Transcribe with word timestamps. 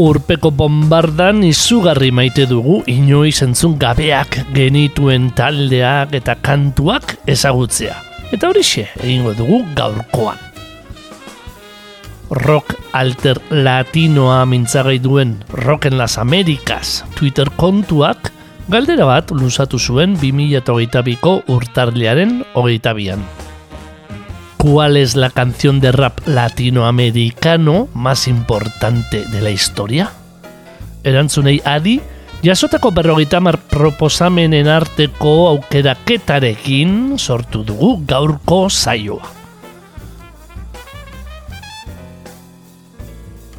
Urpeko 0.00 0.48
bombardan 0.56 1.42
izugarri 1.44 2.08
maite 2.08 2.46
dugu 2.48 2.78
inoiz 2.88 3.42
entzun 3.44 3.74
gabeak 3.82 4.38
genituen 4.56 5.26
taldeak 5.36 6.14
eta 6.16 6.38
kantuak 6.40 7.18
ezagutzea. 7.28 7.98
Eta 8.32 8.48
horixe 8.48 8.86
egingo 9.02 9.34
dugu 9.36 9.58
gaurkoan. 9.76 10.40
Rock 12.40 12.78
alter 12.96 13.42
latinoa 13.50 14.38
mintzagai 14.48 14.96
duen 15.04 15.36
Rock 15.52 15.90
en 15.90 15.98
las 15.98 16.16
Americas 16.16 17.04
Twitter 17.18 17.52
kontuak 17.60 18.32
galdera 18.72 19.04
bat 19.04 19.36
luzatu 19.36 19.76
zuen 19.76 20.16
2008ko 20.16 21.36
urtarliaren 21.58 22.38
hogeita 22.54 22.96
bian. 22.96 23.20
¿Cuál 24.60 24.98
es 24.98 25.16
la 25.16 25.30
canción 25.30 25.80
de 25.80 25.90
rap 25.90 26.20
latinoamericano 26.26 27.88
más 27.94 28.28
importante 28.28 29.24
de 29.24 29.40
la 29.40 29.48
historia? 29.48 30.12
Erantzunei 31.02 31.62
adi, 31.64 32.02
jasotako 32.44 32.90
berrogeita 32.92 33.40
mar 33.40 33.56
proposamenen 33.56 34.68
arteko 34.68 35.48
aukeraketarekin 35.48 37.16
sortu 37.16 37.64
dugu 37.64 38.04
gaurko 38.04 38.68
saioa. 38.68 39.32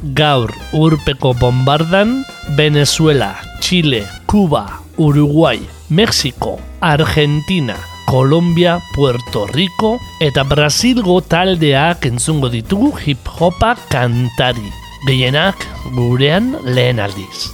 Gaur 0.02 0.54
urpeko 0.70 1.34
bombardan 1.34 2.22
Venezuela, 2.54 3.40
Chile, 3.58 4.06
Cuba, 4.26 4.82
Uruguay, 4.96 5.66
México, 5.88 6.60
Argentina, 6.80 7.74
Colombia, 8.12 8.78
Puerto 8.92 9.46
Rico 9.46 9.98
eta 10.20 10.42
Brasilgo 10.44 11.14
taldeak 11.24 12.04
entzungo 12.04 12.50
ditugu 12.52 12.90
hip-hopa 13.00 13.70
kantari. 13.88 14.68
Gehienak 15.06 15.56
gurean 15.96 16.50
lehen 16.76 17.00
aldiz. 17.00 17.46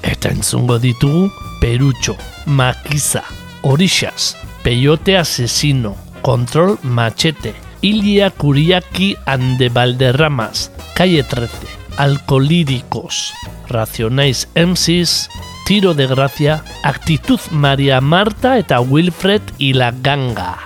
Eta 0.00 0.32
entzungo 0.32 0.78
ditugu 0.80 1.26
Perutxo, 1.60 2.16
Makiza, 2.46 3.20
Orixas, 3.60 4.38
Peyote 4.64 5.18
Asesino, 5.20 5.92
Control 6.22 6.78
Machete, 6.82 7.52
Ilia 7.82 8.30
Kuriaki 8.30 9.18
Ande 9.26 9.68
Valderramas, 9.68 10.70
Calle 10.96 11.24
13, 11.28 11.52
Alcolíricos, 11.98 13.34
Racionais 13.68 14.48
MCs, 14.56 15.28
Tiro 15.64 15.94
de 15.94 16.06
Gracia, 16.06 16.62
Actitud 16.82 17.40
Maria 17.50 18.02
Marta 18.02 18.58
eta 18.58 18.82
Wilfred 18.82 19.40
y 19.56 19.72
la 19.72 19.94
Ganga. 20.02 20.58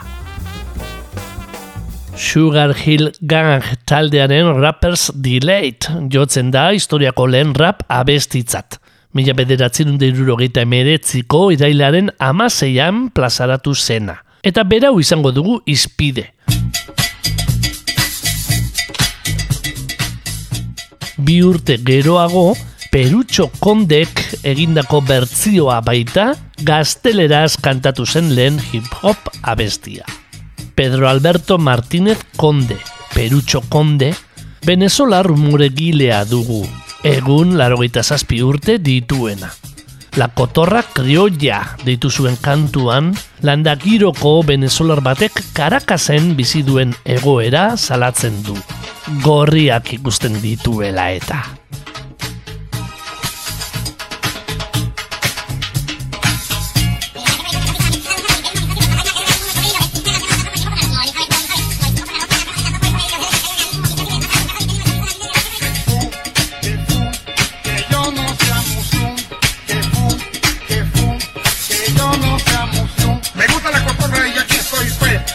Sugar 2.16 2.74
Hill 2.84 3.12
Gang 3.20 3.62
taldearen 3.84 4.60
Rappers 4.60 5.12
Delayed 5.14 5.86
jotzen 6.10 6.50
da 6.50 6.72
historiako 6.74 7.28
lehen 7.28 7.54
rap 7.54 7.84
abestitzat. 7.86 8.80
Mila 9.14 9.36
bederatzen 9.38 9.94
irurogeita 10.02 10.64
emeretziko 10.66 11.52
irailaren 11.54 12.10
amaseian 12.18 13.12
plazaratu 13.14 13.76
zena. 13.76 14.24
Eta 14.42 14.64
berau 14.64 14.98
izango 14.98 15.30
dugu 15.30 15.60
izpide. 15.64 16.32
Bi 21.22 21.38
urte 21.46 21.78
geroago, 21.86 22.56
Perutxo 22.88 23.50
Kondek 23.60 24.22
egindako 24.48 25.02
bertzioa 25.04 25.82
baita 25.84 26.30
gazteleraz 26.64 27.58
kantatu 27.60 28.06
zen 28.06 28.30
lehen 28.34 28.56
hip-hop 28.72 29.28
abestia. 29.42 30.06
Pedro 30.74 31.08
Alberto 31.08 31.58
Martínez 31.58 32.18
Konde, 32.36 32.78
Perutxo 33.12 33.60
Konde, 33.68 34.14
Venezolar 34.64 35.28
muregilea 35.28 36.24
dugu, 36.24 36.62
egun 37.04 37.58
larogeita 37.60 38.02
zazpi 38.02 38.40
urte 38.42 38.78
dituena. 38.80 39.52
La 40.16 40.30
kotorra 40.32 40.80
kriolla 40.82 41.60
deitu 41.84 42.10
zuen 42.10 42.40
kantuan, 42.40 43.12
landakiroko 43.44 44.40
venezolar 44.48 45.04
batek 45.04 45.44
karakazen 45.54 46.32
bizi 46.40 46.64
duen 46.64 46.96
egoera 47.04 47.76
salatzen 47.76 48.42
du. 48.48 48.56
Gorriak 49.22 49.92
ikusten 50.00 50.40
dituela 50.42 51.10
eta. 51.12 51.44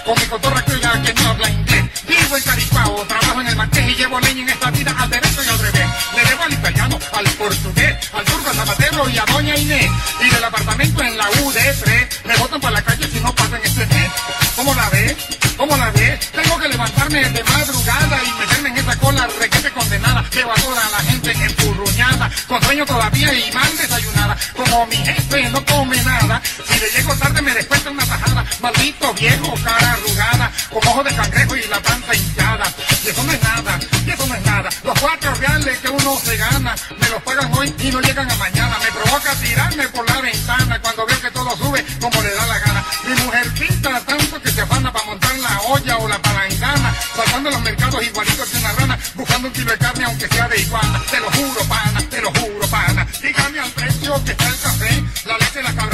Con 0.06 0.20
mi 0.20 0.26
cotorra 0.26 0.62
criolla 0.64 1.02
que 1.02 1.14
no 1.14 1.30
habla 1.30 1.50
inglés. 1.50 1.84
Vivo 2.08 2.38
en 2.38 2.44
Caripao, 2.44 3.06
trabajo 3.08 3.42
en 3.42 3.48
el 3.48 3.56
marqués 3.56 3.90
y 3.90 3.96
llevo 3.96 4.20
leña 4.20 4.42
en 4.42 4.50
esta 4.50 4.72
vida 4.72 4.96
al 4.98 5.10
derecho 5.10 5.44
y 5.44 5.50
al 5.50 5.60
revés. 5.60 5.88
Le 6.16 6.26
debo 6.26 6.44
al 6.44 6.54
italiano, 6.54 7.00
al 7.14 7.26
portugués, 7.26 7.98
al 8.14 8.26
turco, 8.26 8.50
al 8.50 8.56
zapatero 8.56 9.10
y 9.10 9.18
a 9.18 9.26
doña 9.26 9.56
Inés. 9.56 9.92
Y 10.22 10.30
del 10.30 10.44
apartamento 10.44 11.04
en 11.04 11.18
la 11.18 11.26
UD3, 11.30 12.08
me 12.26 12.36
botan 12.38 12.62
para 12.62 12.74
la 12.76 12.82
calle 12.82 13.08
si 13.12 13.20
no 13.20 13.34
pasan 13.34 13.62
este 13.64 13.86
mes. 13.86 14.12
¿Cómo 14.56 14.74
la 14.76 14.90
ves? 14.90 15.16
¿Cómo 15.58 15.78
la 15.78 15.92
ves? 15.92 16.20
Tengo 16.32 16.58
que 16.60 16.68
levantarme 16.68 17.30
de 17.30 17.44
madrugada 17.44 18.20
y 18.24 18.32
meterme 18.40 18.70
en 18.70 18.78
esa 18.78 18.96
cola 18.98 19.28
requete 19.40 19.72
condenada. 19.72 20.26
Veo 20.34 20.52
a 20.52 20.92
la 20.92 21.00
gente 21.10 21.32
enfurruñada, 21.32 22.30
con 22.48 22.62
sueño 22.64 22.86
todavía 22.86 23.34
y 23.34 23.52
mal 23.52 23.78
desayunada. 23.78 24.38
Como 24.56 24.86
mi 24.88 24.98
jefe 24.98 25.50
no 25.50 25.64
come 25.66 26.02
nada, 26.04 26.42
si 26.68 26.80
le 26.80 26.90
llego 26.92 27.16
tarde 27.16 27.42
me 27.42 27.54
descuenta 27.54 27.90
una 27.90 28.06
tajada. 28.06 28.46
Maldito 28.62 29.14
viejo, 29.14 29.54
cara 29.64 29.83
ojos 30.94 31.06
de 31.06 31.16
cangrejo 31.16 31.56
y 31.56 31.64
la 31.68 31.80
panza 31.82 32.16
hinchada. 32.16 32.66
Y 33.04 33.10
eso 33.10 33.24
no 33.24 33.32
es 33.32 33.42
nada, 33.42 33.80
y 34.06 34.12
eso 34.12 34.28
no 34.28 34.36
es 34.36 34.46
nada. 34.46 34.70
Los 34.84 35.00
cuatro 35.00 35.34
reales 35.36 35.80
que 35.80 35.90
uno 35.90 36.20
se 36.24 36.38
gana, 36.38 36.76
me 37.00 37.10
los 37.10 37.22
pagan 37.24 37.52
hoy 37.54 37.74
y 37.80 37.92
no 37.92 38.00
llegan 38.02 38.30
a 38.30 38.36
mañana. 38.36 38.78
Me 38.80 38.92
provoca 38.92 39.34
tirarme 39.36 39.88
por 39.90 40.08
la 40.10 40.22
ventana 40.22 40.80
cuando 40.82 41.06
veo 41.06 41.22
que 41.22 41.32
todo 41.32 41.58
sube 41.58 41.84
como 42.00 42.22
le 42.22 42.32
da 42.34 42.46
la 42.46 42.60
gana. 42.60 42.84
Mi 43.06 43.16
mujer 43.24 43.54
pinta 43.54 44.00
tanto 44.06 44.42
que 44.42 44.52
se 44.52 44.62
afana 44.62 44.94
para 44.94 45.06
montar 45.06 45.36
la 45.40 45.62
olla 45.62 45.98
o 45.98 46.08
la 46.08 46.22
palangana, 46.22 46.96
saltando 47.16 47.50
los 47.50 47.62
mercados 47.62 48.04
igualitos 48.04 48.50
que 48.50 48.58
una 48.58 48.72
rana, 48.74 49.00
buscando 49.16 49.48
un 49.48 49.54
kilo 49.54 49.72
de 49.72 49.78
carne 49.78 50.06
aunque 50.06 50.28
sea 50.28 50.48
de 50.48 50.62
iguana. 50.62 51.02
Te 51.10 51.20
lo 51.20 51.32
juro, 51.32 51.62
pana, 51.68 52.02
te 52.10 52.22
lo 52.22 52.32
juro, 52.32 52.68
pana. 52.68 53.08
Dígame 53.22 53.60
al 53.60 53.72
precio 53.72 54.24
que 54.24 54.32
está 54.32 54.48
el 54.48 54.60
café, 54.60 55.04
la 55.26 55.38
leche, 55.38 55.64
la 55.64 55.74
cabrata 55.74 55.93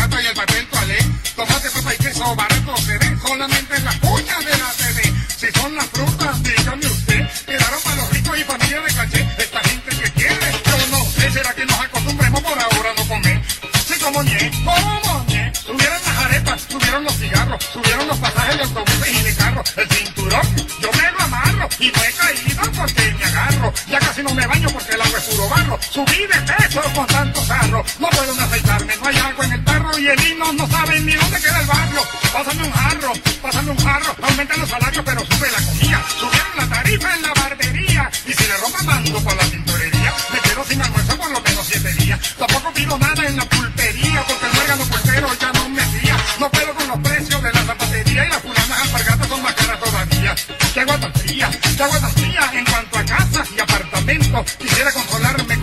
subí 26.06 26.28
de 26.28 26.40
peso 26.42 26.82
con 26.96 27.08
tanto 27.08 27.42
carro. 27.48 27.84
No 28.00 28.10
puedo 28.10 28.34
ni 28.34 28.42
aceitarme, 28.42 28.96
no 28.96 29.08
hay 29.08 29.18
agua 29.18 29.46
en 29.46 29.52
el 29.54 29.64
tarro 29.66 30.00
y 30.00 30.08
el 30.08 30.28
himno 30.28 30.54
no 30.54 30.68
sabe 30.68 31.00
ni 31.02 31.14
dónde 31.14 31.40
queda 31.42 31.60
el 31.60 31.68
barrio. 31.68 32.02
Pásame 32.32 32.64
un 32.64 32.72
jarro, 32.72 33.14
pásame 33.42 33.72
un 33.72 33.78
jarro. 33.78 34.16
Aumentan 34.22 34.60
los 34.62 34.70
salarios, 34.70 35.04
pero 35.06 35.20
sube 35.26 35.52
la 35.52 35.62
comida. 35.66 36.00
Subieron 36.20 36.56
la 36.58 36.68
tarifa 36.76 37.16
en 37.16 37.22
la 37.22 37.34
barbería. 37.34 38.12
Y 38.28 38.34
si 38.34 38.44
le 38.48 38.58
rompan 38.58 38.86
mando 38.86 39.20
por 39.22 39.36
la 39.36 39.44
tintorería, 39.44 40.14
me 40.32 40.40
quedo 40.40 40.64
sin 40.66 40.82
almuerzo 40.82 41.18
por 41.18 41.32
lo 41.32 41.42
menos 41.42 41.66
siete 41.68 41.94
días. 41.94 42.20
Tampoco 42.38 42.72
pido 42.74 42.98
nada 42.98 43.28
en 43.28 43.36
la 43.36 43.46
pulpería, 43.46 44.24
porque 44.28 44.46
el 44.46 44.54
muérgano 44.54 44.86
puestero 44.86 45.28
ya 45.40 45.52
no 45.52 45.70
me 45.70 45.82
fía. 45.82 46.18
No 46.40 46.50
puedo 46.50 46.74
con 46.76 46.88
los 46.88 47.00
precios 47.00 47.44
de 47.44 47.52
la 47.52 47.64
zapatería 47.64 48.26
y 48.26 48.30
las 48.30 48.42
fulanas 48.42 48.80
alpargatas 48.84 49.28
son 49.28 49.42
más 49.42 49.54
caras 49.54 49.80
todavía. 49.80 50.36
Qué 50.74 50.86
guatas 50.86 51.22
fría, 51.22 51.50
qué 51.62 51.86
guatas 51.86 52.14
en 52.54 52.66
cuanto 52.66 52.98
a 53.00 53.06
casas 53.06 53.50
y 53.56 53.60
apartamentos. 53.60 54.52
Quisiera 54.60 54.92
controlarme 54.94 55.59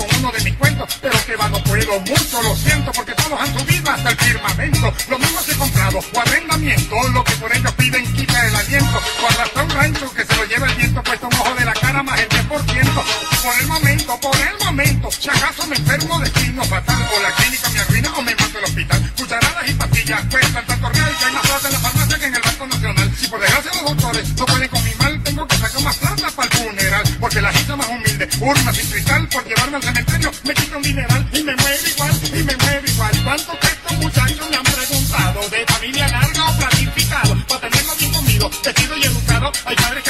mucho, 2.00 2.42
lo 2.42 2.56
siento, 2.56 2.92
porque 2.92 3.12
todos 3.12 3.40
han 3.40 3.58
subido 3.58 3.90
hasta 3.90 4.10
el 4.10 4.16
firmamento. 4.16 4.94
Lo 5.08 5.18
mismo 5.18 5.44
que 5.44 5.54
comprado 5.54 5.98
o 5.98 6.20
arrendamiento, 6.20 7.08
lo 7.08 7.24
que 7.24 7.32
por 7.36 7.54
ellos 7.54 7.72
piden 7.72 8.12
quita 8.14 8.46
el 8.46 8.56
aliento. 8.56 9.00
O 9.22 9.26
arrastra 9.26 9.62
un 9.62 9.70
rancho 9.70 10.12
que 10.12 10.24
se 10.24 10.36
lo 10.36 10.44
lleva 10.44 10.66
el 10.66 10.74
viento, 10.74 11.02
puesto 11.02 11.28
un 11.28 11.34
ojo 11.34 11.54
de 11.54 11.64
la 11.64 11.72
cara 11.72 12.02
más 12.02 12.18
el 12.20 12.28
10%. 12.28 12.48
Por 12.48 13.58
el 13.60 13.66
momento, 13.66 14.20
por 14.20 14.36
el 14.36 14.64
momento, 14.64 15.10
si 15.10 15.28
acaso 15.28 15.66
me 15.66 15.76
enfermo 15.76 16.18
de 16.20 16.30
signo 16.40 16.64
fatal, 16.64 17.08
o 17.16 17.22
la 17.22 17.30
clínica 17.32 17.68
me 17.70 17.80
arruina 17.80 18.12
o 18.16 18.22
me 18.22 18.34
mato 18.34 18.58
el 18.58 18.64
hospital. 18.64 19.12
Cucharadas 19.16 19.70
y 19.70 19.74
pastillas 19.74 20.22
cuestan 20.30 20.66
tanto 20.66 20.88
real 20.88 21.16
que 21.18 21.24
hay 21.24 21.32
más 21.32 21.46
plata 21.46 21.66
en 21.68 21.72
la 21.72 21.80
farmacia 21.80 22.18
que 22.18 22.26
en 22.26 22.34
el 22.34 22.42
Banco 22.42 22.66
Nacional. 22.66 23.12
Si 23.16 23.26
por 23.28 23.40
desgracia 23.40 23.70
los 23.74 23.84
doctores 23.84 24.28
no 24.36 24.46
pueden 24.46 24.68
con 24.68 24.84
mi 24.84 24.94
mal, 24.94 25.22
tengo 25.22 25.46
que 25.46 25.56
sacar 25.56 25.82
más 25.82 25.96
plata 25.96 26.30
para 26.30 26.48
el 26.48 26.58
funeral. 26.58 27.16
Porque 27.20 27.40
la 27.40 27.52
gente 27.52 27.76
más 27.76 27.88
humilde, 27.88 28.28
urna 28.40 28.72
sin 28.72 28.90
cristal, 28.90 29.28
por 29.28 29.44
llevarme 29.44 29.76
al 29.76 29.82
cementerio, 29.82 30.30
me 30.44 30.54
quita 30.54 30.76
un 30.76 30.82
dineral 30.82 31.28
I 39.68 39.74
got 39.74 39.96
it. 39.96 40.05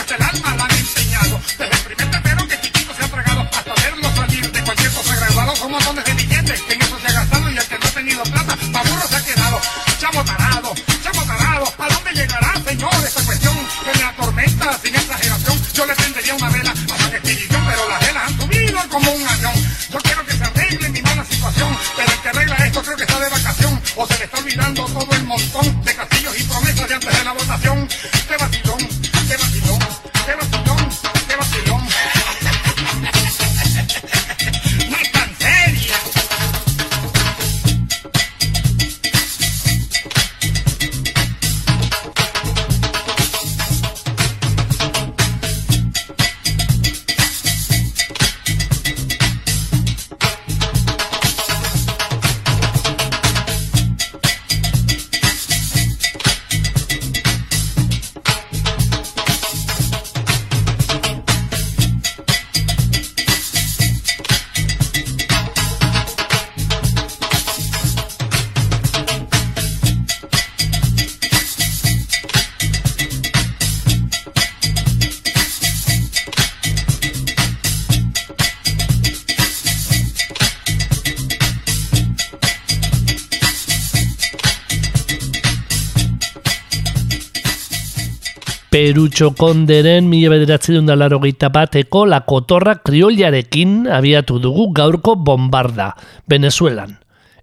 Perutxo 89.16 89.32
konderen 89.32 90.10
mila 90.12 90.28
bederatzi 90.28 90.74
laurogeita 90.76 91.48
bateko 91.48 92.04
lakotorra 92.04 92.74
kriollarekin 92.84 93.86
abiatu 93.88 94.36
dugu 94.38 94.74
gaurko 94.76 95.14
bombarda, 95.16 95.94
Venezuelan. 96.28 96.98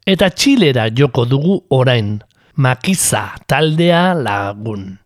Eta 0.06 0.30
Txilera 0.30 0.92
joko 0.94 1.26
dugu 1.26 1.64
orain, 1.72 2.22
Makiza 2.58 3.34
taldea 3.48 4.14
lagun. 4.14 5.00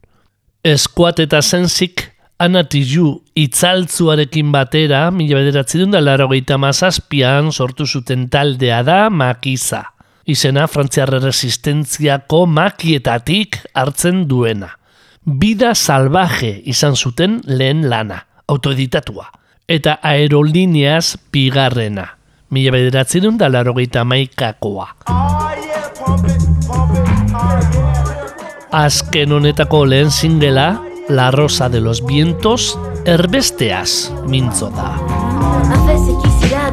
Eskuat 0.61 1.21
eta 1.23 1.39
zenzik 1.41 2.03
anatizu 2.37 3.13
itzaltzuarekin 3.33 4.51
batera, 4.51 5.09
mila 5.09 5.39
bederatzi 5.39 5.85
laurogeita 5.85 6.57
mazazpian 6.57 7.53
sortu 7.53 7.85
zuten 7.87 8.27
taldea 8.27 8.83
da 8.83 9.09
Makiza. 9.09 9.85
Izena 10.25 10.67
frantziarre 10.67 11.19
resistentziako 11.19 12.45
makietatik 12.45 13.55
hartzen 13.73 14.27
duena. 14.27 14.73
Bida 15.27 15.73
salvaje 15.75 16.61
izan 16.71 16.95
zuten 16.95 17.41
lehen 17.43 17.89
lana, 17.89 18.21
autoeditatua. 18.47 19.25
Eta 19.67 19.97
aerolineaz 19.99 21.17
bigarrena. 21.35 22.05
Mila 22.55 22.71
bederatzi 22.71 23.19
dut 23.19 23.35
da 23.35 23.49
larogeita 23.51 24.05
maikakoa. 24.07 24.87
Azken 28.71 29.35
honetako 29.35 29.83
lehen 29.85 30.11
singela, 30.11 30.69
La 31.09 31.29
Rosa 31.31 31.67
de 31.67 31.81
los 31.81 32.05
Vientos, 32.07 32.79
erbesteaz 33.05 34.13
mintzo 34.27 34.71
da. 34.71 34.95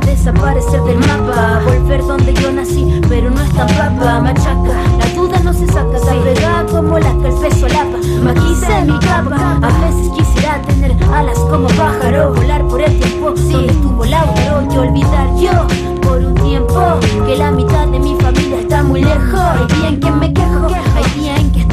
Desaparecer 0.07 0.83
del 0.83 0.99
mapa, 0.99 1.61
volver 1.65 2.01
donde 2.01 2.35
yo 2.35 2.53
nací, 2.53 3.01
pero 3.09 3.31
no 3.31 3.41
es 3.41 3.53
tan 3.55 3.67
papa, 3.69 4.21
machaca. 4.21 4.83
La 4.99 5.07
duda 5.15 5.39
no 5.41 5.53
se 5.53 5.67
saca, 5.67 5.99
se 5.99 6.15
pega 6.21 6.67
como 6.71 6.99
la 6.99 7.11
el 7.11 7.35
peso 7.41 7.69
lapa. 7.69 7.84
Maquiza 8.25 8.79
en 8.79 8.87
mi 8.87 8.99
capa, 9.01 9.59
a 9.61 9.81
veces 9.85 10.11
quisiera 10.17 10.63
tener 10.63 10.97
alas 11.13 11.39
como 11.39 11.69
pájaro, 11.69 12.33
volar 12.33 12.67
por 12.69 12.81
el 12.81 12.99
tiempo. 12.99 13.33
Donde 13.33 13.67
estuvo 13.67 14.03
Lautaro 14.07 14.67
y 14.73 14.79
olvidar 14.79 15.29
yo 15.37 15.67
por 16.01 16.19
un 16.19 16.35
tiempo 16.35 17.01
que 17.27 17.37
la 17.37 17.51
mitad 17.51 17.87
de 17.87 17.99
mi 17.99 18.17
familia 18.19 18.61
está 18.61 18.83
muy 18.83 19.03
lejos. 19.03 19.41
Hay 19.41 19.67
día 19.77 19.89
en 19.89 20.01
que 20.01 20.11
me 20.11 20.33
quejo, 20.33 20.69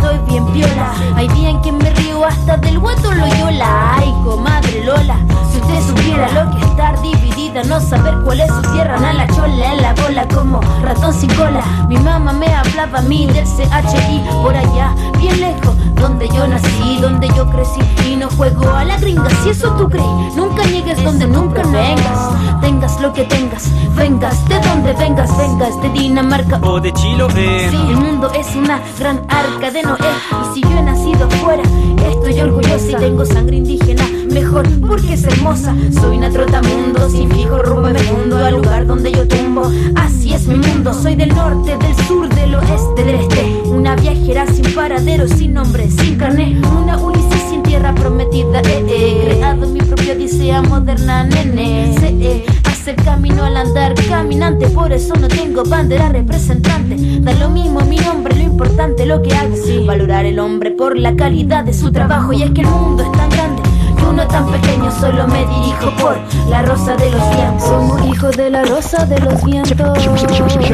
estoy 0.02 0.18
bien 0.28 0.46
piola, 0.48 0.94
hay 1.16 1.28
día 1.30 1.50
en 1.50 1.62
que 1.62 1.72
me 1.72 1.90
río 1.92 2.26
hasta 2.26 2.58
del 2.58 2.80
guato 2.80 3.12
Loyola. 3.12 3.96
Ay, 3.98 4.14
comadre 4.24 4.84
Lola, 4.84 5.18
si 5.52 5.60
usted 5.60 5.88
supiera 5.88 6.28
lo 6.32 6.52
que 6.52 6.58
es 6.64 6.72
estar 6.72 7.02
dividida, 7.02 7.64
no 7.64 7.80
saber 7.80 8.16
cuál 8.24 8.42
es 8.42 8.48
su 8.48 8.62
tierra, 8.74 9.00
na 9.00 9.14
la 9.14 9.28
chola 9.28 9.74
en 9.74 9.82
la 9.82 9.94
bola 9.94 10.28
como 10.28 10.60
ratón 10.82 11.14
sin 11.14 11.30
cola. 11.36 11.62
Mi 11.88 11.98
mamá 11.98 12.34
me 12.34 12.48
hablaba 12.48 13.00
a 13.00 13.02
mí 13.02 13.28
del 13.28 13.46
CHI 13.46 14.24
por 14.42 14.56
allá, 14.56 14.94
bien 15.20 15.40
lejos, 15.40 15.76
donde 15.96 16.28
yo 16.30 16.48
nací, 16.48 16.98
donde 17.00 17.28
yo 17.36 17.50
crecí 17.50 17.82
y 18.08 18.16
no 18.16 18.30
juego 18.30 18.70
a 18.76 18.84
la 18.84 18.98
gringa. 18.98 19.30
Si 19.44 19.50
eso 19.50 19.72
tú 19.78 19.88
crees, 19.88 20.36
nunca 20.36 20.66
niegues 20.66 21.04
donde 21.04 21.28
nunca 21.28 21.62
vengas, 21.64 22.62
tengas 22.62 23.00
lo 23.02 23.14
que 23.14 23.24
tengas, 23.26 23.70
vengas 23.96 24.48
de 24.48 24.60
donde 24.62 24.94
vengas, 24.94 25.38
vengas 25.38 25.82
de 25.82 25.90
Dinamarca 25.90 26.60
o 26.64 26.80
de 26.80 26.92
Chiloé. 26.92 27.70
Sí, 27.70 27.78
el 27.90 27.98
mundo 27.98 28.32
es 28.34 28.56
una 28.56 28.80
gran 28.98 29.22
arca 29.30 29.70
de 29.72 29.84
Noé 29.92 30.12
Y 30.42 30.54
si 30.54 30.62
yo 30.62 30.78
he 30.78 30.82
nacido 30.82 31.30
fuera, 31.42 31.64
estoy 32.10 32.40
orgullosa. 32.40 32.92
y 32.92 32.96
tengo 32.96 33.26
sangre 33.26 33.58
indígena 33.58 34.04
Mejor 34.32 34.66
porque 34.80 35.14
es 35.14 35.24
hermosa. 35.26 35.76
Soy 36.00 36.18
una 36.18 36.30
trotamundo, 36.30 37.10
sin 37.10 37.30
fijo 37.32 37.62
rumbo 37.62 37.90
me 37.90 38.02
mundo 38.04 38.38
Al 38.38 38.56
lugar 38.56 38.88
donde 38.88 39.12
yo 39.12 39.28
tumbo, 39.28 39.70
así 39.96 40.34
es 40.34 40.48
mi 40.48 40.56
mundo 40.56 40.94
Soy 40.94 41.16
del 41.16 41.36
norte, 41.36 41.78
del 41.78 41.96
sur, 42.08 42.30
del 42.30 42.56
oeste, 42.56 43.04
del 43.04 43.16
este. 43.16 43.62
Una 43.66 43.96
viajera 43.96 44.46
sin 44.48 44.74
paradero, 44.74 45.28
sin 45.28 45.54
nombre, 45.54 45.90
sin 45.90 46.18
carné. 46.18 46.58
Una 46.82 46.98
Ulises 46.98 47.42
sin 47.50 47.62
tierra 47.64 47.94
prometida, 47.94 48.62
eh, 48.62 48.86
eh. 48.88 49.22
Creado 49.26 49.68
mi 49.68 49.80
propia 49.80 50.14
odisea 50.14 50.62
moderna, 50.62 51.24
nene. 51.24 51.96
Sé, 52.00 52.16
eh, 52.20 52.46
hacer 52.82 52.96
camino 52.96 53.46
al 53.46 53.58
andar 53.58 53.94
caminante 54.10 54.68
Por 54.70 54.92
eso 54.92 55.14
no 55.16 55.28
tengo 55.28 55.64
bandera 55.64 56.10
representante. 56.10 56.96
Da 57.22 57.32
lo 57.34 57.50
mismo 57.50 57.82
mi 57.82 57.98
nombre, 57.98 58.36
lo 58.36 58.42
importante 58.42 59.06
lo 59.06 59.22
que 59.22 59.32
hago. 59.36 59.56
Valorar 59.86 60.26
el 60.26 60.40
hombre 60.40 60.72
por 60.72 60.98
la 60.98 61.16
calidad 61.16 61.64
de 61.64 61.74
su 61.74 61.92
trabajo 61.92 62.34
Y 62.34 62.42
es 62.42 62.50
que 62.52 62.62
el 62.62 62.68
mundo 62.68 63.04
es 63.04 63.12
tan 63.12 63.30
grande 63.30 63.62
y 64.00 64.04
uno 64.04 64.28
tan 64.28 64.48
pequeño 64.52 64.90
Solo 65.00 65.28
me 65.28 65.46
dirijo 65.46 65.92
por 66.00 66.18
la 66.50 66.64
rosa 66.64 66.96
de 66.96 67.12
los 67.12 67.30
vientos. 67.36 67.68
Somos 67.68 68.06
hijos 68.08 68.36
de 68.36 68.50
la 68.50 68.64
rosa 68.64 69.06
de 69.06 69.20
los 69.20 69.44
vientos. 69.44 69.76
Somos 70.04 70.24
hijos 70.24 70.58
de 70.58 70.72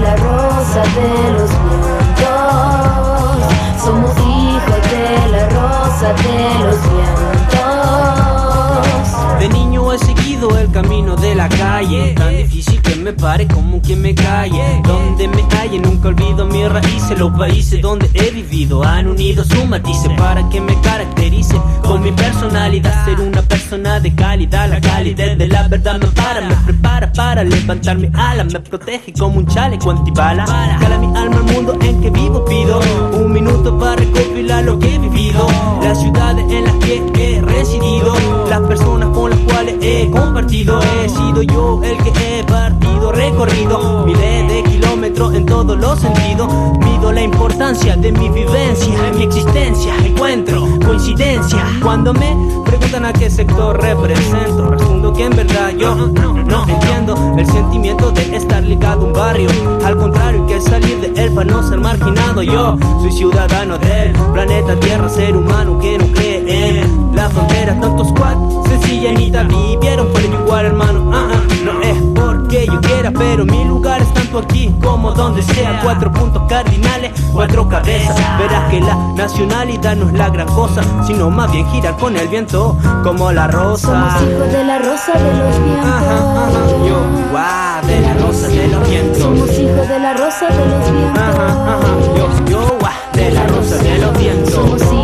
la 0.00 0.16
rosa 0.16 0.82
de 0.96 1.32
los 1.32 1.50
vientos. 1.50 1.50
Somos 3.84 4.12
hijos 4.18 4.80
de 4.90 5.28
la 5.30 5.48
rosa 5.48 6.08
de 6.14 6.64
los 6.64 6.80
vientos 6.92 7.23
El 10.44 10.70
camino 10.70 11.16
de 11.16 11.34
la 11.34 11.48
calle, 11.48 12.12
tan 12.14 12.36
difícil 12.36 12.82
que 12.82 12.96
me 12.96 13.14
pare 13.14 13.48
como 13.48 13.80
quien 13.80 14.02
me 14.02 14.14
calle. 14.14 14.82
Donde 14.84 15.26
me 15.26 15.42
halle, 15.42 15.78
nunca 15.78 16.08
olvido 16.08 16.44
mis 16.44 16.68
raíces. 16.68 17.18
Los 17.18 17.32
países 17.32 17.80
donde 17.80 18.10
he 18.12 18.30
vivido 18.30 18.84
han 18.84 19.08
unido 19.08 19.42
su 19.42 19.64
matices 19.64 20.12
para 20.18 20.46
que 20.50 20.60
me 20.60 20.78
caracterice 20.82 21.58
con 21.82 22.02
mi 22.02 22.12
personalidad. 22.12 23.06
Ser 23.06 23.20
una 23.20 23.40
persona 23.40 24.00
de 24.00 24.14
calidad, 24.14 24.68
la 24.68 24.82
calidad 24.82 25.34
de 25.34 25.48
la 25.48 25.66
verdad 25.66 25.98
me 25.98 26.08
para, 26.08 26.42
me 26.42 26.54
prepara 26.56 27.10
para 27.10 27.42
levantar 27.42 27.96
mi 27.96 28.10
ala, 28.12 28.44
me 28.44 28.60
protege 28.60 29.14
como 29.14 29.38
un 29.38 29.46
chaleco 29.46 29.92
antibala. 29.92 30.44
Cala 30.44 30.98
mi 30.98 31.06
alma 31.16 31.36
al 31.36 31.44
mundo 31.44 31.78
en 31.80 32.02
que 32.02 32.10
vivo, 32.10 32.44
pido 32.44 32.80
un 33.12 33.32
minuto 33.32 33.78
para 33.78 33.96
recopilar 33.96 34.62
lo 34.64 34.78
que 34.78 34.94
he 34.94 34.98
vivido. 34.98 35.46
Las 35.82 36.00
ciudades 36.02 36.44
en 36.50 36.64
las 36.64 36.74
que 36.76 37.36
he 37.36 37.40
residido, 37.40 38.14
las 38.50 38.60
personas 38.60 39.08
he 39.80 40.10
compartido. 40.10 40.80
He 40.80 41.08
sido 41.08 41.42
yo 41.42 41.80
el 41.82 41.96
que 41.98 42.38
he 42.40 42.44
partido, 42.44 43.12
recorrido 43.12 44.04
miles 44.06 44.48
de 44.48 44.62
kilómetros 44.70 45.34
en 45.34 45.46
todos 45.46 45.76
los 45.76 46.00
sentidos. 46.00 46.48
Mido 46.78 47.12
la 47.12 47.22
importancia 47.22 47.96
de 47.96 48.12
mi 48.12 48.28
vivencia, 48.28 49.00
de 49.02 49.12
mi 49.12 49.24
existencia. 49.24 49.94
Encuentro 50.04 50.66
coincidencia 50.84 51.64
cuando 51.82 52.12
me 52.12 52.36
preguntan 52.64 53.04
a 53.04 53.12
qué 53.12 53.30
sector 53.30 53.80
represento. 53.80 54.70
Respondo 54.70 55.12
que 55.12 55.24
en 55.24 55.36
verdad 55.36 55.70
yo 55.76 55.94
no 55.94 56.66
entiendo 56.68 57.34
el 57.38 57.46
sentimiento 57.46 58.10
de 58.12 58.36
estar 58.36 58.62
ligado 58.62 59.02
a 59.02 59.04
un 59.06 59.12
barrio. 59.12 59.48
Al 59.84 59.96
contrario, 59.96 60.46
que 60.46 60.60
salir 60.60 61.00
de 61.00 61.22
él 61.22 61.32
para 61.32 61.50
no 61.50 61.62
ser 61.68 61.78
marginado. 61.80 62.42
Yo 62.42 62.76
soy 63.00 63.12
ciudadano 63.12 63.78
del 63.78 64.12
planeta 64.32 64.78
Tierra, 64.80 65.08
ser 65.08 65.36
humano 65.36 65.78
que 65.78 65.98
no 65.98 66.06
cree 66.12 66.80
en 66.80 67.14
la 67.14 67.28
frontera. 67.30 67.78
Tantos 67.80 68.08
squad, 68.08 68.36
sencilla 68.80 69.12
ni 69.12 69.30
vivieron 69.30 70.08
por 70.08 70.22
igual, 70.22 70.66
hermano. 70.66 71.10
Ah, 71.12 71.28
ah, 71.32 71.40
no 71.64 71.80
es 71.82 71.96
porque 72.14 72.66
yo 72.66 72.80
quiera, 72.80 73.10
pero 73.10 73.44
mi 73.44 73.64
lugar 73.64 74.02
es 74.02 74.12
tanto 74.14 74.38
aquí 74.38 74.72
como 74.82 75.12
donde 75.12 75.42
sea. 75.42 75.80
Cuatro 75.82 76.10
puntos 76.12 76.42
cardinales, 76.48 77.12
cuatro 77.32 77.68
cabezas. 77.68 78.16
Verás 78.38 78.70
que 78.70 78.80
la 78.80 78.94
nacionalidad 79.16 79.96
no 79.96 80.08
es 80.08 80.14
la 80.14 80.30
gran 80.30 80.48
cosa, 80.48 80.82
sino 81.06 81.30
más 81.30 81.50
bien 81.52 81.66
girar 81.70 81.96
con 81.96 82.16
el 82.16 82.28
viento 82.28 82.76
como 83.02 83.32
la 83.32 83.46
rosa. 83.48 83.88
Somos 83.88 84.22
hijos 84.22 84.52
de 84.52 84.64
la 84.64 84.78
rosa 84.78 85.12
de 85.12 85.38
los 85.38 85.64
vientos. 85.64 85.86
Ajá, 85.86 86.50
yo, 86.86 86.98
guau, 87.30 87.86
de 87.86 88.00
la 88.00 88.14
rosa 88.14 88.48
de 88.48 88.68
los 88.68 88.88
vientos. 88.88 89.18
Somos 89.18 89.50
hijos 89.50 89.88
de 89.88 89.98
la 89.98 90.14
rosa 90.14 90.48
de 90.48 90.66
los 90.66 90.92
vientos. 90.92 92.16
Yo, 92.16 92.50
yo, 92.50 92.76
guau, 92.80 92.92
de 93.12 93.30
la 93.30 93.46
rosa 93.46 93.76
de 93.76 93.98
los 93.98 94.18
vientos. 94.18 95.03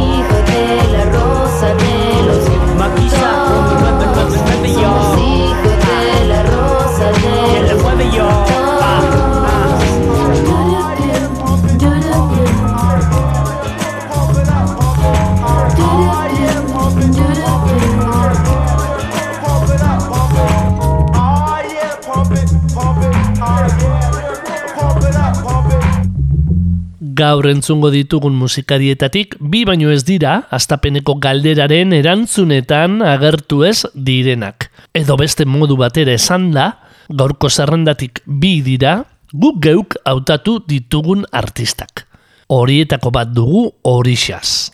Gaur 27.30 27.46
entzungo 27.46 27.92
ditugun 27.94 28.34
musikarietatik 28.34 29.36
bi 29.52 29.60
baino 29.68 29.92
ez 29.94 30.00
dira 30.08 30.32
astapeneko 30.56 31.14
galderaren 31.22 31.92
erantzunetan 31.94 32.96
agertu 33.06 33.60
ez 33.68 33.84
direnak. 33.94 34.66
Edo 34.98 35.14
beste 35.20 35.46
modu 35.46 35.76
batera 35.78 36.16
esan 36.18 36.48
da, 36.56 36.66
gaurko 37.06 37.46
zerrendatik 37.46 38.24
bi 38.26 38.56
dira, 38.66 38.96
guk 39.30 39.62
geuk 39.62 39.94
hautatu 40.10 40.58
ditugun 40.66 41.22
artistak. 41.30 42.08
Horietako 42.50 43.14
bat 43.14 43.30
dugu 43.30 43.68
Orixas. 43.86 44.72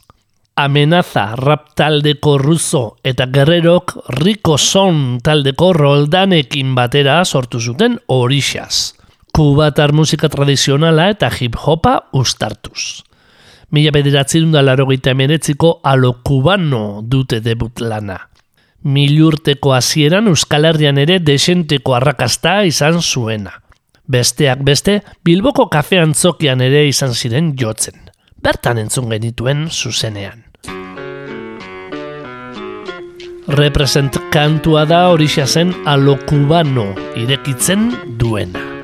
Amenaza 0.57 1.35
rap 1.37 1.75
taldeko 1.77 2.39
ruzo 2.41 2.87
eta 3.05 3.27
gerrerok 3.29 3.99
Rico 4.23 4.57
Son 4.57 5.19
taldeko 5.21 5.75
roldanekin 5.77 6.73
batera 6.79 7.21
sortu 7.27 7.61
zuten 7.61 8.01
Orixas. 8.07 8.95
Kubatar 9.37 9.93
musika 9.93 10.31
tradizionala 10.33 11.11
eta 11.13 11.29
hip-hopa 11.29 12.07
ustartuz. 12.17 13.03
Mila 13.69 13.91
bederatzi 13.93 14.41
da 14.49 14.63
larogeita 14.63 15.11
emeretziko 15.13 15.81
alo 15.85 16.23
kubano 16.25 17.03
dute 17.05 17.43
debut 17.45 17.81
lana. 17.81 18.17
Milurteko 18.85 19.75
hasieran 19.75 20.29
Euskal 20.29 20.65
Herrian 20.65 20.97
ere 20.97 21.19
desenteko 21.19 21.95
arrakasta 21.95 22.65
izan 22.65 23.03
zuena. 23.03 23.53
Besteak 24.09 24.63
beste, 24.65 25.03
Bilboko 25.23 25.69
kafean 25.69 26.15
zokian 26.15 26.63
ere 26.63 26.87
izan 26.89 27.13
ziren 27.13 27.53
jotzen. 27.61 28.09
Bertan 28.41 28.79
entzun 28.79 29.11
genituen 29.11 29.69
zuzenean. 29.69 30.47
Represent 33.49 34.17
kantua 34.33 34.87
da 34.87 35.11
horixa 35.11 35.45
zen 35.47 35.75
alo 35.85 36.17
kubano 36.25 36.95
irekitzen 37.17 37.93
duena. 38.17 38.76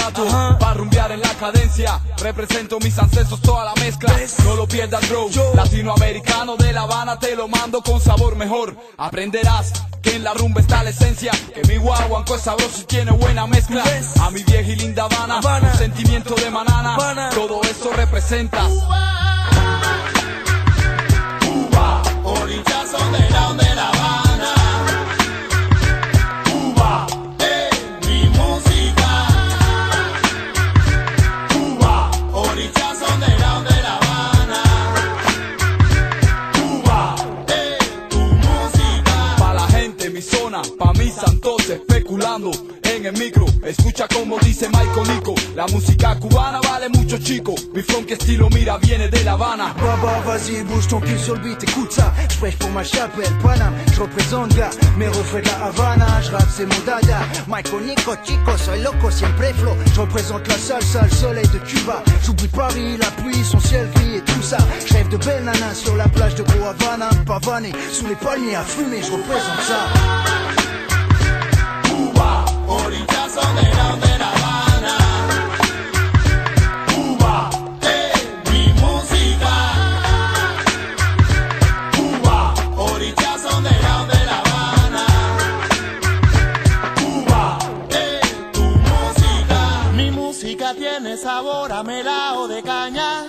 Candidato 0.00 0.58
para 0.58 0.74
rumbear 0.74 1.12
en 1.12 1.20
la 1.20 1.34
cadencia. 1.34 2.00
Represento 2.18 2.78
mis 2.80 2.98
ancestros, 2.98 3.40
toda 3.42 3.64
la 3.64 3.74
mezcla. 3.74 4.12
No 4.44 4.56
lo 4.56 4.66
pierdas, 4.66 5.06
bro. 5.08 5.28
Latinoamericano 5.54 6.56
de 6.56 6.72
La 6.72 6.82
Habana 6.82 7.18
te 7.18 7.36
lo 7.36 7.48
mando 7.48 7.82
con 7.82 8.00
sabor 8.00 8.36
mejor. 8.36 8.74
Aprenderás 8.96 9.72
que 10.02 10.16
en 10.16 10.24
la 10.24 10.32
rumba 10.34 10.60
está 10.60 10.82
la 10.82 10.90
esencia. 10.90 11.32
Que 11.54 11.62
mi 11.68 11.76
guaguanco 11.76 12.34
es 12.34 12.42
sabroso 12.42 12.80
y 12.82 12.84
tiene 12.84 13.12
buena 13.12 13.46
mezcla. 13.46 13.84
A 14.20 14.30
mi 14.30 14.42
vieja 14.42 14.70
y 14.70 14.76
linda 14.76 15.04
Habana, 15.04 15.40
un 15.40 15.78
sentimiento 15.78 16.34
de 16.34 16.50
manana. 16.50 17.30
Todo 17.34 17.60
eso 17.62 17.90
representa. 17.94 18.66
Cuba 21.40 22.02
Orichazo 22.24 22.98
de 23.10 23.28
grande 23.28 23.74
La 23.74 23.88
Habana 23.88 23.99
micro. 43.12 43.46
Escucha 43.64 44.06
como 44.08 44.38
dice 44.38 44.68
Michael 44.68 45.08
Nico, 45.14 45.34
la 45.54 45.66
música 45.66 46.16
cubana 46.18 46.60
vale 46.60 46.88
mucho 46.88 47.18
chico. 47.18 47.54
Mi 47.74 47.82
funk 47.82 48.10
estilo 48.10 48.48
mira 48.50 48.78
viene 48.78 49.08
de 49.08 49.22
La 49.24 49.32
Habana. 49.32 49.74
Baba, 49.74 50.20
vas-y, 50.26 50.62
bouge 50.64 50.88
ton 50.88 51.00
cul 51.00 51.18
sur 51.18 51.34
le 51.34 51.40
beat, 51.40 51.62
écoute 51.62 51.92
ça. 51.92 52.12
Je 52.28 52.38
prêche 52.38 52.56
pour 52.56 52.70
ma 52.70 52.84
chapelle, 52.84 53.32
Paname. 53.42 53.74
Je 53.92 54.00
représente 54.00 54.54
gars, 54.54 54.70
mes 54.96 55.08
refrains 55.08 55.40
de 55.40 55.46
la 55.46 55.66
Havana. 55.66 56.20
Je 56.22 56.30
rappe, 56.30 56.48
c'est 56.50 56.66
mon 56.66 56.84
dada. 56.86 57.20
Michael 57.48 57.82
Nico, 57.86 58.14
chico, 58.24 58.56
soy 58.56 58.80
loco, 58.82 59.10
siempre 59.10 59.52
flow. 59.54 59.74
Je 59.94 60.00
représente 60.00 60.48
la 60.48 60.58
salsa, 60.58 61.02
le 61.02 61.10
soleil 61.10 61.48
de 61.48 61.58
Cuba. 61.58 62.02
J'oublie 62.24 62.48
Paris, 62.48 62.96
la 62.98 63.10
pluie, 63.22 63.44
son 63.44 63.60
ciel 63.60 63.88
gris 63.94 64.16
et 64.16 64.20
tout 64.22 64.42
ça. 64.42 64.58
Je 64.86 64.94
rêve 64.94 65.08
de 65.08 65.16
belles 65.16 65.44
nanas 65.44 65.74
sur 65.74 65.96
la 65.96 66.08
plage 66.08 66.34
de 66.34 66.42
Gros 66.42 66.66
Havana. 66.66 67.10
Pavané, 67.26 67.72
sous 67.92 68.06
les 68.06 68.16
palmiers 68.16 68.56
à 68.56 68.62
fumer, 68.62 69.02
je 69.02 69.12
représente 69.12 69.62
ça. 69.62 69.86
Orichazo 73.32 73.96
de 73.96 74.18
La 74.18 74.32
Habana 74.32 74.96
Cuba 76.88 77.50
es 77.80 78.50
mi 78.50 78.72
música 78.80 79.54
Cuba 81.94 82.54
Orichazo 82.76 83.60
de 83.62 83.70
grande 83.70 84.14
La 84.26 84.38
Habana 84.40 85.06
Cuba 86.96 87.58
es 87.90 88.52
tu 88.52 88.62
música 88.62 89.92
Mi 89.94 90.10
música 90.10 90.74
tiene 90.74 91.16
sabor 91.16 91.70
a 91.70 91.84
melao 91.84 92.48
de 92.48 92.62
caña. 92.64 93.26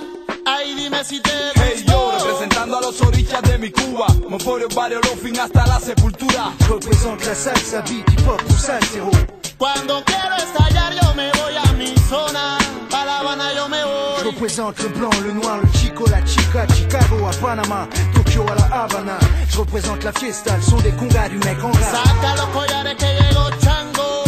Ay, 0.47 0.73
dime 0.73 1.03
si 1.03 1.19
te 1.21 1.29
Hey 1.53 1.85
yo, 1.87 2.11
representando 2.17 2.79
a 2.79 2.81
los 2.81 2.99
orillas 3.01 3.41
de 3.43 3.57
mi 3.59 3.69
Cuba. 3.69 4.07
Moforio, 4.27 4.67
barrio, 4.69 4.99
fin 5.21 5.39
hasta 5.39 5.67
la 5.67 5.79
sepultura. 5.79 6.53
Représente 6.67 7.25
la 7.27 7.35
salsa, 7.35 7.81
beat, 7.81 8.05
pour 8.23 8.59
ça 8.59 8.79
zéro. 8.91 9.40
Cuando 9.61 10.03
quiero 10.05 10.35
estallar 10.37 10.91
yo 10.91 11.13
me 11.13 11.29
voy 11.33 11.53
a 11.55 11.71
mi 11.73 11.93
zona. 12.09 12.57
Pa' 12.89 13.05
La 13.05 13.19
Habana 13.19 13.53
yo 13.53 13.69
me 13.69 13.77
Je 13.77 13.83
voy. 13.83 14.31
représente 14.31 14.81
le 14.81 14.89
blanc, 14.89 15.13
le 15.21 15.33
noir, 15.33 15.59
le 15.61 15.69
chico, 15.79 16.03
la 16.09 16.19
chica, 16.23 16.65
Chicago 16.73 17.27
à 17.27 17.31
Panama, 17.39 17.87
Tokyo 18.11 18.43
à 18.51 18.55
la 18.55 18.65
Havana. 18.83 19.19
Je 19.51 19.59
représente 19.59 20.03
la 20.03 20.13
fiesta, 20.13 20.57
le 20.57 20.63
son 20.63 20.77
des 20.77 20.91
congas 20.93 21.29
du 21.29 21.37
mec 21.45 21.63
en 21.63 21.71
rap. 21.71 21.93
Saca 21.93 22.35
los 22.37 22.47
collares 22.47 22.95
que 22.97 23.05
llegó 23.05 23.51
Chango. 23.63 24.23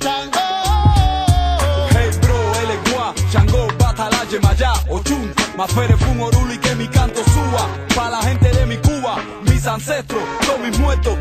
Chango. 0.00 0.44
Hey 1.94 2.10
bro, 2.20 2.34
él 2.62 2.70
es 2.74 2.92
gua, 2.92 3.14
Chango, 3.30 3.68
Batala, 3.78 4.24
Yemayá, 4.28 4.72
Ochun, 4.90 5.32
Mafere, 5.56 5.96
Fun, 5.98 6.20
Oruli, 6.20 6.58
que 6.58 6.74
mi 6.74 6.88
canto 6.88 7.22
suba. 7.32 7.68
Pa' 7.94 8.10
la 8.10 8.20
gente 8.22 8.50
de 8.50 8.66
mi 8.66 8.76
Cuba, 8.78 9.18
mis 9.48 9.64
ancestros, 9.68 10.22
todos 10.44 10.58
mis 10.58 10.76
muertos, 10.80 11.16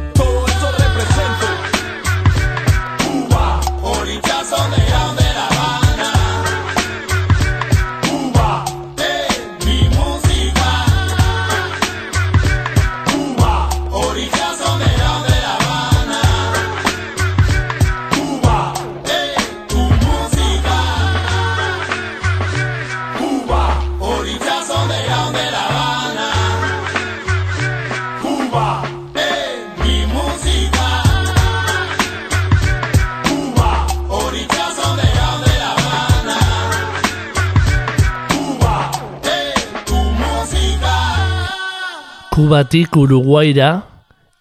Kubatik 42.64 42.96
Uruguaira, 42.96 43.88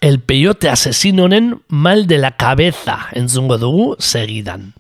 el 0.01 0.21
peyote 0.21 0.69
asesinonen 0.69 1.63
mal 1.67 2.07
de 2.07 2.19
la 2.19 2.37
cabeza 2.37 3.09
entzungo 3.11 3.59
dugu 3.59 3.97
segidan. 3.99 4.75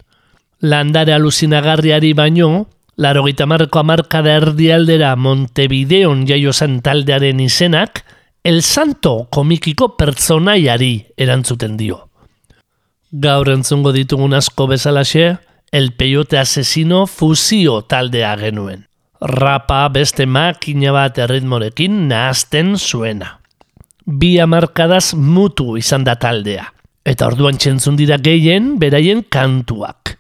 Landare 0.61 1.13
alusinagarriari 1.13 2.13
baino, 2.13 2.69
laro 2.95 3.25
marko 3.47 3.81
amarkada 3.81 4.37
erdialdera 4.37 5.17
Montevideon 5.17 6.25
jaio 6.25 6.53
zen 6.53 6.83
taldearen 6.83 7.41
izenak, 7.41 8.05
El 8.45 8.63
Santo 8.63 9.27
komikiko 9.29 9.97
pertsonaiari 9.97 11.07
erantzuten 11.17 11.77
dio. 11.77 12.11
Gaur 13.11 13.49
entzungo 13.49 13.91
ditugun 13.91 14.35
asko 14.35 14.69
bezalaxe, 14.69 15.39
El 15.73 15.91
Peyote 15.95 16.39
Asesino 16.39 17.09
fusio 17.09 17.83
taldea 17.83 18.37
genuen. 18.39 18.87
Rapa 19.23 19.87
beste 19.95 20.25
makina 20.27 20.91
bat 20.91 21.19
erritmorekin 21.23 22.09
nahazten 22.11 22.75
zuena. 22.75 23.39
Bi 24.03 24.41
amarkadaz 24.43 25.15
mutu 25.15 25.77
izan 25.79 26.03
da 26.03 26.17
taldea. 26.19 26.65
Eta 27.07 27.29
orduan 27.31 27.55
txentzun 27.55 27.95
dira 27.95 28.19
gehien 28.19 28.81
beraien 28.83 29.23
kantuak. 29.23 30.17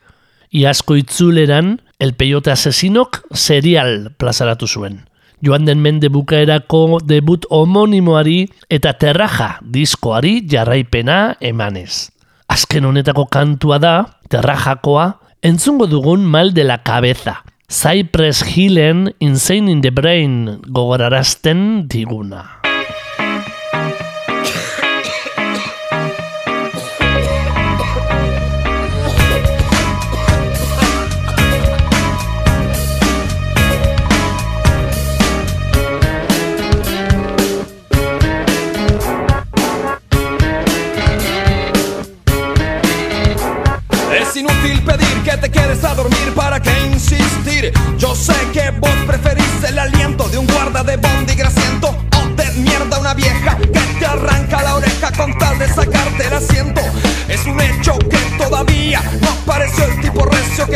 Iazko 0.54 0.95
itzuleran, 1.00 1.80
El 1.99 2.15
Peyote 2.15 2.54
Asesinok 2.54 3.25
serial 3.34 4.12
plazaratu 4.23 4.71
zuen. 4.71 5.00
Joan 5.43 5.67
den 5.67 5.82
mende 5.82 6.06
bukaerako 6.06 7.00
debut 7.02 7.43
homonimoari 7.50 8.45
eta 8.71 8.95
terraja 8.95 9.56
diskoari 9.67 10.45
jarraipena 10.47 11.38
emanez. 11.41 12.12
Azken 12.47 12.86
honetako 12.86 13.26
kantua 13.26 13.82
da, 13.82 13.97
terrajakoa, 14.30 15.17
entzungo 15.43 15.91
dugun 15.91 16.23
mal 16.23 16.54
de 16.54 16.62
la 16.62 16.84
cabeza. 16.86 17.41
Cypress 17.73 18.43
Hillen 18.43 19.15
Insane 19.19 19.71
in 19.71 19.80
the 19.80 19.91
Brain 19.91 20.61
gogorarazten 20.69 21.89
diguna. 21.89 22.61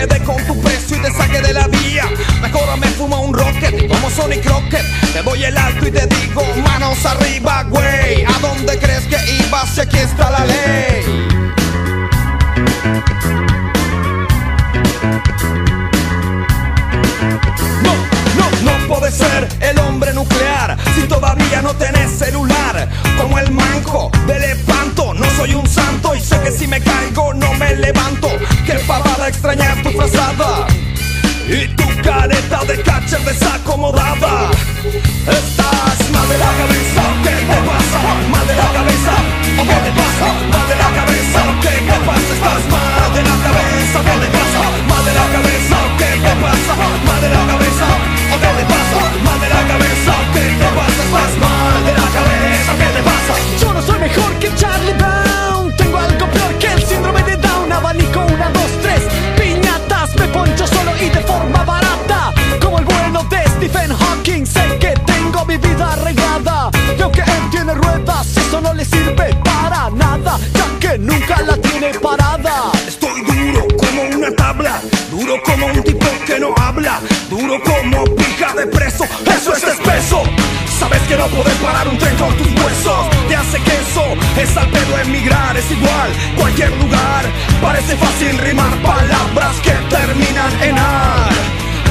Recio 0.07 0.09
que 0.09 0.14
dé 0.14 0.25
con 0.25 0.47
tu 0.47 0.61
precio 0.61 0.97
y 0.97 1.01
te 1.01 1.12
saque 1.12 1.40
de 1.40 1.53
la 1.53 1.66
vía. 1.69 2.05
Mejor 2.40 2.79
me 2.79 2.87
fumo 2.88 3.21
un 3.21 3.35
rocket 3.35 3.88
como 3.88 4.11
Sonic 4.11 4.45
Rocket. 4.45 4.85
Te 5.12 5.23
doy 5.23 5.45
el 5.45 5.57
alto 5.57 5.87
y 5.87 5.90
te 5.90 6.07
digo 6.07 6.42
manos 6.64 7.05
arriba, 7.05 7.64
güey. 7.64 8.25
¿A 8.25 8.38
dónde 8.40 8.79
crees 8.79 9.05
que 9.05 9.16
ibas 9.47 9.71
si 9.71 9.81
aquí 9.81 9.99
está 9.99 10.31
la 10.31 10.45
ley? 10.45 11.29
No, 17.83 17.95
no, 18.37 18.73
no 18.73 18.88
puede 18.88 19.11
ser 19.11 19.49
el 19.61 19.79
hombre 19.79 20.12
nuclear 20.12 20.77
si 20.95 21.03
todavía 21.03 21.62
no 21.62 21.75
tenés 21.75 22.11
celular. 22.19 22.88
Como 23.21 23.38
el 23.38 23.51
manco 23.51 24.11
del 24.27 24.45
espanto, 24.45 25.14
no 25.14 25.29
soy 25.37 25.55
un 25.55 25.66
santo 25.66 26.14
y 26.14 26.21
sé 26.21 26.38
que 26.40 26.51
si 26.51 26.66
me 26.66 26.81
caigo 26.81 27.35
no 27.35 27.53
me 27.55 27.75
levanto. 27.77 28.29
Pavada 29.27 29.29
extrañar 29.29 29.83
tu 29.83 29.91
frazada 29.91 30.67
y 31.49 31.69
tu 31.75 32.03
careta 32.03 32.65
de 32.65 32.83
catcher 32.83 33.21
desacomodada. 33.21 34.51
Estás 35.27 36.11
mal 36.12 36.29
de 36.29 36.39
la 36.39 36.53
cabeza, 36.61 37.03
¿qué 37.25 37.31
te 37.31 37.59
pasa? 37.69 37.99
Mal 38.31 38.47
de 38.47 38.55
la 38.55 38.73
cabeza, 38.73 39.12
¿o 39.59 39.65
qué 39.65 39.79
te 39.85 39.93
pasa? 40.01 40.27
Mal 40.51 40.69
de 40.69 40.77
la 40.77 40.91
cabeza, 40.95 41.41
¿qué 41.62 41.69
te 41.69 42.07
pasa? 42.07 42.35
Estás 42.35 42.71
mal 42.71 42.86
preso, 78.97 79.29
eso 79.31 79.53
es 79.53 79.63
espeso. 79.63 80.23
Sabes 80.79 81.01
que 81.03 81.17
no 81.17 81.27
podés 81.29 81.55
parar 81.55 81.89
un 81.89 81.99
tren 81.99 82.17
con 82.17 82.37
tus 82.37 82.49
huesos, 82.49 83.07
te 83.29 83.37
hace 83.37 83.59
queso, 83.61 84.05
es 84.37 84.57
al 84.57 84.69
pedo 84.69 84.99
emigrar, 84.99 85.57
es 85.57 85.71
igual, 85.71 86.11
cualquier 86.37 86.71
lugar. 86.77 87.25
Parece 87.63 87.97
fácil 87.97 88.39
rimar 88.39 88.71
palabras 88.83 89.57
que 89.63 89.73
terminan 89.89 90.63
en 90.63 90.79
ar. 90.79 91.33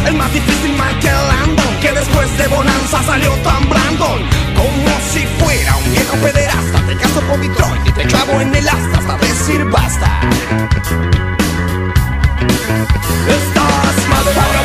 El 0.05 0.13
más 0.15 0.31
difícil 0.31 0.71
Michael 0.71 1.27
Landon, 1.27 1.79
que 1.81 1.91
después 1.91 2.37
de 2.37 2.47
Bonanza 2.47 3.03
salió 3.03 3.31
tan 3.37 3.67
Brandon, 3.69 4.21
como 4.55 4.99
si 5.11 5.25
fuera 5.39 5.75
un 5.77 5.91
viejo 5.91 6.15
pederasta. 6.17 6.81
Te 6.87 6.95
caso 6.95 7.21
por 7.21 7.39
Detroit 7.39 7.87
y 7.87 7.91
te 7.91 8.03
clavo 8.03 8.41
en 8.41 8.55
el 8.55 8.67
asta 8.67 8.97
hasta 8.99 9.17
decir 9.17 9.65
basta. 9.65 10.21
Estás 13.27 13.75
cabeza, 14.09 14.64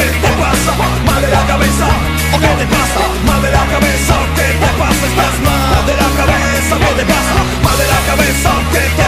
¿qué 0.00 0.18
te 0.20 0.32
pasa? 0.42 0.72
Mal 1.06 1.20
de 1.22 1.28
la 1.28 1.46
cabeza, 1.46 1.86
¿o 2.34 2.40
qué 2.40 2.52
te 2.60 2.66
pasa? 2.66 3.00
Mal 3.26 3.42
de 3.42 3.50
la 3.50 3.64
cabeza, 3.66 4.14
¿qué 4.36 4.48
te 4.62 4.70
pasa? 4.80 5.06
Estás 5.10 5.36
mal 5.46 5.86
de 5.86 5.94
la 6.02 6.08
cabeza, 6.20 6.74
¿qué 6.82 6.92
te 6.98 7.04
pasa? 7.12 7.36
Mal 7.64 7.76
de 7.78 7.86
la 7.94 8.00
cabeza, 8.08 8.50
¿qué 8.72 8.99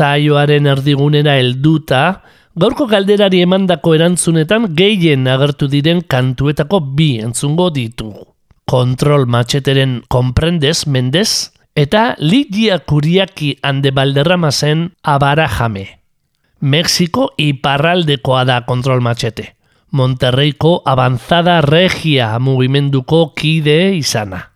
saioaren 0.00 0.68
erdigunera 0.70 1.36
helduta, 1.40 2.22
gaurko 2.56 2.86
galderari 2.88 3.42
emandako 3.44 3.94
erantzunetan 3.98 4.70
gehien 4.78 5.28
agertu 5.28 5.68
diren 5.68 6.00
kantuetako 6.08 6.80
bi 6.96 7.10
entzungo 7.20 7.68
ditu. 7.74 8.10
Kontrol 8.70 9.26
matxeteren 9.26 10.00
komprendez 10.08 10.86
mendez, 10.86 11.50
eta 11.76 12.14
Lidia 12.18 12.78
Kuriaki 12.78 13.56
ande 13.66 13.92
balderrama 13.92 14.50
zen 14.50 14.90
abarajame. 15.02 15.86
Mexiko 16.60 17.32
iparraldekoa 17.40 18.44
da 18.44 18.60
kontrol 18.68 19.00
matxete. 19.04 19.50
Monterreiko 19.96 20.78
avanzada 20.86 21.60
regia 21.64 22.36
mugimenduko 22.38 23.32
kide 23.34 23.96
izana 23.98 24.49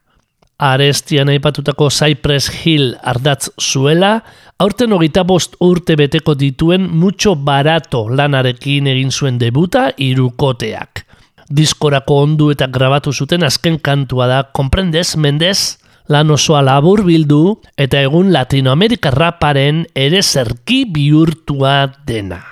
arestian 0.59 1.29
aipatutako 1.29 1.89
Cypress 1.91 2.51
Hill 2.65 2.95
ardatz 3.03 3.51
zuela, 3.61 4.19
aurten 4.59 4.93
hogeita 4.93 5.25
bost 5.25 5.57
urte 5.61 5.97
beteko 5.99 6.35
dituen 6.39 6.87
mutxo 6.91 7.35
barato 7.35 8.07
lanarekin 8.09 8.87
egin 8.93 9.11
zuen 9.11 9.39
debuta 9.39 9.91
irukoteak. 9.99 11.05
Diskorako 11.51 12.23
ondu 12.25 12.51
eta 12.55 12.67
grabatu 12.73 13.13
zuten 13.13 13.45
azken 13.45 13.79
kantua 13.79 14.29
da, 14.31 14.43
konprendez, 14.53 15.17
mendez, 15.17 15.77
lan 16.09 16.31
osoa 16.31 16.63
labur 16.65 17.05
bildu 17.05 17.61
eta 17.81 18.01
egun 18.05 18.33
Latinoamerika 18.33 19.13
raparen 19.15 19.85
ere 19.95 20.23
zerki 20.23 20.85
bihurtua 20.93 21.77
dena. 22.07 22.43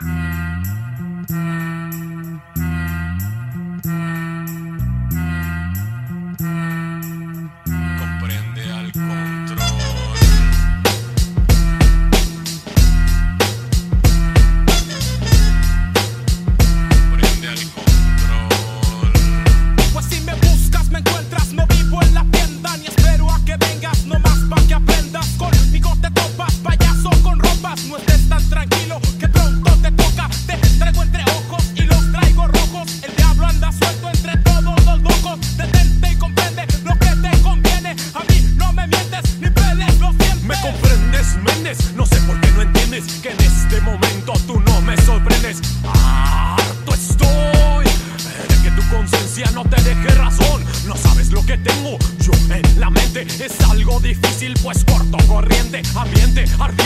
difícil, 54.02 54.54
pues 54.62 54.84
corto, 54.84 55.16
corriente, 55.26 55.82
ambiente, 55.94 56.44
ardiente. 56.58 56.81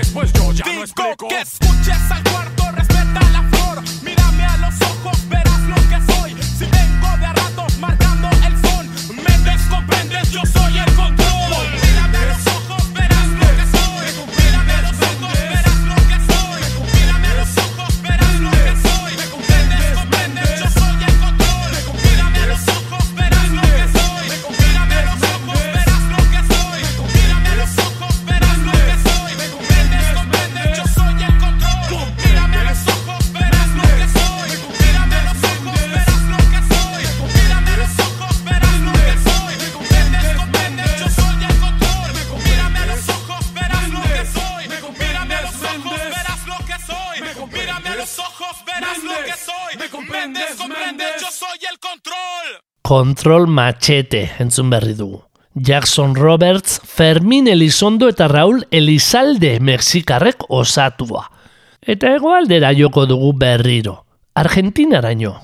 quieres, 0.00 0.32
yo 0.32 0.52
ya 0.52 0.64
Digo 0.64 0.84
que 1.28 1.40
escuches 1.40 2.10
al 2.10 2.22
cuarto, 2.24 2.70
respeta 2.72 3.20
la 3.32 3.42
flor. 3.50 3.82
Mírame 4.02 4.44
a 4.44 4.56
los 4.58 4.74
ojos, 4.82 5.28
verás 5.28 5.60
lo 5.60 5.76
que 5.76 6.12
soy. 6.12 6.42
Si 6.42 6.64
vengo 6.64 7.16
de 7.18 7.26
a 7.26 7.32
ratos 7.32 7.78
marcando 7.78 8.28
el 8.46 8.60
sol, 8.62 8.86
me 9.14 9.50
descomprendes, 9.50 10.30
yo 10.30 10.42
soy. 10.44 10.59
Kontrol 52.90 53.46
Machete 53.46 54.32
entzun 54.42 54.66
berri 54.66 54.96
dugu. 54.98 55.20
Jackson 55.54 56.16
Roberts, 56.16 56.80
Fermin 56.82 57.46
Elizondo 57.46 58.08
eta 58.10 58.26
Raul 58.26 58.64
Elizalde 58.72 59.60
Mexikarrek 59.62 60.42
osatua. 60.48 61.22
Eta 61.80 62.10
hegoaldera 62.16 62.72
joko 62.74 63.06
dugu 63.06 63.30
berriro. 63.38 63.94
Argentinaraino. 64.34 65.36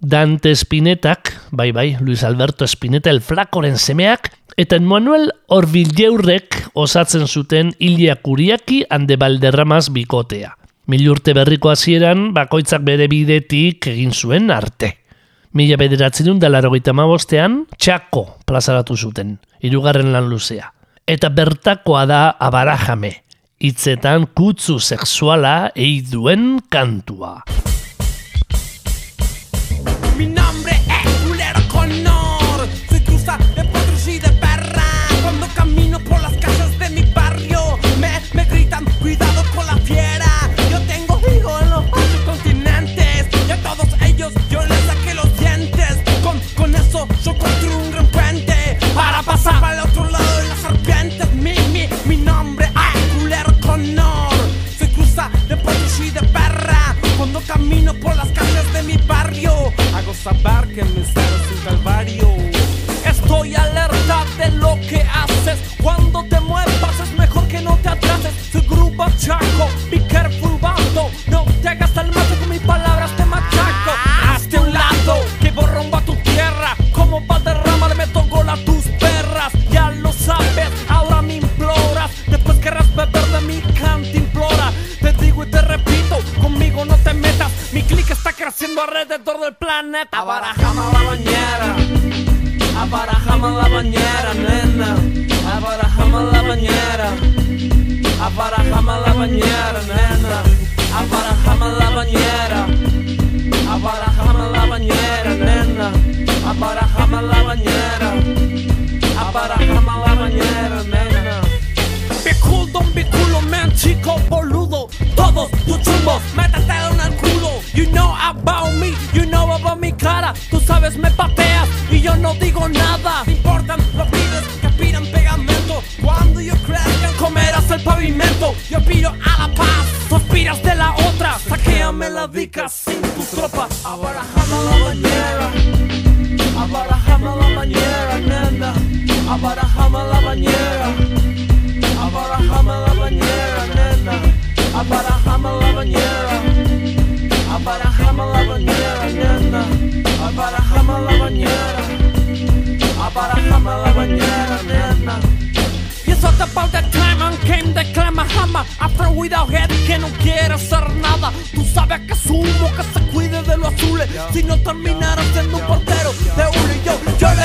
Dante 0.00 0.56
Spinetak, 0.56 1.36
bai 1.52 1.70
bai, 1.70 1.86
Luis 2.00 2.24
Alberto 2.26 2.66
Spinetta 2.66 3.14
el 3.14 3.22
flakoren 3.22 3.78
semeak, 3.78 4.32
eta 4.58 4.80
Manuel 4.82 5.30
Orvilleurrek 5.46 6.64
osatzen 6.74 7.28
zuten 7.28 7.76
Ilia 7.78 8.16
Kuriaki 8.16 8.82
ande 8.90 9.14
Valderramas 9.14 9.92
bikotea. 9.94 10.56
Milurte 10.90 11.30
berriko 11.30 11.70
hasieran 11.70 12.32
bakoitzak 12.34 12.82
bere 12.82 13.06
bidetik 13.06 13.86
egin 13.86 14.10
zuen 14.10 14.50
arte. 14.50 14.96
Mila 15.56 15.78
bederatzen 15.80 16.36
da 16.40 16.50
larogeita 16.50 16.92
mabostean, 16.92 17.62
txako 17.80 18.24
plazaratu 18.46 18.96
zuten, 18.96 19.38
hirugarren 19.64 20.12
lan 20.12 20.28
luzea. 20.28 20.68
Eta 21.08 21.30
bertakoa 21.32 22.04
da 22.04 22.20
abarajame, 22.36 23.14
hitzetan 23.64 24.28
kutzu 24.36 24.76
sexuala 24.78 25.70
eiduen 25.74 26.60
kantua. 26.68 27.38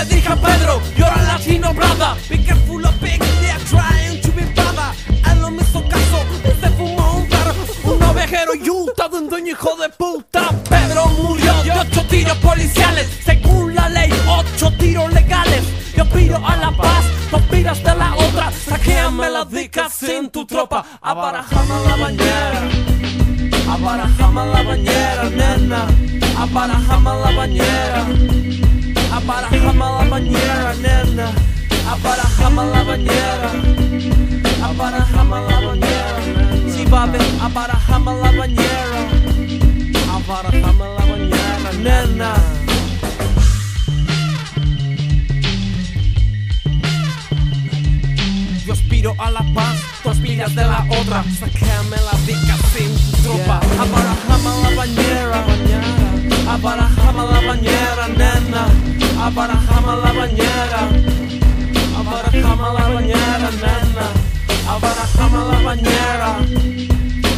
Dije 0.06 0.30
a 0.30 0.36
Pedro, 0.36 0.82
you're 0.98 1.08
a 1.08 1.24
latino 1.24 1.74
brother 1.74 2.16
Be 2.30 2.38
careful 2.38 2.86
of 2.86 3.00
big, 3.02 3.20
they 3.42 3.52
are 3.52 3.60
trying 3.70 4.22
to 4.22 4.32
be 4.32 4.44
brother 4.54 4.89
Él 5.30 5.42
no 5.42 5.52
me 5.52 5.62
hizo 5.62 5.82
caso 5.88 6.26
y 6.44 6.62
se 6.62 6.70
fumó 6.72 7.18
un 7.18 7.28
perro 7.28 7.54
Un 7.84 8.04
ovejero 8.04 8.54
Utah 8.54 9.10
de 9.10 9.18
un 9.18 9.30
dueño 9.30 9.52
hijo 9.52 9.76
de 9.76 9.89
puta. 9.89 10.50
Pedro 10.70 11.06
murió 11.08 11.54
de 11.63 11.72
ocho 11.72 12.04
tiros 12.08 12.38
policiales. 12.38 13.08
Según 13.24 13.76
la 13.76 13.89
ley, 13.89 14.12
ocho 14.28 14.72
tiros 14.78 15.12
legales. 15.13 15.63
Yo 15.96 16.06
pido 16.10 16.38
a 16.46 16.56
la 16.58 16.72
paz, 16.72 17.04
tú 17.30 17.36
aspiras 17.38 17.84
de 17.84 17.96
la 17.96 18.16
otra. 18.16 18.52
Saquéame 18.52 19.30
la 19.30 19.46
dica 19.46 19.89
sin 19.89 20.30
tu 20.30 20.46
tropa. 20.46 20.86
Abarajame 21.02 21.76
la 21.88 21.96
bañera. 21.96 22.62
Abarajame 23.70 24.46
la 24.48 24.63
bañera, 24.63 25.24
nena. 25.30 25.88
Abarajame 26.38 27.12
la 27.22 27.32
bañera 27.38 28.62
Abarajame 29.23 29.79
la 29.79 30.09
bañera, 30.09 30.73
nena. 30.81 31.31
Abarajame 31.89 32.65
la 32.73 32.83
bañera. 32.83 33.51
Abarajame 34.62 35.38
la 35.47 35.59
bañera, 35.65 36.19
nena. 36.27 36.75
Si 36.75 36.86
va 36.86 37.03
a 37.03 37.05
ver, 37.05 37.21
abarajame 37.41 38.12
la 38.21 38.31
bañera. 38.38 38.99
Abarajame 40.13 40.86
la 40.97 41.05
bañera, 41.05 41.71
nena. 41.79 42.33
Yo 48.65 48.73
aspiro 48.73 49.15
a 49.19 49.31
la 49.31 49.43
paz, 49.53 49.77
tú 50.03 50.09
aspiras 50.09 50.53
de 50.53 50.65
la 50.65 50.86
otra. 50.99 51.23
Saquéame 51.39 51.95
la 51.95 52.17
dica 52.25 52.57
sin 52.75 52.93
tu 52.93 53.21
tropa 53.21 53.62
la 53.77 54.75
bañera 54.75 55.92
Abarajame 56.54 57.24
la 57.32 57.39
bañera, 57.48 58.08
nena. 58.20 58.62
Abarajame 59.26 59.94
la 60.04 60.12
bañera 60.20 60.82
Abarajame 61.98 62.68
la 62.78 62.84
bañera, 62.94 63.50
nena. 63.63 64.06
Abarajame 64.74 65.39
la 65.50 65.58
bañera 65.66 66.30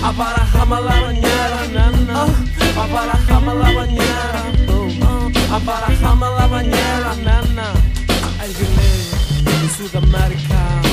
Abarajame 0.03 0.77
la 0.85 0.95
bañera, 1.01 1.61
nena. 1.75 2.17
Abarajame 2.83 3.53
la 3.61 3.69
bañera 3.77 4.41
Abarajame 5.55 6.27
la 6.37 6.47
bañera, 6.47 7.15
nena. 7.23 7.65
I 8.37 8.47
believe 8.53 9.95
in 9.95 10.84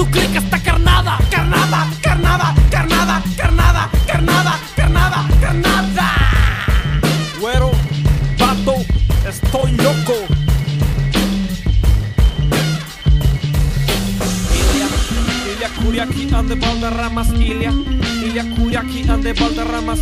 tu 0.00 0.10
clic 0.10 0.34
esta 0.34 0.58
carnada 0.62 1.18
Carnada, 1.30 1.86
carnada, 2.00 2.54
carnada, 2.70 3.22
carnada, 3.36 3.90
carnada, 4.06 4.58
carnada, 4.76 5.28
carnada. 5.40 6.06
Güero, 7.38 7.70
vato, 8.38 8.76
estoy 9.28 9.72
loco. 9.72 10.16
Ilia, 14.60 14.88
Ilia 15.52 15.68
Kuriaki, 15.82 16.34
ande 16.34 16.54
Valderramas, 16.54 17.28
Ilia. 17.32 17.72
Ilia 18.24 18.44
Kuriaki, 18.56 19.00
erdian 19.00 19.22
de 19.22 19.32
Valderramas 19.34 20.00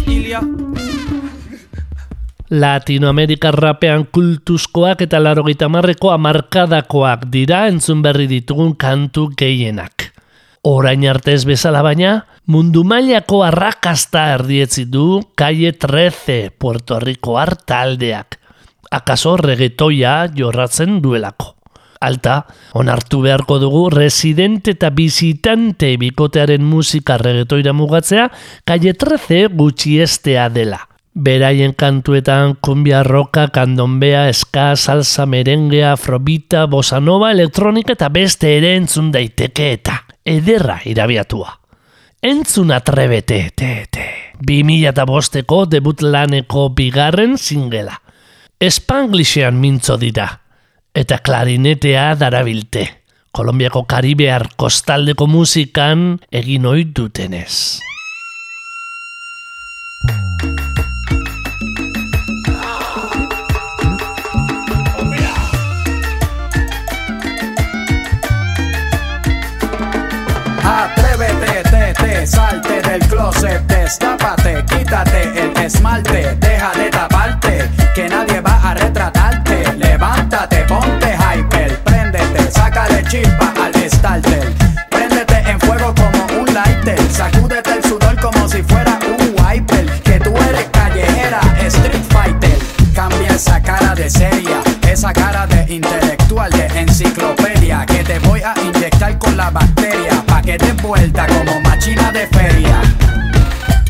hilia 2.51 2.61
Latinoamerika 2.61 3.51
rapean 3.51 4.07
kultuzkoak 4.07 5.03
eta 5.03 5.21
larogeita 5.21 5.69
marreko 5.69 6.11
amarkadakoak 6.11 7.31
dira 7.31 7.67
entzun 7.69 8.03
berri 8.03 8.27
ditugun 8.27 8.75
kantu 8.77 9.31
gehienak. 9.37 10.13
Orain 10.65 11.05
arte 11.09 11.33
ez 11.35 11.45
bezala 11.45 11.83
baina, 11.83 12.25
mundu 12.47 12.85
mailako 12.85 13.43
arrakasta 13.45 14.35
erdietzi 14.35 14.87
du 14.87 15.21
Calle 15.37 15.73
13 15.73 16.51
Puerto 16.59 16.99
Rico 16.99 17.37
taldeak. 17.67 18.39
Akaso 18.91 19.37
regetoia 19.37 20.27
jorratzen 20.35 21.03
duelako. 21.03 21.55
Alta, 22.01 22.47
onartu 22.75 23.21
beharko 23.23 23.59
dugu 23.59 23.91
residente 23.91 24.71
eta 24.71 24.91
visitante 24.91 25.97
bikotearen 25.99 26.63
musika 26.63 27.19
regetoira 27.19 27.73
mugatzea 27.73 28.31
Calle 28.65 28.95
13 28.95 29.49
gutxiestea 29.49 30.49
dela. 30.49 30.88
Beraien 31.19 31.73
kantuetan 31.75 32.55
kumbia 32.63 33.03
roka, 33.03 33.49
kandonbea, 33.51 34.29
eska, 34.31 34.77
salsa, 34.77 35.25
merengea, 35.27 35.93
afrobita, 35.97 36.67
bossa 36.71 37.01
nova, 37.01 37.33
elektronika 37.35 37.97
eta 37.97 38.07
beste 38.15 38.53
ere 38.61 38.77
entzun 38.79 39.09
daiteke 39.11 39.73
eta 39.73 39.97
ederra 40.23 40.79
irabiatua. 40.87 41.57
Entzun 42.23 42.71
atrebete, 42.71 43.41
te, 43.51 43.73
te. 43.91 44.07
2000 44.47 44.93
eta 44.93 45.09
bosteko 45.11 45.65
debut 45.67 46.07
laneko 46.07 46.69
bigarren 46.79 47.35
singela. 47.39 47.99
Espanglishean 48.61 49.59
mintzo 49.59 49.99
dira, 49.99 50.29
eta 50.95 51.19
klarinetea 51.19 52.13
darabilte. 52.15 52.87
Kolombiako 53.35 53.85
Karibear 53.91 54.49
kostaldeko 54.57 55.27
musikan 55.27 56.15
egin 56.31 56.67
ohi 56.67 56.87
dutenez. 56.95 57.88
Salte 72.29 72.83
del 72.83 73.01
closet, 73.09 73.61
destápate, 73.67 74.65
quítate 74.67 75.23
el 75.41 75.57
esmalte, 75.65 76.37
deja 76.39 76.73
de 76.73 76.91
taparte, 76.91 77.71
que 77.95 78.09
nadie 78.09 78.41
va 78.41 78.61
a 78.63 78.75
retratarte. 78.75 79.73
Levántate, 79.77 80.65
ponte 80.65 81.17
hyper, 81.17 81.79
préndete, 81.85 82.51
sácale 82.51 83.03
chispa 83.05 83.53
al 83.63 83.73
starter. 83.91 84.53
Préndete 84.91 85.39
en 85.51 85.59
fuego 85.61 85.95
como 85.95 86.41
un 86.41 86.55
lighter, 86.55 87.01
sacúdete 87.11 87.73
el 87.73 87.83
sudor 87.83 88.21
como 88.21 88.49
si 88.49 88.63
fuera 88.63 88.99
un 89.07 89.35
wiper. 89.43 89.87
Que 90.03 90.21
tú 90.21 90.37
eres 90.37 90.69
callejera, 90.73 91.41
street 91.67 92.05
fighter. 92.11 92.59
Cambia 92.95 93.29
esa 93.29 93.61
cara 93.63 93.95
de 93.95 94.11
seria, 94.11 94.61
esa 94.91 95.13
cara 95.13 95.47
de 95.47 95.75
intelectual, 95.75 96.51
de 96.51 96.67
enciclopedia. 96.81 97.48
Que 97.69 98.03
te 98.03 98.19
voy 98.21 98.41
a 98.41 98.55
inyectar 98.61 99.19
con 99.19 99.37
la 99.37 99.51
bacteria, 99.51 100.25
pa' 100.27 100.41
que 100.41 100.57
te 100.57 100.73
vuelta 100.73 101.27
como 101.27 101.61
machina 101.61 102.11
de 102.11 102.27
feria. 102.29 102.81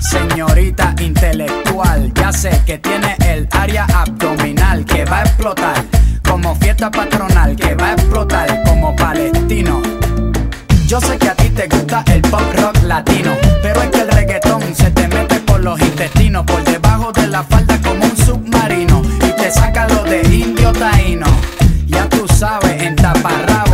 Señorita 0.00 0.94
intelectual, 1.00 2.12
ya 2.12 2.32
sé 2.32 2.60
que 2.66 2.78
tiene 2.78 3.16
el 3.24 3.48
área 3.52 3.84
abdominal 3.84 4.84
que 4.84 5.04
va 5.04 5.20
a 5.20 5.22
explotar 5.22 5.84
como 6.28 6.56
fiesta 6.56 6.90
patronal, 6.90 7.54
que 7.54 7.76
va 7.76 7.90
a 7.90 7.92
explotar 7.92 8.62
como 8.64 8.96
palestino. 8.96 9.80
Yo 10.86 11.00
sé 11.00 11.16
que 11.16 11.28
a 11.28 11.34
ti 11.36 11.48
te 11.50 11.68
gusta 11.68 12.02
el 12.12 12.20
pop 12.22 12.42
rock 12.56 12.82
latino, 12.82 13.32
pero 13.62 13.80
es 13.80 13.90
que 13.90 14.00
el 14.00 14.08
reggaetón 14.08 14.74
se 14.74 14.90
te 14.90 15.06
mete 15.06 15.38
por 15.40 15.60
los 15.60 15.80
intestinos, 15.80 16.44
por 16.44 16.64
debajo 16.64 17.12
de 17.12 17.28
la 17.28 17.44
falda 17.44 17.80
como 17.80 18.04
un 18.04 18.16
submarino 18.16 19.02
y 19.24 19.32
te 19.40 19.52
saca 19.52 19.86
lo 19.88 20.02
de 20.02 20.22
indio 20.22 20.72
taíno. 20.72 21.26
Ya 21.86 22.08
tú 22.08 22.26
sabes, 22.28 22.82
en 22.82 22.94
taparrabo, 22.96 23.67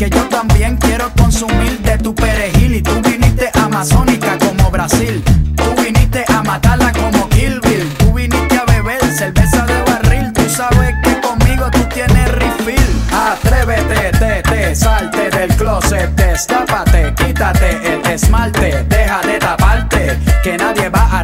que 0.00 0.08
yo 0.08 0.24
también 0.30 0.78
quiero 0.78 1.12
consumir 1.12 1.78
de 1.80 1.98
tu 1.98 2.14
perejil 2.14 2.76
y 2.76 2.80
tú 2.80 3.02
viniste 3.04 3.50
amazónica 3.52 4.38
como 4.38 4.70
Brasil. 4.70 5.22
Tú 5.54 5.82
viniste 5.82 6.24
a 6.26 6.42
matarla 6.42 6.90
como 6.90 7.28
Kill. 7.28 7.60
Tú 7.98 8.14
viniste 8.14 8.56
a 8.56 8.64
beber 8.64 9.02
cerveza 9.12 9.66
de 9.66 9.82
barril. 9.82 10.32
Tú 10.32 10.48
sabes 10.48 10.94
que 11.02 11.20
conmigo 11.20 11.70
tú 11.70 11.80
tienes 11.92 12.32
refill. 12.32 13.02
Atrévete, 13.12 14.18
te, 14.18 14.42
te, 14.42 14.74
salte 14.74 15.28
del 15.28 15.54
closet, 15.56 16.08
destápate, 16.16 17.12
quítate 17.16 17.92
el 17.92 18.10
esmalte, 18.10 18.82
deja 18.84 19.20
de 19.20 19.38
taparte, 19.38 20.18
que 20.42 20.56
nadie 20.56 20.88
va 20.88 21.18
a 21.18 21.22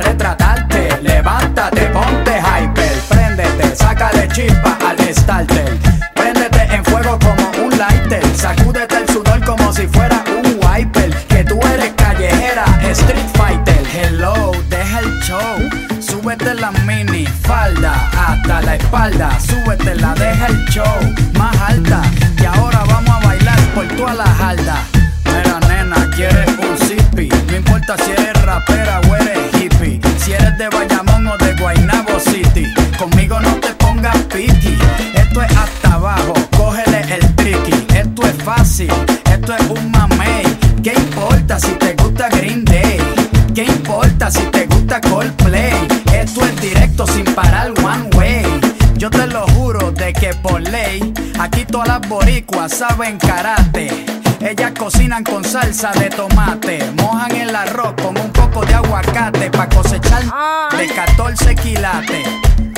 espalda. 18.87 19.39
Súbete 19.41 19.95
la, 19.97 20.15
deja 20.15 20.47
el 20.47 20.65
show 20.67 20.99
más 21.39 21.57
alta. 21.61 22.03
Y 22.41 22.45
ahora 22.45 22.85
vamos 22.87 23.11
a 23.11 23.27
bailar 23.27 23.59
por 23.75 23.87
toda 23.97 24.15
la 24.15 24.27
jarda. 24.27 24.77
Mira, 25.25 25.61
nena, 25.69 26.11
quieres 26.15 26.49
un 26.59 26.79
zippy. 26.87 27.29
No 27.49 27.57
importa 27.57 27.97
si 27.99 28.13
eres 28.13 28.41
rapera 28.43 29.01
o 29.09 29.17
eres 29.17 29.39
hippie. 29.55 30.01
Si 30.19 30.33
eres 30.33 30.57
de 30.59 30.69
Bayamón 30.69 31.27
o 31.27 31.37
de 31.37 31.53
Guaynabo 31.55 32.19
City. 32.21 32.67
Conmigo 32.99 33.41
no 33.41 33.55
te 33.57 33.75
pongas 33.75 34.17
piqui. 34.33 34.79
Esto 35.15 35.43
es 35.43 35.57
hasta 35.57 35.95
abajo, 35.95 36.35
cógele 36.57 37.01
el 37.15 37.35
tricky. 37.35 37.87
Esto 37.95 38.23
es 38.27 38.37
fácil, 38.43 38.93
esto 39.31 39.55
es 39.55 39.63
un 39.69 39.91
mamey. 39.91 40.45
¿Qué 40.83 40.93
importa 40.95 41.59
si 41.59 41.73
te 41.73 41.95
gusta 41.95 42.29
Green 42.29 42.65
Day? 42.65 42.99
¿Qué 43.55 43.65
importa 43.65 44.31
si 44.31 44.43
te 44.51 44.67
gusta 44.67 45.01
Coldplay? 45.01 45.75
Esto 46.13 46.45
es 46.45 46.61
directo 46.61 47.07
sin 47.07 47.25
parar 47.35 47.76
por 50.57 50.71
ley, 50.71 51.13
aquí 51.39 51.65
todas 51.67 51.89
las 51.89 52.09
boricuas 52.09 52.73
saben 52.73 53.19
karate. 53.19 53.89
Ellas 54.41 54.73
cocinan 54.79 55.23
con 55.23 55.45
salsa 55.45 55.93
de 55.93 56.09
tomate, 56.09 56.79
mojan 57.03 57.37
el 57.37 57.55
arroz 57.55 57.95
con 58.03 58.19
un 58.19 58.31
poco 58.33 58.65
de 58.65 58.75
aguacate 58.75 59.51
pa' 59.51 59.69
cosechar 59.69 60.23
de 60.79 60.87
14 60.89 61.55
quilates. 61.57 62.27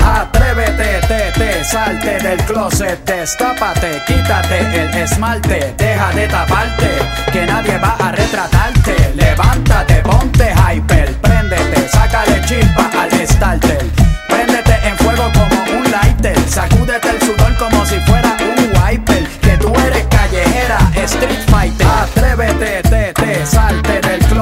Atrévete, 0.03 1.07
te, 1.07 1.33
te, 1.39 1.65
salte 1.65 2.19
del 2.19 2.39
closet, 2.47 3.05
destápate, 3.05 4.03
quítate 4.07 4.59
el 4.59 4.95
esmalte, 4.97 5.75
deja 5.77 6.11
de 6.13 6.27
taparte, 6.27 6.91
que 7.33 7.47
nadie 7.47 7.79
va 7.79 7.97
a 8.01 8.13
retratarte. 8.13 9.13
Levántate, 9.15 10.03
ponte 10.03 10.53
hyper, 10.53 11.15
préndete, 11.17 11.89
sácale 11.89 12.41
chispa 12.47 12.91
al 13.01 13.27
starter. 13.29 13.85
Préndete 14.29 14.89
en 14.89 14.97
fuego 14.99 15.31
como 15.33 15.79
un 15.79 15.91
lighter, 15.91 16.39
sacúdete 16.49 17.08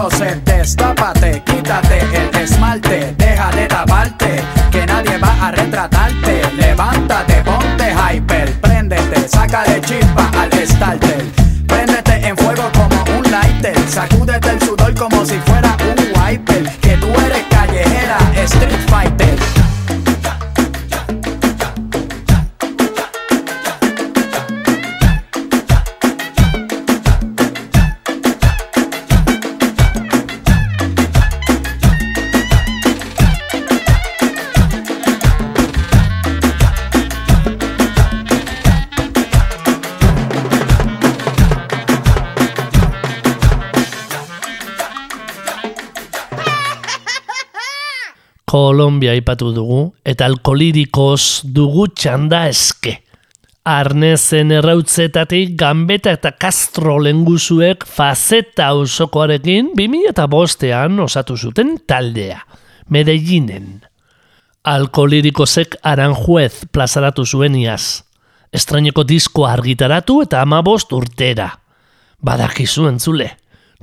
closet, 0.08 0.44
destápate, 0.44 1.42
quítate 1.44 1.98
el 2.14 2.42
esmalte, 2.42 3.14
deja 3.16 3.50
de 3.50 3.66
taparte, 3.66 4.42
que 4.70 4.86
nadie 4.86 5.18
va 5.18 5.46
a 5.46 5.50
retratarte. 5.50 6.42
Levántate, 6.56 7.42
ponte 7.42 7.92
hyper, 7.92 8.52
préndete, 8.60 9.28
sácale 9.28 9.80
chispa 9.80 10.30
al 10.38 10.50
starter. 10.66 11.24
Préndete 11.66 12.28
en 12.28 12.36
fuego 12.36 12.70
como 12.72 13.18
un 13.18 13.30
lighter, 13.30 13.76
sacúdete 13.88 14.50
el 14.50 14.60
sudor 14.60 14.94
como 14.94 15.24
si 15.24 15.38
fuera 15.40 15.75
Kolombia 48.96 49.12
aipatu 49.12 49.50
dugu, 49.52 49.80
eta 50.08 50.24
alkolirikoz 50.24 51.44
dugu 51.52 51.82
txanda 51.92 52.46
eske. 52.48 52.94
Arnezen 53.68 54.54
errautzetatik 54.56 55.50
Gambeta 55.60 56.14
eta 56.16 56.30
Castro 56.40 56.94
lenguzuek 57.04 57.84
fazeta 57.84 58.70
osokoarekin 58.72 59.74
2005ean 59.76 60.96
osatu 61.04 61.36
zuten 61.36 61.74
taldea, 61.86 62.38
Medellinen. 62.88 63.82
Alkolirikozek 64.64 65.76
Aranjuez 65.82 66.64
plazaratu 66.72 67.26
zuen 67.26 67.58
iaz. 67.60 68.00
Estraineko 68.48 69.04
disko 69.04 69.44
argitaratu 69.44 70.22
eta 70.24 70.40
amabost 70.40 70.96
urtera. 70.96 71.50
Badakizu 72.24 72.88
entzule, 72.88 73.28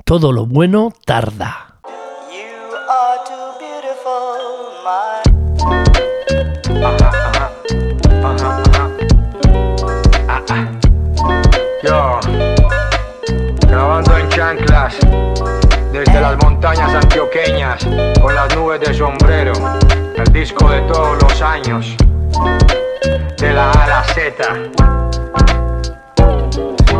todo 0.04 0.32
lo 0.32 0.44
bueno 0.46 0.90
tarda. 1.06 1.73
Montañas 16.64 16.94
antioqueñas, 16.94 17.86
con 18.22 18.34
las 18.34 18.56
nubes 18.56 18.80
de 18.80 18.94
sombrero, 18.94 19.52
el 20.16 20.32
disco 20.32 20.66
de 20.70 20.80
todos 20.82 21.22
los 21.22 21.42
años, 21.42 21.94
de 23.36 23.52
la 23.52 23.70
A 23.70 24.00
a. 24.00 24.04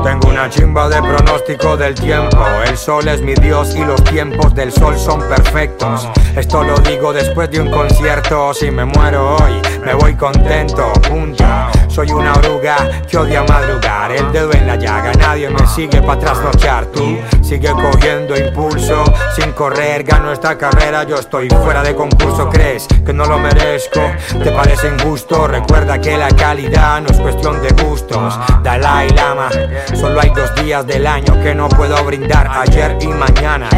Tengo 0.02 0.28
una 0.28 0.50
chimba 0.50 0.90
de 0.90 1.00
pronóstico 1.00 1.78
del 1.78 1.94
tiempo. 1.94 2.44
El 2.66 2.76
sol 2.76 3.08
es 3.08 3.22
mi 3.22 3.32
dios 3.36 3.74
y 3.74 3.82
los 3.82 4.04
tiempos 4.04 4.54
del 4.54 4.70
sol 4.70 4.98
son 4.98 5.20
perfectos. 5.20 6.10
Esto 6.36 6.62
lo 6.62 6.76
digo 6.80 7.14
después 7.14 7.50
de 7.50 7.62
un 7.62 7.70
concierto. 7.70 8.52
Si 8.52 8.70
me 8.70 8.84
muero 8.84 9.36
hoy, 9.36 9.62
me 9.82 9.94
voy 9.94 10.14
contento. 10.14 10.92
Punto. 11.08 11.42
Soy 11.94 12.10
una 12.10 12.32
oruga 12.32 12.76
que 13.08 13.16
odia 13.16 13.44
madrugar. 13.44 14.10
El 14.10 14.32
dedo 14.32 14.52
en 14.52 14.66
la 14.66 14.74
llaga, 14.74 15.12
nadie 15.12 15.48
me 15.48 15.64
sigue 15.64 16.02
para 16.02 16.18
trasnochar. 16.18 16.86
Tú 16.86 17.18
sigue 17.40 17.70
cogiendo 17.70 18.36
impulso. 18.36 19.04
Sin 19.36 19.52
correr, 19.52 20.02
gano 20.02 20.32
esta 20.32 20.58
carrera. 20.58 21.04
Yo 21.04 21.14
estoy 21.14 21.48
fuera 21.48 21.84
de 21.84 21.94
concurso. 21.94 22.50
¿Crees 22.50 22.88
que 23.06 23.12
no 23.12 23.26
lo 23.26 23.38
merezco? 23.38 24.00
¿Te 24.42 24.50
parece 24.50 24.88
injusto? 24.88 25.46
Recuerda 25.46 26.00
que 26.00 26.18
la 26.18 26.30
calidad 26.30 27.00
no 27.00 27.10
es 27.10 27.20
cuestión 27.20 27.62
de 27.62 27.68
gustos. 27.84 28.40
Dalai 28.64 29.10
Lama. 29.10 29.48
Solo 29.94 30.20
hay 30.20 30.30
dos 30.30 30.52
días 30.56 30.84
del 30.84 31.06
año 31.06 31.40
que 31.44 31.54
no 31.54 31.68
puedo 31.68 32.02
brindar, 32.02 32.48
ayer 32.48 32.98
y 33.02 33.06
mañana. 33.06 33.68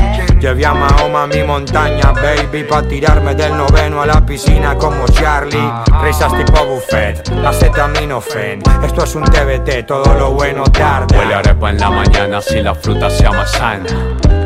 Llevé 0.41 0.67
a 0.67 0.75
Mahoma 0.75 1.23
a 1.23 1.27
mi 1.27 1.43
montaña, 1.43 2.13
baby, 2.13 2.65
pa' 2.65 2.83
tirarme 2.83 3.35
del 3.35 3.57
noveno 3.57 4.03
a 4.03 4.07
la 4.07 4.25
piscina 4.25 4.75
como 4.77 5.07
Charlie. 5.09 5.73
Risas 6.03 6.33
tipo 6.37 6.65
buffet, 6.67 7.29
acetaminofén. 7.45 8.61
Esto 8.85 9.05
es 9.05 9.15
un 9.15 9.25
TBT, 9.25 9.87
todo 9.87 10.15
lo 10.15 10.33
bueno 10.33 10.65
tarde. 10.65 11.19
Huele 11.19 11.35
arepa 11.35 11.71
en 11.71 11.81
la 11.81 11.91
mañana 11.91 12.43
si 12.43 12.61
la 12.61 12.75
fruta 12.75 13.09
se 13.09 13.23
llama 13.23 13.47
sana. 13.47 13.87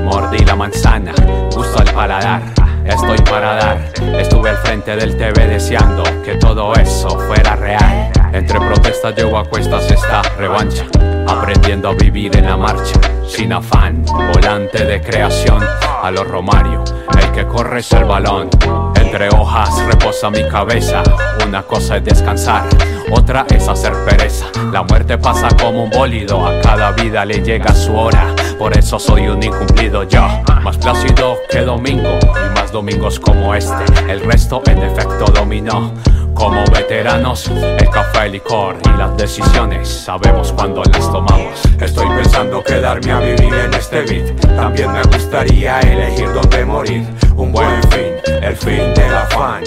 Mordí 0.05 0.38
la 0.45 0.55
manzana, 0.55 1.12
gusto 1.53 1.80
al 1.80 1.93
paladar. 1.93 2.43
Estoy 2.84 3.18
para 3.28 3.55
dar. 3.55 3.78
Estuve 4.18 4.51
al 4.51 4.57
frente 4.59 4.95
del 4.97 5.16
TV 5.16 5.47
deseando 5.49 6.05
que 6.24 6.36
todo 6.36 6.72
eso 6.74 7.09
fuera 7.18 7.57
real. 7.57 8.20
Entre 8.33 8.59
protestas 8.59 9.14
llevo 9.16 9.39
a 9.39 9.45
cuestas 9.45 9.91
esta 9.91 10.22
revancha. 10.39 10.85
Aprendiendo 11.26 11.89
a 11.89 11.95
vivir 11.95 12.37
en 12.37 12.47
la 12.47 12.57
marcha, 12.57 12.99
sin 13.26 13.53
afán. 13.53 14.05
Volante 14.33 14.85
de 14.85 15.01
creación 15.01 15.62
a 16.03 16.11
lo 16.11 16.24
Romario. 16.24 16.85
El 17.18 17.33
que 17.33 17.47
corre 17.47 17.81
es 17.81 17.93
el 17.93 18.05
balón. 18.05 18.49
Entre 18.97 19.28
hojas 19.28 19.85
reposa 19.87 20.31
mi 20.31 20.47
cabeza. 20.49 21.03
Una 21.47 21.62
cosa 21.62 21.97
es 21.97 22.05
descansar, 22.05 22.64
otra 23.11 23.45
es 23.51 23.66
hacer 23.66 23.93
pereza. 24.05 24.47
La 24.72 24.83
muerte 24.85 25.18
pasa 25.18 25.49
como 25.61 25.85
un 25.85 25.91
bólido, 25.91 26.47
a 26.47 26.61
cada 26.61 26.93
vida 26.93 27.24
le 27.24 27.43
llega 27.43 27.74
su 27.74 27.95
hora. 27.97 28.35
Por 28.59 28.76
eso 28.76 28.99
soy 28.99 29.26
un 29.26 29.43
incumplido 29.43 30.05
yo, 30.05 30.28
más 30.62 30.76
plácido 30.78 31.39
que 31.51 31.62
domingo 31.62 32.18
y 32.22 32.55
más 32.55 32.70
domingos 32.70 33.18
como 33.18 33.55
este. 33.55 33.85
El 34.09 34.20
resto 34.20 34.62
en 34.66 34.78
efecto 34.78 35.24
dominó. 35.26 35.93
Como 36.41 36.64
veteranos, 36.72 37.49
el 37.49 37.91
café, 37.91 38.24
el 38.24 38.32
licor 38.32 38.78
y 38.86 38.97
las 38.97 39.14
decisiones 39.14 39.86
sabemos 39.86 40.55
cuándo 40.55 40.82
las 40.84 41.12
tomamos. 41.12 41.62
Estoy 41.78 42.09
pensando 42.16 42.64
quedarme 42.64 43.12
a 43.12 43.20
vivir 43.20 43.53
en 43.53 43.74
este 43.74 44.01
beat. 44.01 44.41
También 44.57 44.91
me 44.91 45.03
gustaría 45.03 45.80
elegir 45.80 46.32
dónde 46.32 46.64
morir. 46.64 47.07
Un 47.36 47.53
buen 47.53 47.82
fin, 47.91 48.14
el 48.41 48.57
fin 48.57 48.95
del 48.95 49.14
afán. 49.14 49.64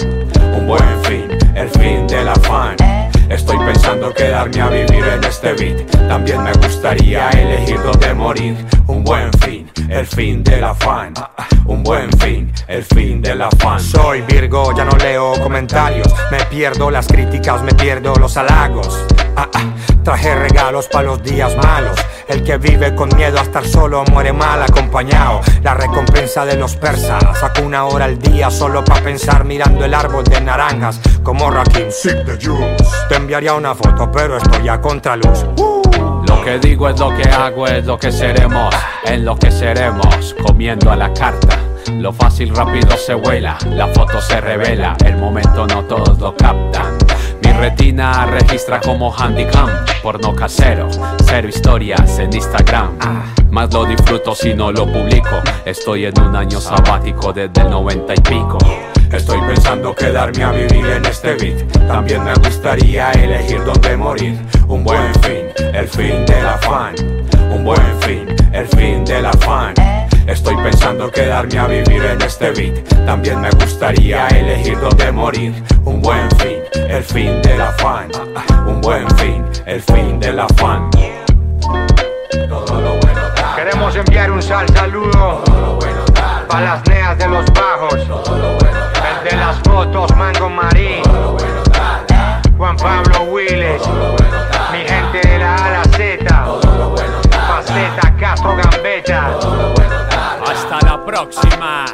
Un 0.52 0.66
buen 0.66 1.04
fin, 1.04 1.28
el 1.54 1.68
fin 1.68 2.08
del 2.08 2.28
afán. 2.28 2.74
Estoy 3.28 3.58
pensando 3.58 4.12
quedarme 4.12 4.60
a 4.60 4.68
vivir 4.68 5.04
en 5.04 5.24
este 5.24 5.52
beat. 5.54 5.90
También 6.08 6.42
me 6.42 6.52
gustaría 6.52 7.30
elegir 7.30 7.80
dónde 7.82 8.14
morir. 8.14 8.56
Un 8.86 9.02
buen 9.02 9.32
fin, 9.40 9.70
el 9.88 10.06
fin 10.06 10.44
del 10.44 10.64
afán. 10.64 11.14
Un 11.66 11.82
buen 11.82 12.10
fin, 12.18 12.52
el 12.68 12.84
fin 12.84 13.22
del 13.22 13.42
afán. 13.42 13.80
Soy 13.80 14.20
Virgo, 14.22 14.76
ya 14.76 14.84
no 14.84 14.96
leo 14.96 15.32
comentarios. 15.42 16.08
Me 16.30 16.44
pierdo 16.46 16.90
las 16.90 17.06
críticas, 17.06 17.62
me 17.62 17.74
pierdo 17.74 18.14
los 18.16 18.36
halagos. 18.36 19.04
Ah, 19.36 19.48
ah, 19.52 19.74
traje 20.02 20.34
regalos 20.34 20.88
para 20.88 21.08
los 21.08 21.22
días 21.22 21.56
malos. 21.56 21.98
El 22.28 22.42
que 22.42 22.56
vive 22.56 22.94
con 22.94 23.14
miedo 23.16 23.38
a 23.38 23.42
estar 23.42 23.66
solo 23.66 24.04
muere 24.12 24.32
mal 24.32 24.62
acompañado. 24.62 25.40
La 25.62 25.74
recompensa 25.74 26.44
de 26.44 26.56
los 26.56 26.76
persas. 26.76 27.22
Saco 27.38 27.62
una 27.62 27.84
hora 27.84 28.06
al 28.06 28.18
día 28.18 28.50
solo 28.50 28.84
para 28.84 29.02
pensar 29.02 29.44
mirando 29.44 29.84
el 29.84 29.94
árbol 29.94 30.24
de 30.24 30.40
naranjas. 30.40 31.00
Como 31.22 31.50
Rakim, 31.50 31.90
Sick 31.90 32.24
the 32.24 32.32
Juice. 32.32 32.84
Te 33.08 33.16
enviaría 33.16 33.54
una 33.54 33.74
foto, 33.74 34.10
pero 34.10 34.36
estoy 34.36 34.68
a 34.68 34.80
contraluz. 34.80 35.44
Lo 35.56 36.42
que 36.44 36.58
digo 36.58 36.88
es 36.88 36.98
lo 36.98 37.14
que 37.14 37.28
hago, 37.28 37.66
es 37.66 37.84
lo 37.84 37.98
que 37.98 38.10
seremos. 38.10 38.74
En 39.04 39.24
lo 39.24 39.36
que 39.36 39.50
seremos, 39.50 40.34
comiendo 40.42 40.90
a 40.90 40.96
la 40.96 41.12
carta. 41.12 41.58
Lo 41.92 42.12
fácil 42.12 42.54
rápido 42.54 42.96
se 42.96 43.14
vuela, 43.14 43.58
la 43.70 43.86
foto 43.88 44.20
se 44.20 44.40
revela, 44.40 44.96
el 45.04 45.16
momento 45.16 45.66
no 45.66 45.84
todos 45.84 46.18
lo 46.18 46.34
captan. 46.34 47.03
Retina 47.58 48.26
registra 48.26 48.80
como 48.80 49.14
handicam, 49.16 49.68
porno 50.02 50.34
casero, 50.34 50.88
cero 51.24 51.48
historias 51.48 52.18
en 52.18 52.32
Instagram. 52.32 52.98
Más 53.50 53.72
lo 53.72 53.84
disfruto 53.84 54.34
si 54.34 54.54
no 54.54 54.72
lo 54.72 54.84
publico. 54.86 55.40
Estoy 55.64 56.06
en 56.06 56.20
un 56.20 56.34
año 56.36 56.60
sabático 56.60 57.32
desde 57.32 57.62
el 57.62 57.70
noventa 57.70 58.14
y 58.14 58.20
pico. 58.20 58.58
Estoy 59.12 59.40
pensando 59.42 59.94
quedarme 59.94 60.42
a 60.42 60.50
vivir 60.50 60.84
en 60.86 61.04
este 61.06 61.34
beat. 61.36 61.62
También 61.86 62.24
me 62.24 62.34
gustaría 62.34 63.12
elegir 63.12 63.62
dónde 63.64 63.96
morir. 63.96 64.38
Un 64.66 64.82
buen 64.82 65.14
fin, 65.22 65.46
el 65.72 65.86
fin 65.86 66.26
del 66.26 66.46
afán. 66.46 66.94
Un 67.50 67.64
buen 67.64 68.00
fin, 68.00 68.26
el 68.52 68.66
fin 68.66 69.04
del 69.04 69.26
afán. 69.26 69.72
Estoy 70.26 70.56
pensando 70.56 71.10
quedarme 71.10 71.58
a 71.58 71.66
vivir 71.68 72.02
en 72.04 72.20
este 72.22 72.50
beat. 72.50 72.82
También 73.06 73.40
me 73.40 73.50
gustaría 73.50 74.26
elegir 74.28 74.80
dónde 74.80 75.12
morir. 75.12 75.62
Un 75.84 76.02
buen 76.02 76.28
fin, 76.38 76.56
el 76.88 77.02
fin 77.02 77.40
del 77.42 77.60
afán. 77.60 78.08
Un 78.66 78.80
buen 78.80 79.08
fin, 79.16 79.44
el 79.66 79.82
fin 79.82 80.18
del 80.20 80.40
afán. 80.40 80.90
Todo 82.48 82.80
lo 82.80 82.96
bueno 82.96 83.20
tarda. 83.34 83.56
Queremos 83.56 83.96
enviar 83.96 84.30
un 84.30 84.42
sal 84.42 84.68
saludo 84.74 85.42
para 86.48 86.64
las 86.64 86.86
neas 86.88 87.18
de 87.18 87.28
los 87.28 87.44
bajos. 87.52 87.94
El 87.94 89.30
de 89.30 89.36
las 89.36 89.56
fotos, 89.60 90.14
Mango 90.16 90.48
Marín. 90.50 91.02
Juan 92.56 92.76
Pablo 92.76 93.24
Willes. 93.24 93.82
Mi 94.72 94.78
gente 94.80 95.28
de 95.28 95.38
la 95.38 95.54
A 95.56 95.70
la 95.70 95.84
Z. 95.84 96.44
Faceta 97.48 98.14
Castro 98.18 98.56
Gambetta. 98.56 99.38
Hasta 100.46 100.86
la 100.86 101.04
próxima. 101.04 101.84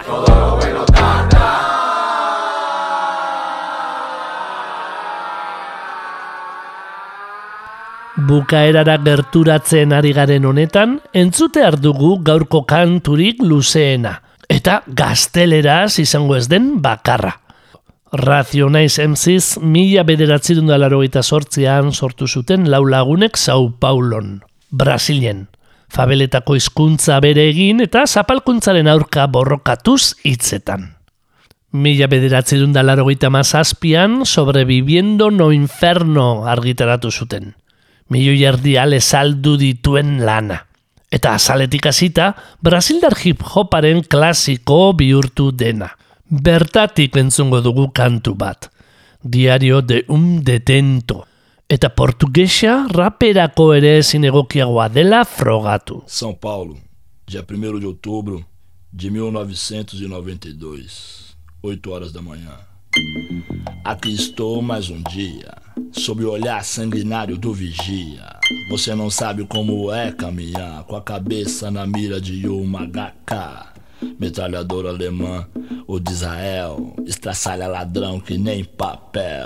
Bukaerara 8.20 8.98
gerturatzen 9.00 9.94
ari 9.96 10.10
garen 10.12 10.44
honetan, 10.44 10.98
entzute 11.16 11.62
dugu 11.80 12.18
gaurko 12.24 12.66
kanturik 12.68 13.40
luzeena, 13.40 14.20
eta 14.48 14.82
gazteleraz 14.86 15.98
izango 16.02 16.36
ez 16.36 16.46
den 16.48 16.82
bakarra. 16.82 17.38
Ratio 18.12 18.68
Naiz 18.68 18.98
MCs 18.98 19.60
mila 19.62 20.02
bederatzerun 20.04 20.66
da 20.68 20.76
larogeita 20.76 21.22
sortzean 21.22 21.92
sortu 21.92 22.26
zuten 22.26 22.68
lau 22.68 22.82
lagunek 22.84 23.38
Sao 23.38 23.70
Paulon, 23.70 24.42
Brasilien. 24.70 25.46
Fabeletako 25.88 26.58
hizkuntza 26.58 27.20
bere 27.24 27.48
egin 27.48 27.80
eta 27.80 28.04
zapalkuntzaren 28.06 28.90
aurka 28.90 29.26
borrokatuz 29.26 30.16
hitzetan. 30.24 30.90
Mila 31.72 32.10
bederatzerun 32.10 32.74
da 32.74 32.82
larogeita 32.82 33.30
mazazpian 33.30 34.26
sobreviviendo 34.26 35.30
no 35.30 35.52
inferno 35.52 36.44
argitaratu 36.46 37.10
zuten. 37.10 37.54
Milio 38.10 38.34
jardi 38.34 38.78
ale 38.78 39.00
saldu 39.00 39.56
dituen 39.56 40.24
lana. 40.26 40.66
Eta 41.10 41.34
azaletik 41.34 41.86
hasita, 41.86 42.34
Brasildar 42.62 43.14
hip-hoparen 43.18 44.02
klasiko 44.06 44.92
bihurtu 44.98 45.50
dena. 45.54 45.90
Bertatik 46.30 47.16
entzungo 47.16 47.60
dugu 47.62 47.90
kantu 47.94 48.34
bat. 48.34 48.70
Diario 49.22 49.82
de 49.82 50.04
un 50.08 50.42
detento. 50.44 51.26
Eta 51.70 51.88
portugesa 51.94 52.86
raperako 52.90 53.74
ere 53.74 53.98
ezin 53.98 54.24
egokiagoa 54.26 54.88
dela 54.90 55.24
frogatu. 55.24 56.02
São 56.06 56.34
Paulo, 56.34 56.76
dia 57.26 57.44
1 57.46 57.78
de 57.78 57.86
outubro 57.86 58.44
de 58.92 59.10
1992, 59.10 61.36
8 61.62 61.90
horas 61.90 62.12
da 62.12 62.22
manhã. 62.22 62.58
Aqui 63.84 64.14
estou 64.14 64.62
mais 64.62 64.90
um 64.90 65.02
dia, 65.02 65.52
sob 65.92 66.24
o 66.24 66.30
olhar 66.30 66.64
sanguinário 66.64 67.36
do 67.36 67.52
vigia. 67.52 68.24
Você 68.70 68.94
não 68.94 69.10
sabe 69.10 69.44
como 69.44 69.92
é 69.92 70.12
caminhar 70.12 70.84
com 70.84 70.96
a 70.96 71.02
cabeça 71.02 71.70
na 71.70 71.86
mira 71.86 72.20
de 72.20 72.46
uma 72.48 72.86
HK. 72.86 73.70
Metralhador 74.18 74.86
alemã, 74.86 75.46
o 75.86 76.00
de 76.00 76.12
Israel, 76.12 76.94
estraçalha 77.06 77.66
ladrão 77.66 78.18
que 78.18 78.38
nem 78.38 78.64
papel. 78.64 79.44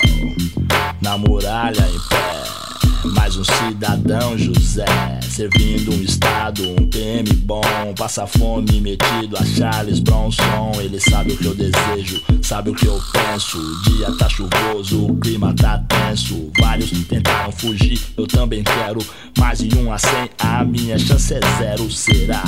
Na 1.01 1.19
muralha 1.19 1.87
em 1.89 2.09
pé, 2.09 2.94
mais 3.13 3.37
um 3.37 3.45
cidadão 3.45 4.37
José, 4.39 4.85
servindo 5.29 5.93
um 5.93 6.03
estado, 6.03 6.63
um 6.71 6.89
PM 6.89 7.31
bom, 7.37 7.61
passa 7.97 8.27
fome 8.27 8.81
metido 8.81 9.37
a 9.37 9.45
Charles 9.45 10.01
Bronson. 10.01 10.73
Ele 10.77 10.99
sabe 10.99 11.33
o 11.33 11.37
que 11.37 11.45
eu 11.45 11.55
desejo, 11.55 12.23
sabe 12.43 12.71
o 12.71 12.75
que 12.75 12.87
eu 12.87 12.99
penso. 13.13 13.59
O 13.59 13.83
dia 13.83 14.11
tá 14.13 14.29
chuvoso, 14.29 15.07
o 15.07 15.17
clima 15.19 15.55
tá 15.55 15.79
tenso. 15.89 16.51
Vários 16.59 16.91
tentaram 16.91 17.53
fugir, 17.53 18.01
eu 18.17 18.27
também 18.27 18.63
quero. 18.63 19.01
Mais 19.39 19.59
de 19.59 19.77
um 19.77 19.93
a 19.93 19.99
cem, 19.99 20.31
a 20.39 20.65
minha 20.65 20.99
chance 20.99 21.35
é 21.35 21.41
zero. 21.59 21.91
Será 21.91 22.43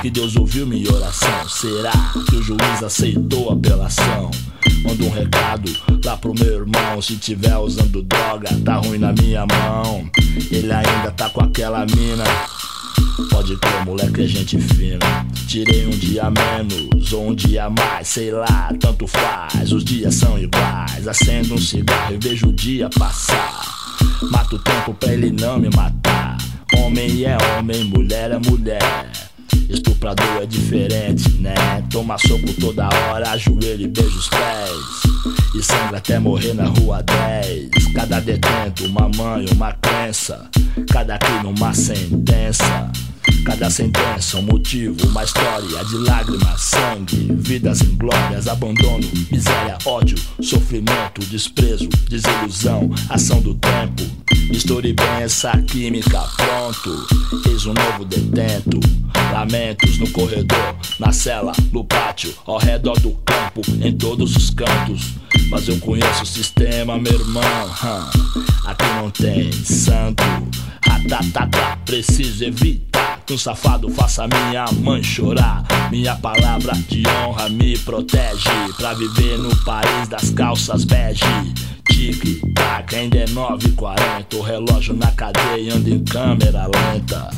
que 0.00 0.10
Deus 0.10 0.36
ouviu 0.36 0.66
minha 0.66 0.90
oração? 0.90 1.48
Será 1.48 1.92
que 2.12 2.36
o 2.36 2.42
juiz 2.42 2.82
aceitou 2.82 3.50
a 3.50 3.54
apelação? 3.54 4.30
Manda 4.82 5.04
um 5.04 5.10
recado 5.10 5.70
lá 6.04 6.16
pro 6.16 6.34
meu 6.34 6.60
irmão. 6.60 7.02
Se 7.02 7.16
tiver 7.16 7.56
usando 7.56 8.02
droga, 8.02 8.48
tá 8.64 8.76
ruim 8.76 8.98
na 8.98 9.12
minha 9.12 9.44
mão. 9.46 9.97
Ele 10.50 10.72
ainda 10.72 11.10
tá 11.12 11.28
com 11.30 11.40
aquela 11.40 11.84
mina. 11.86 12.24
Pode 13.30 13.56
crer, 13.56 13.84
moleque, 13.84 14.22
é 14.22 14.26
gente 14.26 14.58
fina. 14.58 15.26
Tirei 15.46 15.86
um 15.86 15.90
dia 15.90 16.24
menos 16.30 17.12
ou 17.12 17.28
um 17.28 17.34
dia 17.34 17.68
mais, 17.70 18.08
sei 18.08 18.30
lá, 18.30 18.72
tanto 18.80 19.06
faz. 19.06 19.72
Os 19.72 19.84
dias 19.84 20.14
são 20.14 20.38
iguais. 20.38 21.06
Acendo 21.06 21.54
um 21.54 21.58
cigarro 21.58 22.14
e 22.14 22.18
vejo 22.18 22.48
o 22.48 22.52
dia 22.52 22.88
passar. 22.90 23.62
Mato 24.30 24.56
o 24.56 24.58
tempo 24.58 24.94
pra 24.94 25.12
ele 25.12 25.30
não 25.30 25.58
me 25.58 25.68
matar. 25.74 26.38
Homem 26.76 27.24
é 27.24 27.36
homem, 27.56 27.84
mulher 27.84 28.30
é 28.30 28.38
mulher. 28.38 29.27
Estuprador 29.68 30.42
é 30.42 30.46
diferente, 30.46 31.28
né? 31.40 31.54
Toma 31.90 32.16
soco 32.18 32.52
toda 32.60 32.88
hora, 32.88 33.30
ajoelho 33.30 33.82
e 33.82 33.88
beija 33.88 34.16
os 34.16 34.28
pés. 34.28 35.18
E 35.54 35.62
sangra 35.62 35.98
até 35.98 36.18
morrer 36.18 36.54
na 36.54 36.64
rua 36.64 37.02
10. 37.02 37.92
Cada 37.94 38.20
detento, 38.20 38.86
uma 38.86 39.08
mãe, 39.08 39.46
uma 39.52 39.72
crença. 39.72 40.48
Cada 40.90 41.18
crime, 41.18 41.46
uma 41.46 41.74
sentença. 41.74 42.90
Cada 43.44 43.70
sentença, 43.70 44.38
um 44.38 44.42
motivo, 44.42 45.06
uma 45.06 45.24
história 45.24 45.84
de 45.84 45.96
lágrimas, 45.98 46.60
sangue, 46.60 47.28
vidas 47.34 47.80
inglórias, 47.82 48.48
abandono, 48.48 49.06
miséria, 49.30 49.78
ódio, 49.84 50.18
sofrimento, 50.40 51.20
desprezo, 51.26 51.88
desilusão, 52.08 52.90
ação 53.08 53.40
do 53.40 53.54
tempo. 53.54 54.17
Misture 54.68 54.92
bem 54.92 55.22
essa 55.22 55.50
química, 55.62 56.20
pronto. 56.36 57.06
Eis 57.48 57.64
um 57.64 57.72
novo 57.72 58.04
detento. 58.04 58.78
Lamentos 59.32 59.96
no 59.96 60.10
corredor, 60.10 60.76
na 60.98 61.10
cela, 61.10 61.52
no 61.72 61.82
pátio, 61.82 62.34
ao 62.44 62.58
redor 62.58 63.00
do 63.00 63.12
campo, 63.24 63.62
em 63.82 63.96
todos 63.96 64.36
os 64.36 64.50
cantos. 64.50 65.14
Mas 65.48 65.66
eu 65.68 65.78
conheço 65.78 66.22
o 66.22 66.26
sistema, 66.26 66.98
meu 66.98 67.14
irmão. 67.14 67.42
Aqui 68.66 68.84
não 69.00 69.10
tem 69.10 69.50
santo. 69.52 70.22
Ratatata, 70.84 71.78
preciso 71.86 72.44
evitar 72.44 73.20
que 73.24 73.32
um 73.32 73.38
safado 73.38 73.88
faça 73.88 74.28
minha 74.28 74.66
mãe 74.82 75.02
chorar. 75.02 75.64
Minha 75.90 76.14
palavra 76.14 76.74
de 76.90 77.04
honra 77.08 77.48
me 77.48 77.78
protege 77.78 78.50
pra 78.76 78.92
viver 78.92 79.38
no 79.38 79.56
país 79.64 80.08
das 80.08 80.28
calças 80.28 80.84
bege. 80.84 81.24
Tique, 81.98 82.40
ainda 82.94 83.18
é 83.18 83.24
9h40. 83.24 84.36
O 84.36 84.40
relógio 84.40 84.94
na 84.94 85.10
cadeia 85.10 85.74
anda 85.74 85.90
em 85.90 86.04
câmera 86.04 86.68
lenta. 86.68 87.28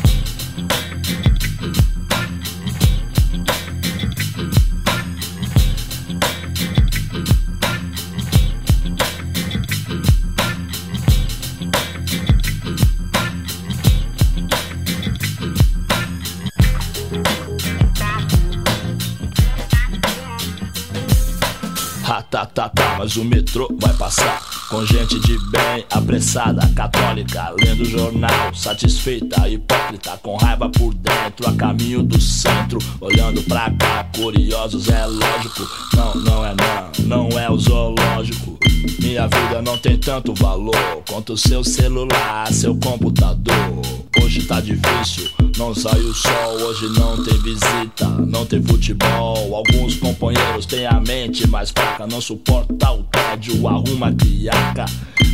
Ratatata, 22.04 22.79
mas 23.00 23.16
o 23.16 23.24
metrô 23.24 23.66
vai 23.80 23.94
passar 23.94 24.59
com 24.70 24.86
gente 24.86 25.18
de 25.18 25.36
bem, 25.50 25.84
apressada, 25.90 26.64
católica, 26.76 27.52
lendo 27.60 27.84
jornal, 27.84 28.54
satisfeita, 28.54 29.48
hipócrita, 29.48 30.16
com 30.22 30.36
raiva 30.36 30.68
por 30.68 30.94
dentro, 30.94 31.48
a 31.48 31.52
caminho 31.54 32.04
do 32.04 32.20
centro, 32.20 32.78
olhando 33.00 33.42
pra 33.42 33.68
cá, 33.72 34.04
curiosos, 34.14 34.88
é 34.88 35.04
lógico. 35.04 35.68
Não, 35.92 36.14
não 36.14 36.46
é 36.46 36.54
não, 36.54 37.28
não 37.28 37.38
é 37.38 37.50
o 37.50 37.58
zoológico. 37.58 38.56
Minha 39.00 39.26
vida 39.26 39.60
não 39.60 39.76
tem 39.76 39.98
tanto 39.98 40.32
valor 40.34 41.02
quanto 41.08 41.36
seu 41.36 41.64
celular, 41.64 42.52
seu 42.52 42.74
computador. 42.76 43.82
Hoje 44.22 44.44
tá 44.44 44.60
difícil, 44.60 45.28
não 45.56 45.74
sai 45.74 45.98
o 46.00 46.14
sol, 46.14 46.52
hoje 46.62 46.88
não 46.98 47.22
tem 47.24 47.38
visita, 47.38 48.06
não 48.26 48.46
tem 48.46 48.62
futebol. 48.62 49.54
Alguns 49.54 49.96
companheiros 49.96 50.66
têm 50.66 50.86
a 50.86 51.00
mente 51.00 51.46
mais 51.48 51.70
fraca, 51.70 52.06
não 52.06 52.20
suporta 52.20 52.92
o 52.92 53.02
tédio, 53.04 53.66
arruma 53.66 54.12
criaca. 54.60 54.84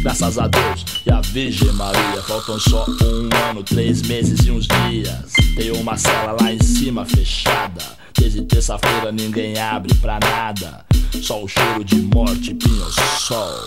Graças 0.02 0.38
a 0.38 0.46
Deus 0.46 0.84
e 1.04 1.10
a 1.10 1.20
Virgem 1.20 1.72
Maria, 1.72 2.22
faltam 2.22 2.58
só 2.60 2.86
um 2.88 3.28
ano, 3.48 3.62
três 3.64 4.02
meses 4.02 4.46
e 4.46 4.50
uns 4.50 4.66
dias. 4.66 5.32
Tem 5.56 5.72
uma 5.72 5.96
cela 5.96 6.36
lá 6.40 6.52
em 6.52 6.62
cima 6.62 7.04
fechada. 7.04 7.82
Desde 8.16 8.42
terça-feira 8.42 9.10
ninguém 9.10 9.58
abre 9.58 9.92
pra 9.96 10.18
nada. 10.20 10.84
Só 11.20 11.42
o 11.42 11.48
cheiro 11.48 11.84
de 11.84 11.96
morte, 11.96 12.54
pinho-sol. 12.54 13.64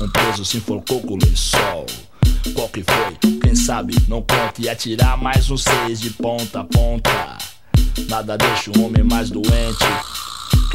Um 0.00 0.08
preso 0.08 0.44
se 0.44 0.56
enforcou 0.56 1.00
com 1.00 1.14
o 1.14 1.18
lençol. 1.18 1.86
Qual 2.54 2.68
que 2.68 2.82
foi? 2.82 3.38
Quem 3.40 3.54
sabe? 3.54 3.94
Não 4.08 4.22
conta 4.22 4.54
e 4.58 4.68
atirar 4.68 5.16
mais 5.16 5.50
um 5.50 5.56
seis 5.56 6.00
de 6.00 6.10
ponta 6.10 6.60
a 6.60 6.64
ponta. 6.64 7.38
Nada 8.08 8.36
deixa 8.36 8.70
o 8.76 8.84
homem 8.84 9.02
mais 9.02 9.30
doente 9.30 9.84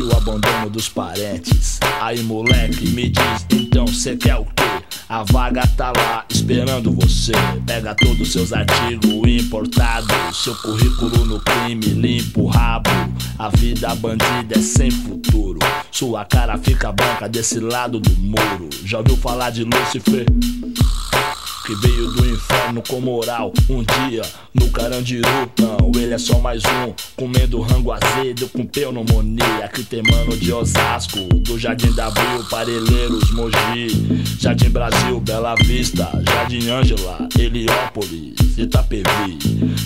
que 0.02 0.04
o 0.04 0.18
abandono 0.18 0.70
dos 0.70 0.90
parentes. 0.90 1.80
Aí 2.02 2.24
moleque, 2.24 2.90
me 2.90 3.10
diz, 3.10 3.46
então 3.52 3.86
cê 3.88 4.16
quer 4.16 4.36
o 4.36 4.46
quê? 4.46 4.64
A 5.08 5.24
vaga 5.24 5.62
tá 5.78 5.94
lá 5.96 6.26
esperando 6.30 6.92
você. 6.92 7.34
Pega 7.68 7.94
todos 7.94 8.22
os 8.22 8.32
seus 8.32 8.54
artigos 8.54 9.12
importados, 9.28 10.10
seu 10.44 10.56
currículo 10.56 11.26
no 11.26 11.40
crime, 11.40 11.86
limpa 11.86 12.40
o 12.40 12.48
rabo. 12.48 12.90
A 13.38 13.50
vida 13.50 13.94
bandida 13.96 14.58
é 14.58 14.62
sem 14.62 14.90
futuro. 14.90 15.60
Sua 15.92 16.26
cara 16.26 16.58
fica 16.58 16.92
branca 16.92 17.30
desse 17.30 17.60
lado 17.60 18.00
do 18.00 18.12
muro. 18.22 18.70
Já 18.84 19.00
ouviu 19.00 19.18
falar 19.18 19.52
de 19.52 19.64
Lúcifer? 19.64 20.26
Que 21.72 21.76
veio 21.88 22.12
do 22.12 22.30
inferno 22.30 22.84
com 22.86 23.00
moral. 23.00 23.54
Um 23.70 23.82
dia 23.82 24.24
no 24.54 24.70
Carandiru 24.72 25.30
Não, 25.58 25.90
ele 25.96 26.14
é 26.14 26.18
só 26.18 26.38
mais 26.38 26.62
um 26.66 26.94
Comendo 27.16 27.62
rango 27.62 27.94
azedo 27.94 28.50
com 28.50 28.66
pneumonia 28.66 29.70
Que 29.74 29.82
tem 29.82 30.04
mano 30.04 30.36
de 30.36 30.52
Osasco 30.52 31.20
Do 31.40 31.58
Jardim 31.58 31.94
da 31.94 32.08
Abril, 32.08 32.44
Parelheiros, 32.50 33.32
Mogi 33.32 33.88
Jardim 34.38 34.70
Brasil, 34.70 35.22
Bela 35.22 35.56
Vista 35.64 36.12
Jardim 36.28 36.70
Ângela, 36.70 37.30
Heliópolis 37.40 38.36
Itapevi, 38.58 39.40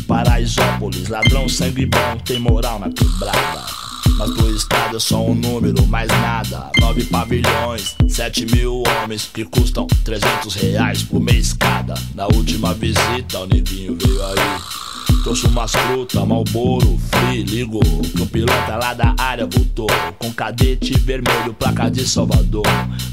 Paraisópolis 0.07 1.07
Ladrão 1.07 1.47
sangue 1.47 1.86
bom, 1.86 2.17
tem 2.25 2.39
moral 2.39 2.79
na 2.79 2.89
quebrada 2.89 3.84
mas 4.18 4.34
do 4.34 4.49
estado 4.55 4.97
é 4.97 4.99
só 4.99 5.26
um 5.26 5.36
número, 5.36 5.86
mais 5.88 6.07
nada. 6.07 6.72
Nove 6.80 7.05
pavilhões, 7.05 7.95
sete 8.07 8.45
mil 8.45 8.84
homens 9.03 9.30
que 9.34 9.43
custam 9.45 9.88
300 10.03 10.53
reais 10.55 11.03
por 11.03 11.20
mês 11.20 11.53
cada. 11.53 11.95
Na 12.13 12.26
última 12.28 12.74
visita, 12.74 13.39
o 13.39 13.47
neguinho 13.47 13.97
veio 13.99 14.26
aí. 14.26 14.95
Trouxe 15.24 15.47
umas 15.47 15.72
frutas, 15.72 16.28
malboro, 16.28 16.99
free, 17.12 17.43
ligou 17.43 17.82
Que 17.82 18.22
o 18.22 18.26
piloto 18.28 18.72
lá 18.80 18.93
da 18.93 19.16
área 19.18 19.45
voltou 19.45 19.88
Com 20.20 20.32
cadete 20.32 20.93
vermelho, 20.99 21.53
placa 21.53 21.89
de 21.89 22.08
Salvador. 22.08 22.64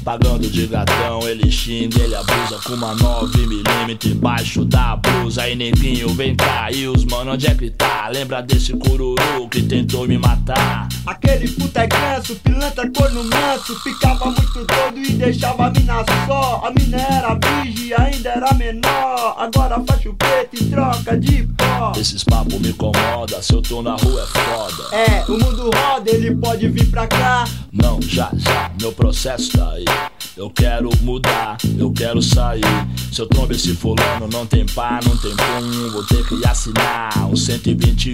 Pagando 0.03 0.47
de 0.49 0.67
gatão, 0.67 1.27
ele 1.27 1.51
xinga, 1.51 2.01
ele 2.01 2.15
abusa 2.15 2.59
Com 2.65 2.73
uma 2.73 2.95
9mm 2.95 4.11
embaixo 4.11 4.63
da 4.65 4.95
blusa. 4.95 5.43
Aí 5.43 5.55
neguinho, 5.55 6.09
vem 6.09 6.35
cá, 6.35 6.71
e 6.71 6.87
os 6.87 7.05
mano, 7.05 7.33
onde 7.33 7.47
é 7.47 7.55
que 7.55 7.69
tá? 7.69 8.07
Lembra 8.09 8.41
desse 8.41 8.73
cururu 8.73 9.47
que 9.49 9.61
tentou 9.61 10.07
me 10.07 10.17
matar? 10.17 10.87
Aquele 11.05 11.47
puta 11.49 11.81
é 11.81 11.87
ganso, 11.87 12.35
pilantra 12.35 12.89
corno 12.91 13.23
manso. 13.23 13.75
Ficava 13.81 14.25
muito 14.25 14.65
doido 14.65 14.99
e 14.99 15.13
deixava 15.13 15.67
a 15.67 15.69
mina 15.69 16.05
só. 16.27 16.63
A 16.65 16.71
mina 16.71 16.97
era 16.97 17.33
virgem 17.35 17.87
e 17.87 17.93
ainda 17.93 18.29
era 18.29 18.53
menor. 18.53 19.35
Agora 19.37 19.81
faz 19.85 20.05
o 20.05 20.13
preto 20.13 20.63
em 20.63 20.69
troca 20.69 21.17
de 21.17 21.43
pó 21.57 21.82
Esses 21.97 22.23
papos 22.23 22.59
me 22.59 22.69
incomoda, 22.69 23.41
se 23.41 23.53
eu 23.53 23.61
tô 23.61 23.81
na 23.81 23.95
rua 23.95 24.21
é 24.21 24.25
foda. 24.25 24.95
É, 24.95 25.25
o 25.27 25.37
mundo 25.37 25.69
roda, 25.75 26.09
ele 26.09 26.35
pode 26.35 26.67
vir 26.69 26.89
pra 26.89 27.05
cá 27.05 27.45
Não, 27.71 28.01
já, 28.01 28.31
já, 28.35 28.71
meu 28.79 28.91
processo 28.91 29.51
tá 29.51 29.71
aí. 29.71 29.85
Eu 30.35 30.49
quero 30.49 30.89
mudar, 31.01 31.57
eu 31.77 31.91
quero 31.91 32.19
sair. 32.19 32.63
Se 33.11 33.21
eu 33.21 33.27
trombo 33.27 33.53
esse 33.53 33.75
fulano, 33.75 34.27
não 34.31 34.47
tem 34.47 34.65
pá, 34.65 34.99
não 35.05 35.15
tem 35.17 35.31
pum. 35.35 35.89
Vou 35.91 36.03
ter 36.03 36.27
que 36.27 36.43
assinar 36.47 37.29
um 37.29 37.35
121. 37.35 38.13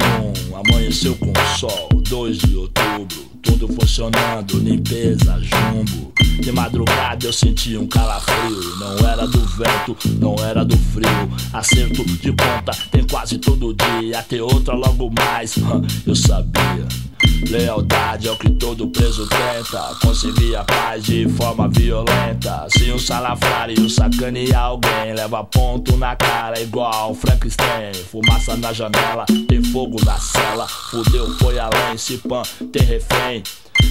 Amanheceu 0.54 1.16
com 1.16 1.32
sol, 1.58 1.88
2 1.94 2.38
de 2.40 2.58
outubro. 2.58 3.30
Tudo 3.42 3.70
funcionando, 3.70 4.60
limpeza, 4.60 5.40
jumbo. 5.40 6.12
De 6.42 6.52
madrugada 6.52 7.26
eu 7.26 7.32
senti 7.32 7.78
um 7.78 7.88
calafrio. 7.88 8.78
Não 8.80 9.10
era 9.10 9.26
do 9.26 9.40
vento, 9.40 9.98
não 10.20 10.36
era 10.44 10.66
do 10.66 10.78
frio. 10.78 11.32
Acerto 11.54 12.04
de 12.04 12.32
conta 12.32 12.74
tem 12.92 13.08
quase 13.08 13.38
todo 13.38 13.74
dia. 13.74 14.22
Ter 14.24 14.42
outra 14.42 14.76
logo 14.76 15.10
mais, 15.10 15.56
eu 16.06 16.16
sabia. 16.16 16.86
Lealdade 17.48 18.28
é 18.28 18.32
o 18.32 18.38
que 18.38 18.50
todo 18.50 18.88
preso 18.88 19.28
tenta. 19.28 19.96
Conseguir 20.02 20.56
a 20.56 20.64
paz 20.64 21.04
de 21.04 21.28
forma 21.30 21.68
violenta. 21.68 22.68
Se 22.70 22.92
um 22.92 23.00
salafrário 23.00 23.90
sacanear 23.90 24.66
alguém, 24.66 25.14
leva 25.16 25.44
ponto 25.44 25.96
na 25.98 26.16
cara 26.16 26.60
igual 26.60 27.14
Frankenstein. 27.16 27.94
Fumaça 28.12 28.56
na 28.58 28.74
janela, 28.74 29.26
tem 29.48 29.64
fogo 29.64 30.04
na 30.04 30.18
cela. 30.18 30.68
Fudeu, 30.68 31.28
foi 31.40 31.58
além. 31.58 31.98
Se 31.98 32.18
pan, 32.18 32.44
tem 32.72 32.84
refém. 32.84 33.44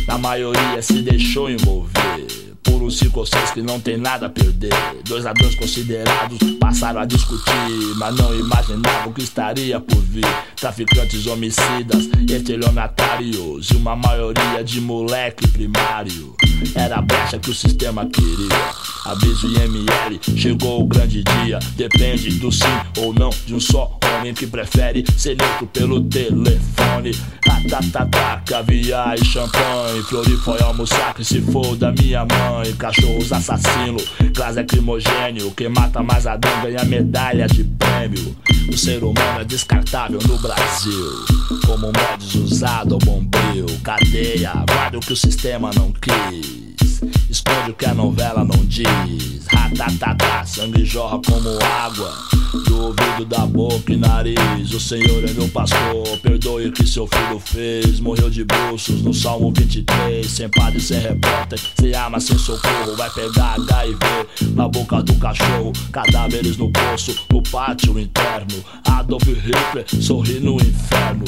Na 0.06 0.18
maioria 0.18 0.80
se 0.82 1.02
deixou 1.02 1.50
envolver. 1.50 2.26
Por 2.62 2.82
ou 2.82 3.26
seis 3.26 3.50
que 3.52 3.62
não 3.62 3.80
tem 3.80 3.96
nada 3.96 4.26
a 4.26 4.28
perder. 4.28 4.72
Dois 5.04 5.24
ladrões 5.24 5.54
considerados 5.54 6.38
passaram 6.60 7.00
a 7.00 7.04
discutir, 7.04 7.94
mas 7.96 8.14
não 8.16 8.34
imaginavam 8.34 9.12
que 9.12 9.22
estaria 9.22 9.80
por 9.80 10.00
vir. 10.02 10.26
Traficantes 10.56 11.26
homicidas, 11.26 12.08
estelionatários 12.28 13.70
e 13.70 13.76
uma 13.76 13.96
maioria 13.96 14.62
de 14.62 14.80
moleque 14.80 15.46
primário. 15.48 16.34
Era 16.74 16.98
a 16.98 17.02
brecha 17.02 17.38
que 17.38 17.50
o 17.50 17.54
sistema 17.54 18.06
queria. 18.06 18.88
Aviso 19.04 19.46
IML, 19.46 20.20
chegou 20.36 20.82
o 20.82 20.86
grande 20.86 21.22
dia. 21.22 21.58
Depende 21.76 22.30
do 22.38 22.50
sim 22.52 22.64
ou 22.98 23.12
não 23.12 23.30
de 23.46 23.54
um 23.54 23.60
só 23.60 23.98
homem 24.04 24.34
que 24.34 24.46
prefere 24.46 25.04
ser 25.16 25.36
neutro 25.36 25.66
pelo 25.68 26.02
telefone. 26.04 27.12
Ratatatá, 27.46 28.42
caviar 28.46 29.16
e 29.18 29.24
champanhe. 29.24 29.77
Flori 30.08 30.36
foi 30.36 30.60
almoçar 30.62 31.14
que 31.14 31.24
se 31.24 31.40
for 31.40 31.76
da 31.76 31.92
minha 31.92 32.20
mãe. 32.24 32.74
Cachorros 32.76 33.32
assassino, 33.32 33.98
gás 34.32 34.56
lacrimogênio. 34.56 35.50
Quem 35.52 35.68
mata 35.68 36.02
mais 36.02 36.26
Adão 36.26 36.50
ganha 36.62 36.84
medalha 36.84 37.46
de 37.46 37.64
prêmio. 37.64 38.36
O 38.68 38.76
ser 38.76 39.02
humano 39.04 39.40
é 39.40 39.44
descartável 39.44 40.18
no 40.26 40.38
Brasil. 40.38 41.24
Como 41.66 41.92
mods 41.92 42.34
usado 42.34 42.94
ao 42.94 42.98
bombril. 43.00 43.66
Cadeia, 43.82 44.52
guarda 44.66 44.98
o 44.98 45.00
que 45.00 45.12
o 45.12 45.16
sistema 45.16 45.70
não 45.74 45.92
quis. 45.92 47.02
Esconde 47.30 47.70
o 47.70 47.74
que 47.74 47.86
a 47.86 47.94
novela 47.94 48.44
não 48.44 48.64
diz. 48.64 49.46
Ratatatá, 49.46 50.44
sangue 50.44 50.84
jorra 50.84 51.20
como 51.26 51.50
água. 51.62 52.37
Do 52.52 52.82
ouvido, 52.82 53.24
da 53.26 53.44
boca 53.44 53.92
e 53.92 53.96
nariz. 53.96 54.72
O 54.72 54.80
Senhor 54.80 55.24
é 55.24 55.32
meu 55.32 55.48
pastor. 55.48 56.18
Perdoe 56.22 56.68
o 56.68 56.72
que 56.72 56.86
seu 56.86 57.06
filho 57.06 57.38
fez. 57.38 58.00
Morreu 58.00 58.30
de 58.30 58.44
bruços 58.44 59.02
no 59.02 59.12
Salmo 59.12 59.52
23. 59.54 60.26
Sem 60.26 60.48
padre, 60.48 60.80
sem 60.80 60.98
repórter. 60.98 61.60
Sem 61.78 61.94
arma, 61.94 62.18
sem 62.20 62.38
socorro. 62.38 62.96
Vai 62.96 63.10
pegar 63.10 63.54
HIV 63.54 64.54
na 64.54 64.66
boca 64.68 65.02
do 65.02 65.14
cachorro. 65.16 65.72
Cadáveres 65.92 66.56
no 66.56 66.70
poço, 66.70 67.14
no 67.30 67.42
pátio 67.42 67.98
interno. 67.98 68.64
Adolf 68.84 69.24
Hitler 69.24 69.84
sorri 70.00 70.40
no 70.40 70.56
inferno. 70.56 71.24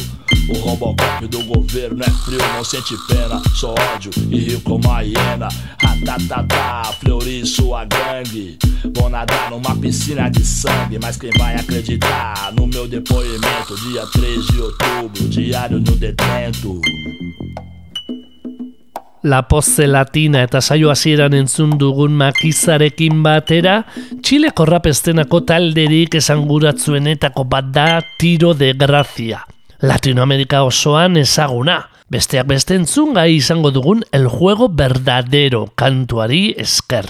O 0.48 0.58
Robocop 0.58 1.26
do 1.28 1.44
governo 1.44 2.02
é 2.02 2.10
frio, 2.10 2.38
não 2.54 2.64
sente 2.64 2.96
pena. 3.08 3.40
Só 3.54 3.74
ódio 3.94 4.10
e 4.30 4.38
rio 4.38 4.60
como 4.62 4.90
a 4.90 5.00
hiena. 5.02 5.48
Ratatatá, 5.80 6.92
Fleury, 6.98 7.46
sua 7.46 7.84
gangue. 7.84 8.58
Vou 8.94 9.08
nadar 9.08 9.50
numa 9.50 9.76
piscina 9.76 10.28
de 10.30 10.44
sangue. 10.44 10.98
Mas 11.00 11.09
quem 11.16 11.30
vai 11.38 11.54
acreditar 11.54 12.52
no 12.54 12.66
meu 12.66 12.86
depoimento? 12.86 13.74
Dia 13.88 14.06
3 14.06 14.46
de 14.46 14.60
outubro, 14.60 15.28
diário 15.28 15.78
no 15.78 15.96
detento. 15.96 16.80
La 19.22 19.46
Posse 19.48 19.86
Latina 19.86 20.42
eta 20.42 20.60
saio 20.60 20.90
hasieran 20.90 21.34
entzun 21.36 21.74
dugun 21.78 22.14
makizarekin 22.16 23.22
batera, 23.22 23.82
Txileko 24.22 24.64
rap 24.64 24.86
estenako 24.88 25.42
talderik 25.44 26.16
esanguratzuenetako 26.16 27.44
bat 27.44 27.68
da 27.74 27.88
Tiro 28.18 28.54
de 28.54 28.72
Gracia. 28.72 29.42
Latinoamerika 29.80 30.62
osoan 30.64 31.16
ezaguna. 31.20 31.82
Besteak 32.10 32.48
beste 32.48 32.74
entzun 32.74 33.12
gai 33.14 33.34
izango 33.36 33.70
dugun 33.70 34.00
El 34.12 34.26
Juego 34.28 34.68
Verdadero 34.68 35.66
kantuari 35.76 36.54
esker. 36.58 37.06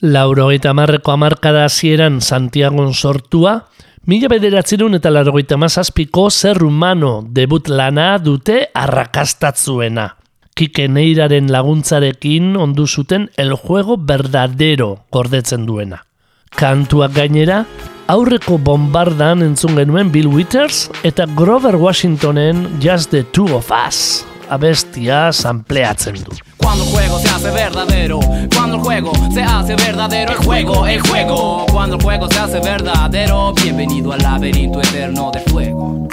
Laurogeita 0.00 0.74
marreko 0.76 1.12
amarkada 1.12 1.64
hasieran 1.64 2.20
Santiagon 2.20 2.92
sortua, 2.92 3.62
mila 4.04 4.28
bederatzerun 4.28 4.98
eta 4.98 5.08
laurogeita 5.08 5.56
mazazpiko 5.56 6.28
zer 6.28 6.60
humano 6.60 7.22
debut 7.24 7.70
lana 7.72 8.18
dute 8.18 8.66
arrakastatzuena. 8.74 10.10
Kike 10.56 10.88
Neiraren 10.88 11.48
laguntzarekin 11.52 12.56
ondu 12.60 12.86
zuten 12.86 13.30
El 13.36 13.56
Juego 13.56 13.96
Verdadero 13.96 15.06
gordetzen 15.10 15.64
duena. 15.64 16.02
Kantuak 16.52 17.16
gainera, 17.16 17.64
aurreko 18.06 18.60
bombardan 18.60 19.42
entzun 19.48 19.76
genuen 19.80 20.12
Bill 20.12 20.28
Withers 20.28 20.90
eta 21.04 21.24
Grover 21.36 21.76
Washingtonen 21.76 22.66
Just 22.80 23.10
the 23.16 23.24
Two 23.24 23.56
of 23.56 23.72
Us 23.72 24.26
abestia 24.48 25.32
sampleatzen 25.32 26.22
du. 26.24 26.32
Cuando 26.56 26.84
el 26.84 26.90
juego 26.90 27.18
se 27.20 27.28
hace 27.28 27.50
verdadero, 27.50 28.20
cuando 28.54 28.76
el 28.76 28.82
juego 28.82 29.12
se 29.32 29.42
hace 29.42 29.76
verdadero, 29.76 30.32
el 30.32 30.38
juego, 30.38 30.86
el 30.86 31.00
juego, 31.00 31.66
cuando 31.70 31.96
el 31.96 32.02
juego 32.02 32.28
se 32.30 32.38
hace 32.38 32.60
verdadero, 32.60 33.52
bienvenido 33.54 34.12
al 34.12 34.22
laberinto 34.22 34.80
eterno 34.80 35.30
de 35.32 35.40
fuego. 35.40 36.08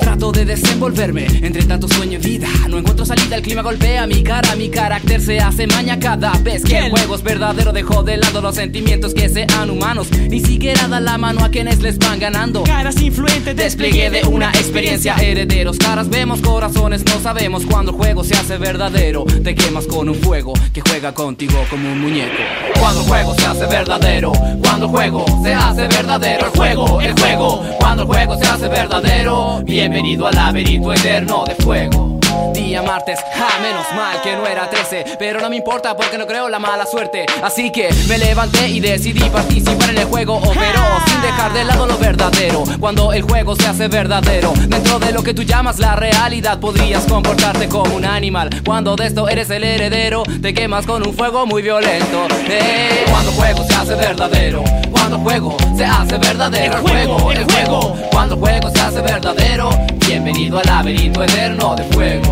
Trato 0.00 0.32
de 0.32 0.44
desenvolverme 0.44 1.26
entre 1.42 1.64
tanto 1.64 1.88
sueño 1.88 2.18
y 2.18 2.22
vida. 2.22 2.48
No 2.68 2.78
encuentro 2.78 3.04
salida, 3.04 3.36
el 3.36 3.42
clima 3.42 3.62
golpea 3.62 4.06
mi 4.06 4.22
cara. 4.22 4.54
Mi 4.56 4.68
carácter 4.68 5.20
se 5.20 5.38
hace 5.38 5.66
maña 5.66 5.98
cada 5.98 6.32
vez 6.38 6.64
que 6.64 6.78
el 6.78 6.90
juego 6.90 7.14
es 7.14 7.22
verdadero. 7.22 7.72
Dejo 7.72 8.02
de 8.02 8.16
lado 8.16 8.40
los 8.40 8.54
sentimientos 8.54 9.14
que 9.14 9.28
sean 9.28 9.70
humanos. 9.70 10.10
Ni 10.10 10.40
siquiera 10.40 10.88
da 10.88 11.00
la 11.00 11.18
mano 11.18 11.44
a 11.44 11.50
quienes 11.50 11.80
les 11.82 11.98
van 11.98 12.18
ganando. 12.18 12.62
Caras 12.64 13.00
influentes, 13.00 13.54
despliegue 13.56 14.10
de 14.10 14.24
una 14.26 14.50
experiencia. 14.50 15.14
Herederos, 15.16 15.78
caras 15.78 16.08
vemos, 16.08 16.40
corazones 16.40 17.04
no 17.04 17.20
sabemos. 17.20 17.63
Cuando 17.70 17.92
el 17.92 17.96
juego 17.96 18.24
se 18.24 18.34
hace 18.34 18.58
verdadero, 18.58 19.24
te 19.24 19.54
quemas 19.54 19.86
con 19.86 20.08
un 20.08 20.14
fuego 20.16 20.52
que 20.72 20.80
juega 20.80 21.12
contigo 21.12 21.64
como 21.70 21.90
un 21.90 22.00
muñeco. 22.00 22.42
Cuando 22.78 23.00
el 23.00 23.06
juego 23.06 23.34
se 23.34 23.46
hace 23.46 23.66
verdadero, 23.66 24.32
cuando 24.60 24.86
el 24.86 24.92
juego 24.92 25.24
se 25.42 25.54
hace 25.54 25.86
verdadero, 25.88 26.46
el 26.46 26.52
juego, 26.52 27.00
el 27.00 27.12
juego, 27.18 27.62
cuando 27.78 28.02
el 28.02 28.08
juego 28.08 28.36
se 28.38 28.46
hace 28.46 28.68
verdadero, 28.68 29.62
bienvenido 29.64 30.26
al 30.26 30.34
laberinto 30.34 30.92
eterno 30.92 31.44
de 31.46 31.54
fuego. 31.56 32.13
Día 32.54 32.82
martes, 32.82 33.18
ja, 33.34 33.60
menos 33.60 33.86
mal 33.94 34.20
que 34.22 34.34
no 34.36 34.46
era 34.46 34.68
13 34.70 35.16
Pero 35.18 35.40
no 35.40 35.50
me 35.50 35.56
importa 35.56 35.96
porque 35.96 36.16
no 36.18 36.26
creo 36.26 36.48
la 36.48 36.58
mala 36.58 36.86
suerte. 36.86 37.26
Así 37.42 37.70
que 37.70 37.88
me 38.08 38.18
levanté 38.18 38.68
y 38.68 38.80
decidí 38.80 39.28
participar 39.30 39.90
en 39.90 39.98
el 39.98 40.04
juego 40.04 40.40
Pero 40.40 40.80
sin 41.06 41.20
dejar 41.20 41.52
de 41.52 41.64
lado 41.64 41.86
lo 41.86 41.98
verdadero. 41.98 42.64
Cuando 42.80 43.12
el 43.12 43.22
juego 43.22 43.56
se 43.56 43.66
hace 43.66 43.88
verdadero 43.88 44.52
Dentro 44.68 44.98
de 44.98 45.12
lo 45.12 45.22
que 45.22 45.34
tú 45.34 45.42
llamas 45.42 45.78
la 45.78 45.96
realidad 45.96 46.58
Podrías 46.60 47.04
comportarte 47.04 47.68
como 47.68 47.94
un 47.94 48.04
animal. 48.04 48.50
Cuando 48.64 48.96
de 48.96 49.06
esto 49.06 49.28
eres 49.28 49.50
el 49.50 49.64
heredero 49.64 50.22
Te 50.42 50.54
quemas 50.54 50.86
con 50.86 51.06
un 51.06 51.14
fuego 51.14 51.46
muy 51.46 51.62
violento. 51.62 52.26
Eh, 52.48 53.04
Cuando 53.10 53.30
el 53.30 53.36
juego 53.36 53.64
se 53.64 53.74
hace 53.74 53.94
verdadero 53.94 54.64
Cuando 54.90 55.16
el 55.16 55.22
juego 55.22 55.56
se 55.76 55.84
hace 55.84 56.18
verdadero 56.18 56.76
El 56.76 56.82
juego, 56.82 57.32
el 57.32 57.44
juego. 57.44 57.96
Cuando 58.10 58.34
el 58.34 58.40
juego 58.40 58.70
se 58.70 58.80
hace 58.80 59.00
verdadero 59.00 59.70
Bienvenido 60.06 60.58
al 60.58 60.66
laberinto 60.66 61.22
eterno 61.22 61.74
de 61.74 61.84
fuego 61.84 62.23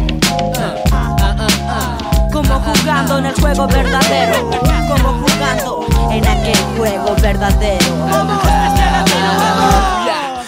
Como 2.33 2.61
jugando 2.61 3.19
en 3.19 3.27
el 3.27 3.35
juego 3.35 3.67
verdadero. 3.67 4.51
Como 4.89 5.27
jugando 5.27 5.87
en 6.11 6.27
aquel 6.27 6.59
juego 6.77 7.15
verdadero. 7.21 8.03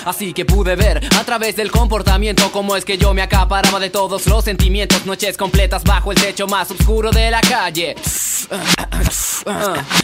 Así 0.04 0.34
que 0.34 0.44
pude 0.44 0.76
ver 0.76 1.00
a 1.18 1.24
través 1.24 1.56
del 1.56 1.70
comportamiento 1.70 2.52
cómo 2.52 2.76
es 2.76 2.84
que 2.84 2.98
yo 2.98 3.14
me 3.14 3.22
acaparaba 3.22 3.80
de 3.80 3.90
todos 3.90 4.26
los 4.26 4.44
sentimientos. 4.44 5.06
Noches 5.06 5.36
completas 5.36 5.82
bajo 5.82 6.12
el 6.12 6.20
techo 6.20 6.46
más 6.46 6.70
oscuro 6.70 7.10
de 7.10 7.30
la 7.30 7.40
calle. 7.40 7.96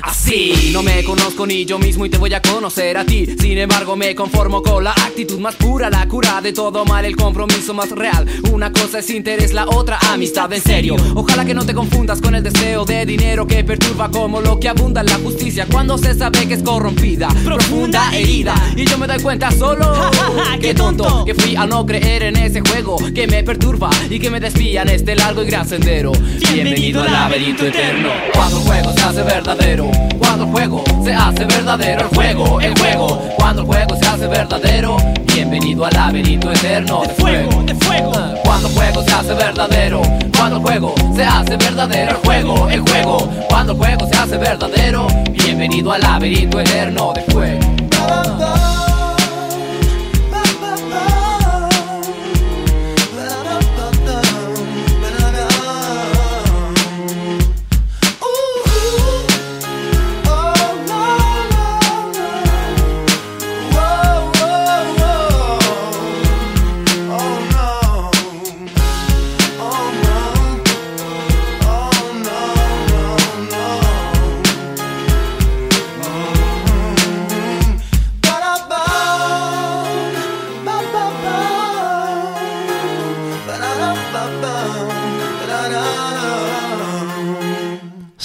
Así, 0.03 0.71
no 0.73 0.83
me 0.83 1.03
conozco 1.05 1.47
ni 1.47 1.65
yo 1.65 1.79
mismo 1.79 2.05
y 2.07 2.11
te 2.11 2.19
voy 2.19 2.33
a 2.35 2.43
conocer 2.43 2.97
a 2.97 3.05
ti. 3.05 3.27
Sin 3.39 3.59
embargo, 3.59 3.97
me 3.97 4.15
conformo 4.15 4.63
con 4.63 4.85
la 4.85 4.93
actitud 4.93 5.39
más 5.39 5.55
pura, 5.57 5.91
la 5.91 6.07
cura 6.07 6.41
de 6.41 6.53
todo 6.53 6.85
mal, 6.85 7.05
el 7.05 7.17
compromiso 7.17 7.75
más 7.75 7.91
real. 7.91 8.27
Una 8.53 8.73
cosa 8.73 8.99
es 8.99 9.11
interés, 9.11 9.53
la 9.53 9.67
otra 9.67 9.99
amistad 10.13 10.53
en 10.53 10.63
serio. 10.63 10.97
Ojalá 11.15 11.45
que 11.45 11.55
no 11.55 11.65
te 11.65 11.75
confundas 11.75 12.21
con 12.21 12.35
el 12.35 12.43
deseo 12.43 12.85
de 12.85 13.07
dinero 13.07 13.47
que 13.47 13.65
perturba 13.65 14.11
como 14.11 14.41
lo 14.41 14.59
que 14.59 14.69
abunda 14.69 15.01
en 15.01 15.07
la 15.07 15.17
justicia 15.17 15.67
cuando 15.71 15.97
se 15.99 16.15
sabe 16.15 16.47
que 16.47 16.55
es 16.55 16.63
corrompida, 16.63 17.29
profunda 17.45 18.15
herida. 18.15 18.55
Y 18.77 18.85
yo 18.85 18.99
me 18.99 19.07
doy 19.07 19.21
cuenta 19.23 19.51
solo 19.51 20.11
que 20.61 20.75
tonto 20.75 21.25
que 21.25 21.35
fui 21.35 21.57
al 21.57 21.69
no 21.69 21.85
creer 21.87 22.25
en 22.25 22.37
ese 22.37 22.61
juego 22.61 22.97
que 23.15 23.27
me 23.27 23.43
perturba 23.43 23.91
y 24.09 24.19
que 24.19 24.31
me 24.31 24.41
desvía 24.41 24.83
en 24.83 24.89
este 24.89 25.15
largo 25.15 25.43
y 25.43 25.47
gran 25.47 25.69
sendero. 25.69 26.13
Bienvenido 26.53 27.03
al 27.03 27.13
laberinto 27.13 27.67
eterno. 27.67 28.11
Cuando 28.35 28.59
el 28.59 28.63
juego 28.65 28.93
se 28.93 29.03
hace 29.03 29.23
verdadero, 29.23 29.91
cuando 30.19 30.45
el 30.45 30.51
juego 30.51 30.85
se 31.05 31.15
hace 31.15 31.45
verdadero, 31.45 32.03
el 32.03 32.09
juego, 32.17 32.61
el 32.61 32.79
juego, 32.79 33.19
cuando 33.37 33.63
el 33.63 33.69
juego 33.69 33.97
se 33.97 34.07
hace 34.07 34.27
verdadero. 34.27 34.97
Bienvenido 35.35 35.85
al 35.85 35.93
laberinto 35.95 36.51
eterno 36.53 37.03
de 37.03 37.09
fuego, 37.11 37.63
de 37.63 37.75
fuego. 37.75 38.13
Cuando 38.45 38.69
el 38.69 38.75
juego 38.75 39.03
se 39.03 39.13
hace 39.13 39.35
verdadero, 39.35 40.03
cuando 40.37 40.57
el 40.57 40.63
juego 40.63 40.95
se 41.15 41.25
hace 41.25 41.57
verdadero, 41.57 42.11
el 42.11 42.17
juego, 42.17 42.69
el 42.69 42.81
juego, 42.81 43.31
cuando 43.49 43.73
el 43.73 43.79
juego 43.79 44.07
se 44.07 44.17
hace 44.17 44.37
verdadero. 44.37 45.07
Bienvenido 45.31 45.93
al 45.93 46.01
laberinto 46.03 46.61
eterno 46.61 47.13
de 47.15 47.23
fuego. 47.33 48.90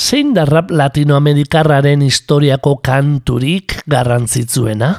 Zein 0.05 0.35
da 0.35 0.43
rap 0.45 0.69
latinoamerikarraren 0.69 2.03
historiako 2.05 2.75
kanturik 2.85 3.73
garrantzitsuena? 3.89 4.89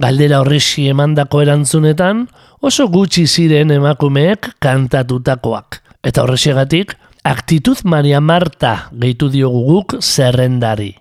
Galdera 0.00 0.38
horrexi 0.40 0.86
emandako 0.88 1.42
erantzunetan 1.44 2.22
oso 2.64 2.86
gutxi 2.88 3.26
ziren 3.28 3.74
emakumeek 3.74 4.48
kantatutakoak. 4.64 5.82
Eta 6.00 6.24
horrexegatik, 6.24 6.94
Aktitud 7.24 7.82
Maria 7.84 8.22
Marta 8.24 8.72
gehitu 8.96 9.28
diogu 9.28 9.60
guk 9.66 9.96
zerrendari. 10.00 10.94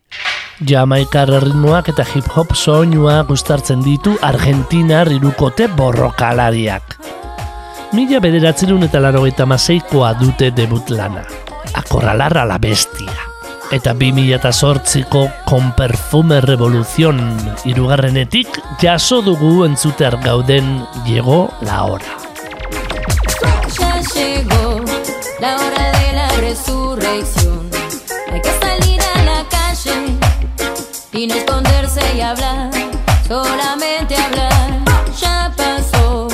Jamaikar 0.60 1.32
ritmoak 1.46 1.94
eta 1.96 2.04
hip-hop 2.04 2.52
soinua 2.60 3.22
gustartzen 3.32 3.88
ditu 3.88 4.18
Argentina 4.22 5.06
rirukote 5.08 5.70
borrokalariak. 5.80 7.00
Mila 7.96 8.20
bederatzerun 8.20 8.84
eta 8.84 9.00
laro 9.00 9.24
dute 10.20 10.52
debut 10.52 10.90
lana. 10.90 11.24
Akorralarra 11.74 12.46
la 12.46 12.58
bestia. 12.58 13.12
Eta 13.72 13.94
2008ko 13.94 15.32
Con 15.46 15.74
Perfume 15.74 16.42
Revolución 16.42 17.18
irugarrenetik 17.66 18.48
jaso 18.80 19.22
dugu 19.22 19.66
entzuter 19.66 20.18
gauden 20.22 20.86
llegó 21.06 21.50
la 21.62 21.84
hora. 21.84 22.06
Ya 23.80 24.02
llegó 24.14 24.82
la 25.40 25.56
hora 25.58 25.92
de 26.00 26.14
la 26.14 26.28
resurrección. 26.38 27.70
Hay 28.32 28.42
que 28.42 28.54
salir 28.62 29.02
a 29.16 29.24
la 29.24 29.46
calle 29.50 30.18
y 31.14 31.28
no 31.28 31.36
esconderse 31.36 32.02
y 32.16 32.22
hablar, 32.22 32.70
solamente 33.28 34.16
hablar. 34.16 34.84
Ya 35.20 35.52
pasó 35.58 36.28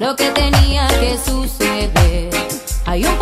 lo 0.00 0.16
que 0.16 0.30
tenía 0.30 0.88
que 0.88 1.16
suceder. 1.24 2.30
Hay 2.86 3.04
un 3.04 3.16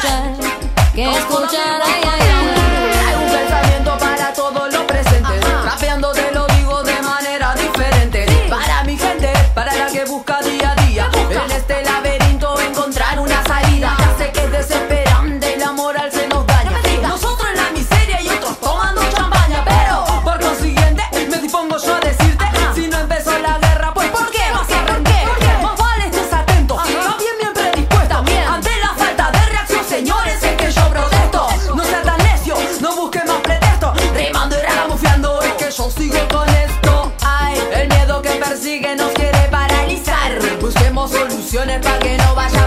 escuchar, 0.00 0.94
que 0.94 1.10
escuchar. 1.10 1.99
Soluciones 41.60 41.86
para 41.86 41.98
que 41.98 42.16
no 42.16 42.34
vaya 42.34 42.59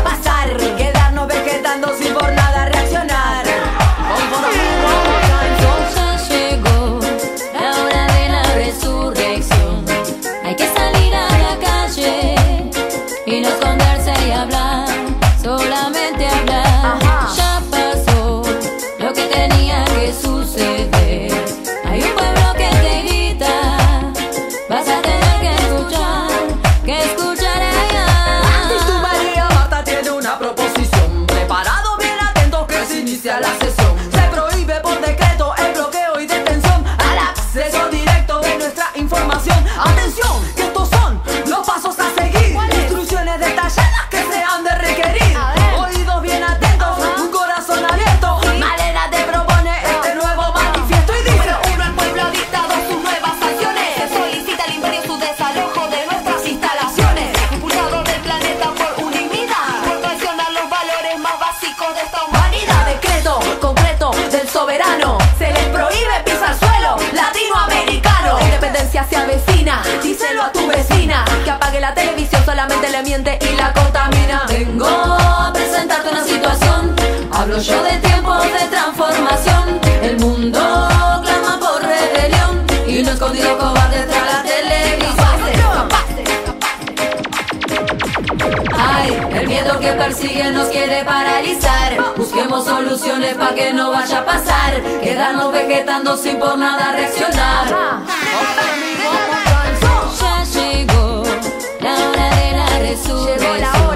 solamente 72.46 72.90
le 72.90 73.04
miente 73.04 73.40
y 73.42 73.56
la 73.56 73.74
contamina. 73.74 74.46
Vengo 74.48 74.88
a 74.88 75.52
presentarte 75.54 76.10
una 76.10 76.24
situación. 76.24 76.96
Hablo 77.32 77.60
yo 77.60 77.84
de 77.84 77.98
tiempos 77.98 78.44
de 78.44 78.68
transformación. 78.70 79.80
El 80.02 80.20
mundo 80.20 80.60
clama 80.60 81.60
por 81.60 81.82
rebelión. 81.82 82.64
Y 82.88 83.04
no 83.04 83.12
escondido 83.12 83.58
cobarde 83.58 84.04
tras 84.04 84.34
la 84.34 84.44
televisión. 84.44 85.90
Ay, 88.78 89.28
el 89.34 89.48
miedo 89.48 89.80
que 89.80 89.92
persigue 89.94 90.52
nos 90.52 90.68
quiere 90.68 91.04
paralizar. 91.06 92.14
Busquemos 92.18 92.66
soluciones 92.66 93.36
para 93.36 93.56
que 93.56 93.74
no 93.74 93.92
vaya 93.92 94.20
a 94.20 94.26
pasar. 94.26 94.82
Quedarnos 95.02 95.52
vegetando 95.52 96.18
sin 96.18 96.40
por 96.40 96.58
nada 96.58 96.92
reaccionar. 96.92 98.04
Jesús. 102.96 103.26
Llegó 103.26 103.56
la 103.56 103.88
hora. 103.88 103.93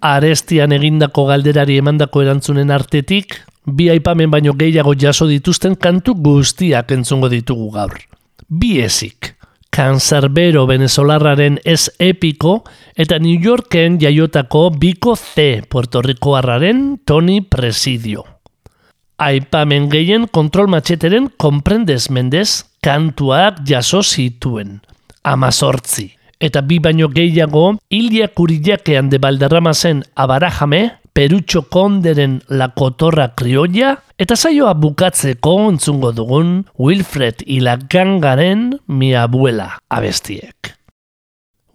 Arestian 0.00 0.72
egindako 0.72 1.26
galderari 1.28 1.76
emandako 1.76 2.22
erantzunen 2.24 2.70
artetik, 2.72 3.36
bi 3.66 3.90
aipamen 3.92 4.30
baino 4.32 4.54
gehiago 4.56 4.94
jaso 4.96 5.26
dituzten 5.28 5.76
kantu 5.76 6.14
guztiak 6.16 6.92
entzungo 6.96 7.28
ditugu 7.28 7.70
gaur. 7.74 7.98
Bi 8.48 8.80
ezik. 8.80 9.34
Cancerbero 9.70 10.64
venezolarraren 10.66 11.60
ez 11.64 11.90
epiko 12.02 12.64
eta 12.98 13.20
New 13.22 13.38
Yorken 13.38 14.00
jaiotako 14.02 14.70
biko 14.80 15.14
C 15.14 15.62
Puertorrikoarraren 15.68 17.00
Tony 17.06 17.40
Presidio. 17.42 18.24
Aipamen 19.20 19.90
gehien 19.92 20.26
kontrol 20.32 20.66
matxeteren 20.72 21.28
komprendes 21.36 22.08
mendez 22.10 22.64
kantuak 22.82 23.60
jaso 23.68 24.02
zituen. 24.02 24.80
Amazortzi. 25.22 26.19
Eta 26.40 26.62
bi 26.64 26.78
baino 26.80 27.10
gehiago, 27.12 27.76
Ilia 27.90 28.28
Kurillakean 28.32 29.10
de 29.10 29.18
Balderramazen 29.20 30.04
Abarajame, 30.16 30.96
Perutxo 31.12 31.66
Konderen 31.68 32.40
La 32.48 32.70
Kotorra 32.72 33.34
Kriolla, 33.36 33.98
eta 34.16 34.38
saioa 34.40 34.72
bukatzeko 34.72 35.56
entzungo 35.68 36.14
dugun 36.16 36.64
Wilfred 36.78 37.44
Ilagangaren 37.44 38.70
Mi 38.86 39.12
Abuela 39.14 39.74
abestiek. 39.90 40.72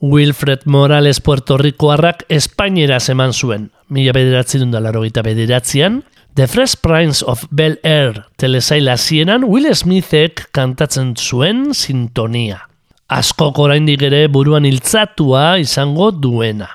Wilfred 0.02 0.66
Morales 0.66 1.22
Puerto 1.22 1.58
Ricoarrak 1.58 2.26
Espainera 2.30 2.98
eman 3.10 3.34
zuen, 3.34 3.70
mila 3.90 4.14
bederatzi 4.18 4.60
dundalaro 4.62 5.06
gita 5.06 5.22
bederatzean, 5.22 6.02
The 6.36 6.48
Fresh 6.48 6.82
Prince 6.82 7.24
of 7.24 7.46
Bel 7.50 7.78
Air 7.84 8.26
telesaila 8.36 8.98
zienan 8.98 9.46
Will 9.48 9.70
Smithek 9.74 10.50
kantatzen 10.52 11.14
zuen 11.16 11.74
sintonia. 11.74 12.66
Askok 13.10 13.60
oraindik 13.62 14.02
ere 14.08 14.26
buruan 14.34 14.66
hiltzatua 14.66 15.58
izango 15.62 16.10
duena. 16.12 16.68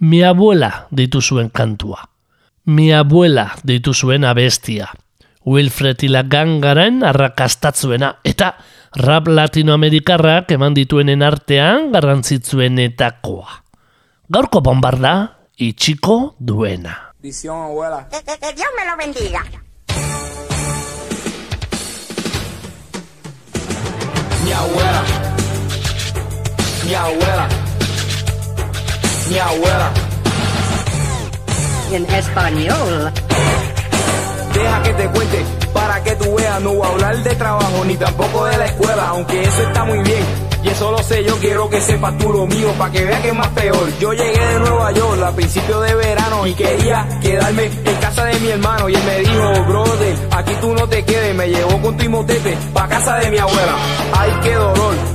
Mi 0.00 0.22
abuela 0.24 0.86
ditu 0.90 1.20
zuen 1.22 1.48
kantua. 1.50 2.04
Mi 2.66 2.92
abuela 2.92 3.50
ditu 3.64 3.94
zuen 3.94 4.24
abestia. 4.24 4.90
Wilfred 5.46 6.02
Ilagangaren 6.04 7.00
arrakastatzuena 7.04 8.18
eta 8.28 8.54
rap 9.00 9.28
latinoamerikarrak 9.28 10.50
eman 10.52 10.74
dituenen 10.76 11.22
artean 11.24 11.90
garrantzitzuenetakoa. 11.92 13.48
Gaurko 14.28 14.60
bombarda 14.60 15.14
itxiko 15.56 16.34
duena. 16.38 17.14
Bendición, 17.20 17.56
abuela. 17.72 18.06
Que, 18.10 18.20
que- 18.24 18.38
que 18.38 18.52
Dios 18.54 18.68
me 18.76 18.84
lo 18.90 18.96
bendiga. 18.96 19.42
Mi 26.90 26.96
abuela. 26.96 27.48
Mi 29.28 29.38
abuela. 29.38 29.92
En 31.92 32.04
español. 32.12 33.12
Deja 34.52 34.82
que 34.82 34.94
te 34.94 35.08
cuente 35.10 35.44
para 35.72 36.02
que 36.02 36.16
tú 36.16 36.34
veas. 36.34 36.60
No 36.62 36.74
voy 36.74 36.84
a 36.84 36.90
hablar 36.90 37.22
de 37.22 37.34
trabajo 37.36 37.84
ni 37.86 37.94
tampoco 37.94 38.44
de 38.46 38.58
la 38.58 38.66
escuela, 38.66 39.06
aunque 39.10 39.40
eso 39.40 39.62
está 39.62 39.84
muy 39.84 40.00
bien. 40.00 40.24
Y 40.64 40.68
eso 40.68 40.90
lo 40.90 41.00
sé, 41.04 41.22
yo 41.22 41.36
quiero 41.36 41.70
que 41.70 41.80
sepas 41.80 42.18
tú 42.18 42.32
lo 42.32 42.44
mío, 42.48 42.72
para 42.76 42.90
que 42.90 43.04
veas 43.04 43.20
que 43.20 43.28
es 43.28 43.34
más 43.36 43.48
peor. 43.50 43.98
Yo 44.00 44.12
llegué 44.12 44.44
de 44.44 44.58
Nueva 44.58 44.90
York 44.90 45.22
a 45.22 45.30
principios 45.30 45.86
de 45.86 45.94
verano 45.94 46.44
y 46.48 46.54
quería 46.54 47.06
quedarme 47.22 47.66
en 47.66 47.96
casa 48.00 48.24
de 48.24 48.40
mi 48.40 48.48
hermano. 48.48 48.88
Y 48.88 48.96
él 48.96 49.02
me 49.04 49.18
dijo, 49.20 49.64
brother, 49.68 50.16
aquí 50.32 50.54
tú 50.60 50.74
no 50.74 50.88
te 50.88 51.04
quedes. 51.04 51.36
Me 51.36 51.46
llevó 51.50 51.80
con 51.80 51.96
tu 51.96 52.04
imotete 52.04 52.58
pa' 52.74 52.88
casa 52.88 53.14
de 53.18 53.30
mi 53.30 53.38
abuela. 53.38 53.76
Ay, 54.12 54.32
qué 54.42 54.54
dolor. 54.54 55.09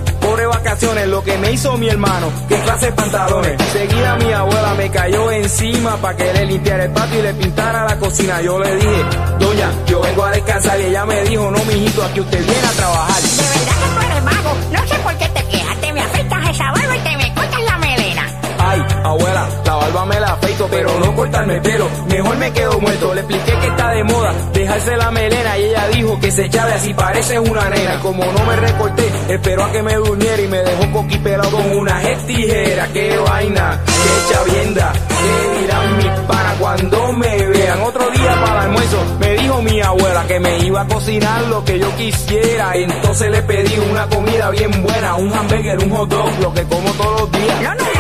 Vacaciones, 0.56 1.08
lo 1.08 1.22
que 1.22 1.38
me 1.38 1.52
hizo 1.52 1.78
mi 1.78 1.90
hermano, 1.90 2.32
que 2.48 2.56
clase 2.62 2.86
de 2.86 2.92
pantalones. 2.94 3.62
Seguida 3.74 4.16
mi 4.16 4.32
abuela 4.32 4.74
me 4.76 4.90
cayó 4.90 5.30
encima 5.32 5.98
para 5.98 6.16
que 6.16 6.32
le 6.32 6.46
limpiara 6.46 6.86
el 6.86 6.92
patio 6.92 7.20
y 7.20 7.24
le 7.24 7.34
pintara 7.34 7.84
la 7.84 8.00
cocina. 8.00 8.42
Yo 8.42 8.58
le 8.60 8.74
dije, 8.76 9.06
doña, 9.38 9.70
yo 9.86 10.00
vengo 10.00 10.24
a 10.24 10.32
descansar 10.32 10.80
y 10.80 10.84
ella 10.86 11.06
me 11.06 11.22
dijo, 11.24 11.52
no, 11.52 11.60
mijito, 11.66 12.04
aquí 12.06 12.22
usted 12.22 12.40
viene 12.46 12.68
a 12.68 12.72
trabajar. 12.72 13.22
De 13.22 13.44
verdad 13.44 13.76
que 13.82 14.00
tú 14.00 14.12
eres 14.12 14.24
vago. 14.24 14.58
No 14.72 14.88
sé 14.88 14.96
por 15.04 15.18
qué 15.18 15.28
te 15.28 15.46
quejas. 15.50 15.82
Te 15.82 15.94
me 15.94 16.02
afeitas 16.02 16.50
esa 16.50 16.72
barba 16.72 16.96
y 16.96 17.00
te 17.00 17.18
me 17.18 17.34
cortas 17.36 17.62
la 17.62 17.78
melena. 17.78 18.42
Ay, 18.58 18.86
abuela, 19.04 19.50
la 19.86 19.92
barba 19.92 20.06
me 20.06 20.20
la 20.20 20.34
afeito, 20.34 20.68
pero 20.70 21.00
no 21.00 21.16
cortarme 21.16 21.56
el 21.56 21.62
pelo. 21.62 21.88
Mejor 22.10 22.38
me 22.38 22.52
quedo 22.52 22.80
muerto. 22.80 23.14
Le 23.14 23.22
expliqué 23.22 23.60
que 23.60 23.68
está 23.68 23.90
de 23.92 24.04
moda 24.04 24.34
dejarse 24.54 24.98
la 24.98 25.12
melena 25.12 25.58
y 25.58 25.64
ella 25.64 25.88
dijo 25.90 26.20
que 26.20 26.32
se 26.32 26.46
echaba 26.46 26.74
así 26.74 26.94
parece 26.94 27.40
una 27.40 27.70
nena. 27.70 28.00
Como 28.00 28.24
no 28.24 28.46
me 28.46 28.56
recorté, 28.56 29.12
esperó 29.30 29.64
a 29.64 29.72
que 29.72 29.82
me 29.84 29.96
durmiera 29.96 30.42
y 30.42 30.48
me 30.48 30.58
dejó 30.60 30.92
coquipelado 30.92 31.52
con 31.52 31.78
una 31.78 32.02
tijera. 32.26 32.88
Qué 32.94 33.18
vaina, 33.18 33.80
qué 33.86 34.34
chavienda, 34.34 34.94
qué 34.94 35.60
dirán 35.62 35.98
mis 35.98 36.20
panas 36.28 36.56
cuando 36.60 37.14
me 37.14 37.48
vean. 37.48 37.82
Otro 37.82 38.10
día 38.12 38.42
para 38.42 38.54
el 38.54 38.70
almuerzo 38.70 38.98
me 39.20 39.34
dijo 39.36 39.62
mi 39.62 39.82
abuela 39.82 40.26
que 40.28 40.40
me 40.40 40.60
iba 40.60 40.82
a 40.82 40.88
cocinar 40.88 41.44
lo 41.44 41.64
que 41.64 41.80
yo 41.80 41.96
quisiera. 41.96 42.72
Entonces 42.76 43.30
le 43.30 43.42
pedí 43.44 43.78
una 43.92 44.08
comida 44.08 44.50
bien 44.50 44.72
buena, 44.82 45.16
un 45.16 45.32
hamburger, 45.34 45.78
un 45.84 45.90
hot 45.92 46.10
dog, 46.10 46.40
lo 46.42 46.54
que 46.54 46.64
como 46.64 46.92
todos 46.92 47.22
los 47.22 47.32
días. 47.32 47.95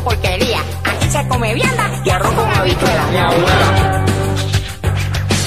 Porquería. 0.00 0.58
Aquí 0.84 1.10
se 1.10 1.26
come 1.28 1.54
vianda 1.54 1.90
y 2.04 2.10
arroz 2.10 2.32
con 2.34 2.50
habichuela. 2.54 3.02
Mi 3.10 3.16
abuela. 3.18 4.04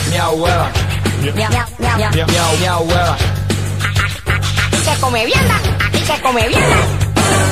Mi 0.10 0.18
abuela. 0.18 0.70
Miau. 1.22 1.52
Mi, 2.12 2.18
mi- 2.18 2.60
mi 2.60 2.66
abuela. 2.66 3.18
Aquí 4.68 4.78
se 4.84 5.00
come 5.00 5.26
vianda. 5.26 5.56
Aquí 5.88 6.00
se 6.06 6.22
come 6.22 6.48
vianda. 6.48 6.78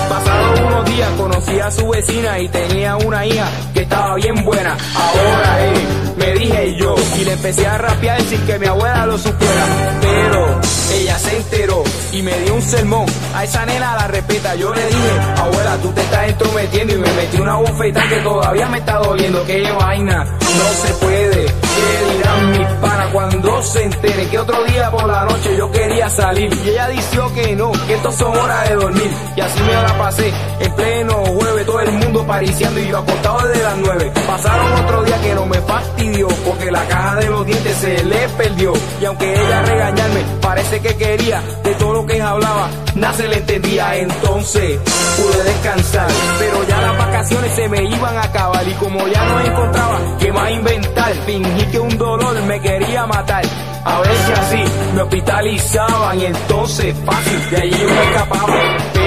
Pasados 0.09 0.59
unos 0.59 0.85
días 0.85 1.09
conocí 1.17 1.59
a 1.59 1.69
su 1.71 1.87
vecina 1.87 2.39
y 2.39 2.49
tenía 2.49 2.95
una 2.97 3.25
hija 3.25 3.47
que 3.73 3.81
estaba 3.81 4.15
bien 4.15 4.43
buena. 4.43 4.75
Ahora 4.95 5.65
eh, 5.65 5.87
me 6.17 6.33
dije 6.33 6.75
yo 6.77 6.95
y 7.19 7.25
le 7.25 7.33
empecé 7.33 7.67
a 7.67 7.77
rapear 7.77 8.19
sin 8.23 8.41
que 8.45 8.57
mi 8.59 8.65
abuela 8.65 9.05
lo 9.05 9.17
supiera. 9.17 9.65
Pero 10.01 10.59
ella 10.93 11.19
se 11.19 11.37
enteró 11.37 11.83
y 12.11 12.21
me 12.21 12.37
dio 12.39 12.55
un 12.55 12.61
sermón. 12.61 13.05
A 13.35 13.43
esa 13.43 13.65
nena 13.65 13.95
la 13.95 14.07
respeta. 14.07 14.55
Yo 14.55 14.73
le 14.73 14.85
dije, 14.85 15.19
abuela, 15.37 15.77
tú 15.81 15.91
te 15.91 16.01
estás 16.01 16.29
entrometiendo 16.29 16.93
y 16.93 16.97
me 16.97 17.13
metí 17.13 17.37
una 17.39 17.55
bofeta 17.55 18.01
que 18.07 18.15
todavía 18.17 18.67
me 18.67 18.77
está 18.77 18.97
doliendo. 18.97 19.45
Qué 19.45 19.71
vaina, 19.71 20.23
no 20.23 20.87
se 20.87 20.93
puede. 20.95 21.45
¿Qué 21.45 22.13
dirán 22.13 22.51
mis 22.51 22.67
panas 22.81 23.07
cuando 23.13 23.63
se 23.63 23.83
enteren 23.83 24.29
que 24.29 24.39
otro 24.39 24.63
día 24.65 24.91
por 24.91 25.07
la 25.07 25.25
noche 25.25 25.55
yo 25.57 25.71
quería 25.71 26.09
salir? 26.09 26.53
Y 26.65 26.69
ella 26.69 26.87
dijo 26.89 27.33
que 27.33 27.55
no, 27.55 27.71
que 27.71 27.93
esto 27.93 28.11
son 28.11 28.35
horas 28.35 28.69
de 28.69 28.75
dormir. 28.75 29.11
Y 29.35 29.41
así 29.41 29.59
me 29.61 29.73
la 29.73 29.97
pasé 29.97 30.33
en 30.59 30.71
pleno 30.73 31.13
jueves, 31.25 31.65
todo 31.65 31.79
el 31.81 31.91
mundo 31.91 32.25
pariciando 32.25 32.79
y 32.79 32.87
yo 32.87 32.97
acostado 32.97 33.47
desde 33.47 33.63
las 33.63 33.77
nueve. 33.77 34.11
Pasaron 34.27 34.73
otro 34.73 35.03
día 35.03 35.21
que 35.21 35.35
no 35.35 35.45
me 35.45 35.61
fastidió 35.61 35.98
porque 36.45 36.71
la 36.71 36.83
caja 36.87 37.15
de 37.17 37.29
los 37.29 37.45
dientes 37.45 37.75
se 37.77 38.03
le 38.03 38.29
perdió. 38.29 38.73
Y 39.01 39.05
aunque 39.05 39.33
ella 39.33 39.61
regañarme, 39.63 40.23
parece 40.41 40.79
que 40.81 40.95
quería 40.95 41.41
de 41.63 41.73
todo 41.75 41.93
lo 41.93 42.05
que 42.05 42.21
hablaba, 42.21 42.69
nada 42.95 43.13
se 43.13 43.27
le 43.27 43.37
entendía. 43.37 43.95
Entonces 43.97 44.79
pude 45.17 45.43
descansar, 45.43 46.07
pero 46.39 46.63
ya 46.67 46.81
las 46.81 46.97
vacaciones 46.97 47.53
se 47.53 47.69
me 47.69 47.83
iban 47.83 48.17
a 48.17 48.23
acabar 48.23 48.67
y 48.67 48.73
como 48.73 49.07
ya 49.07 49.25
no 49.25 49.39
encontraba 49.39 49.99
qué 50.19 50.31
más 50.31 50.51
inventar, 50.51 51.13
fingí 51.25 51.65
que 51.71 51.79
un 51.79 51.97
dolor 51.97 52.41
me 52.43 52.59
quería 52.61 53.05
matar. 53.05 53.45
A 53.85 54.01
si 54.03 54.31
así 54.33 54.71
me 54.93 55.01
hospitalizaban 55.01 56.19
y 56.19 56.25
entonces 56.25 56.93
fácil 57.05 57.49
de 57.49 57.57
allí 57.57 57.83
me 57.83 58.03
escapaba. 58.09 58.98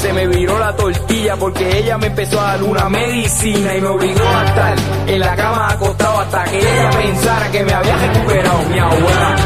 Se 0.00 0.12
me 0.14 0.26
viró 0.26 0.58
la 0.58 0.74
tortilla 0.74 1.36
porque 1.36 1.78
ella 1.78 1.98
me 1.98 2.06
empezó 2.06 2.40
a 2.40 2.52
dar 2.52 2.62
una 2.62 2.88
medicina 2.88 3.74
y 3.74 3.80
me 3.82 3.88
obligó 3.88 4.26
a 4.26 4.44
estar 4.46 4.74
en 5.06 5.20
la 5.20 5.36
cama 5.36 5.72
acostado 5.72 6.20
hasta 6.20 6.44
que 6.44 6.58
ella 6.58 6.90
pensara 6.90 7.50
que 7.50 7.64
me 7.64 7.72
había 7.74 7.96
recuperado 7.96 8.62
mi 8.70 8.78
abuela. 8.78 9.36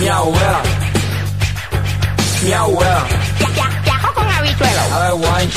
Mi 0.00 0.08
abuela. 0.08 0.60
Mi 2.44 2.52
abuela. 2.52 3.04
Viajó 3.84 4.14
con. 4.14 4.26
A 4.28 4.98
ver, 4.98 5.12
guay. 5.12 5.50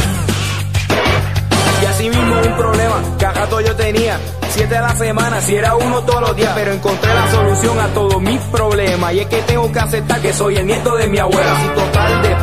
Y 1.81 1.85
así 1.87 2.09
mismo 2.09 2.35
un 2.41 2.57
problema 2.57 3.01
que 3.17 3.25
a 3.25 3.31
rato 3.31 3.59
yo 3.59 3.75
tenía. 3.75 4.19
Siete 4.49 4.77
a 4.77 4.81
la 4.81 4.95
semana, 4.95 5.41
si 5.41 5.55
era 5.55 5.75
uno 5.75 6.01
todos 6.03 6.21
los 6.21 6.35
días, 6.37 6.53
pero 6.55 6.71
encontré 6.71 7.13
la 7.13 7.29
solución 7.29 7.77
a 7.77 7.87
todos 7.87 8.21
mis 8.21 8.39
problemas. 8.39 9.13
Y 9.13 9.19
es 9.19 9.27
que 9.27 9.41
tengo 9.41 9.69
que 9.69 9.79
aceptar 9.79 10.21
que 10.21 10.31
soy 10.31 10.55
el 10.55 10.65
nieto 10.65 10.95
de 10.95 11.07
mi 11.07 11.17
abuela. 11.17 11.53
Total, 11.75 12.21
de 12.21 12.34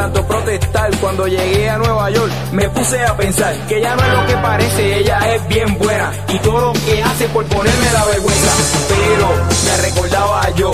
tanto 0.00 0.26
protestar, 0.26 0.90
cuando 0.96 1.26
llegué 1.26 1.68
a 1.68 1.76
Nueva 1.76 2.08
York, 2.08 2.32
me 2.52 2.66
puse 2.70 3.04
a 3.04 3.14
pensar 3.18 3.54
que 3.68 3.76
ella 3.76 3.94
no 3.94 4.02
es 4.02 4.12
lo 4.14 4.26
que 4.28 4.36
parece, 4.36 4.98
ella 5.00 5.34
es 5.34 5.46
bien 5.48 5.76
buena. 5.78 6.10
Y 6.28 6.38
todo 6.38 6.58
lo 6.58 6.72
que 6.72 7.02
hace 7.02 7.28
por 7.28 7.44
ponerme 7.44 7.92
la 7.92 8.04
vergüenza. 8.06 8.50
Pero 8.88 9.28
me 9.66 9.76
recordaba 9.88 10.50
yo 10.56 10.72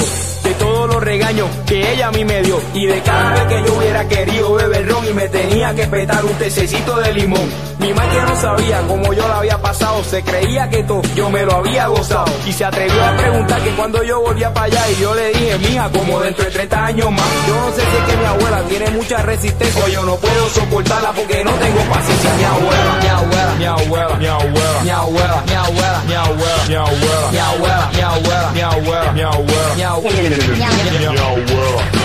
todos 0.58 0.88
los 0.88 1.02
regaños 1.02 1.48
que 1.66 1.92
ella 1.92 2.08
a 2.08 2.10
mí 2.10 2.24
me 2.24 2.42
dio. 2.42 2.60
Y 2.74 2.86
de 2.86 3.00
cada 3.02 3.32
vez 3.32 3.42
que 3.44 3.66
yo 3.66 3.76
hubiera 3.76 4.08
querido 4.08 4.54
beber 4.54 4.88
ron 4.88 5.06
y 5.08 5.12
me 5.12 5.28
tenía 5.28 5.74
que 5.74 5.86
petar 5.86 6.24
un 6.24 6.32
tececito 6.34 6.96
de 6.96 7.12
limón. 7.14 7.48
Mi 7.78 7.92
madre 7.92 8.22
no 8.22 8.40
sabía 8.40 8.80
cómo 8.88 9.12
yo 9.12 9.28
la 9.28 9.38
había 9.38 9.60
pasado, 9.60 10.02
se 10.02 10.22
creía 10.22 10.68
que 10.68 10.82
todo 10.82 11.02
yo 11.14 11.30
me 11.30 11.42
lo 11.44 11.52
había 11.56 11.86
gozado. 11.88 12.32
Y 12.46 12.52
se 12.52 12.64
atrevió 12.64 13.04
a 13.04 13.16
preguntar 13.16 13.62
que 13.62 13.70
cuando 13.70 14.02
yo 14.02 14.20
volvía 14.20 14.52
para 14.52 14.66
allá 14.66 14.90
y 14.90 15.00
yo 15.00 15.14
le 15.14 15.28
dije, 15.28 15.58
mija, 15.58 15.88
como 15.90 16.20
dentro 16.20 16.44
de 16.44 16.50
30 16.50 16.86
años 16.86 17.10
más. 17.10 17.26
Yo 17.46 17.54
no 17.54 17.70
sé 17.72 17.82
si 17.82 17.96
es 17.96 18.02
que 18.04 18.16
mi 18.16 18.24
abuela 18.24 18.62
tiene 18.68 18.90
mucha 18.90 19.22
resistencia 19.22 19.84
o 19.84 19.88
yo 19.88 20.02
no 20.04 20.16
puedo 20.16 20.48
soportarla 20.48 21.12
porque 21.12 21.44
no 21.44 21.52
tengo 21.52 21.80
paciencia. 21.92 22.34
Mi 22.36 22.44
abuela, 22.44 22.98
mi 23.00 23.08
abuela, 23.08 23.54
mi 23.54 23.66
abuela, 23.66 24.14
mi 24.16 24.26
abuela, 24.26 24.82
mi 24.82 24.90
abuela, 24.90 25.42
mi 25.46 25.54
abuela, 25.54 26.02
mi 26.06 26.14
abuela, 26.14 26.64
mi 26.68 26.74
abuela, 26.74 27.30
mi 27.30 27.38
abuela. 27.38 27.90
Meow 28.06 28.22
well, 28.22 28.54
meow 28.54 28.78
well, 28.82 29.12
meow 29.14 29.44
well, 29.44 29.76
meow 29.76 30.00
well. 31.56 31.95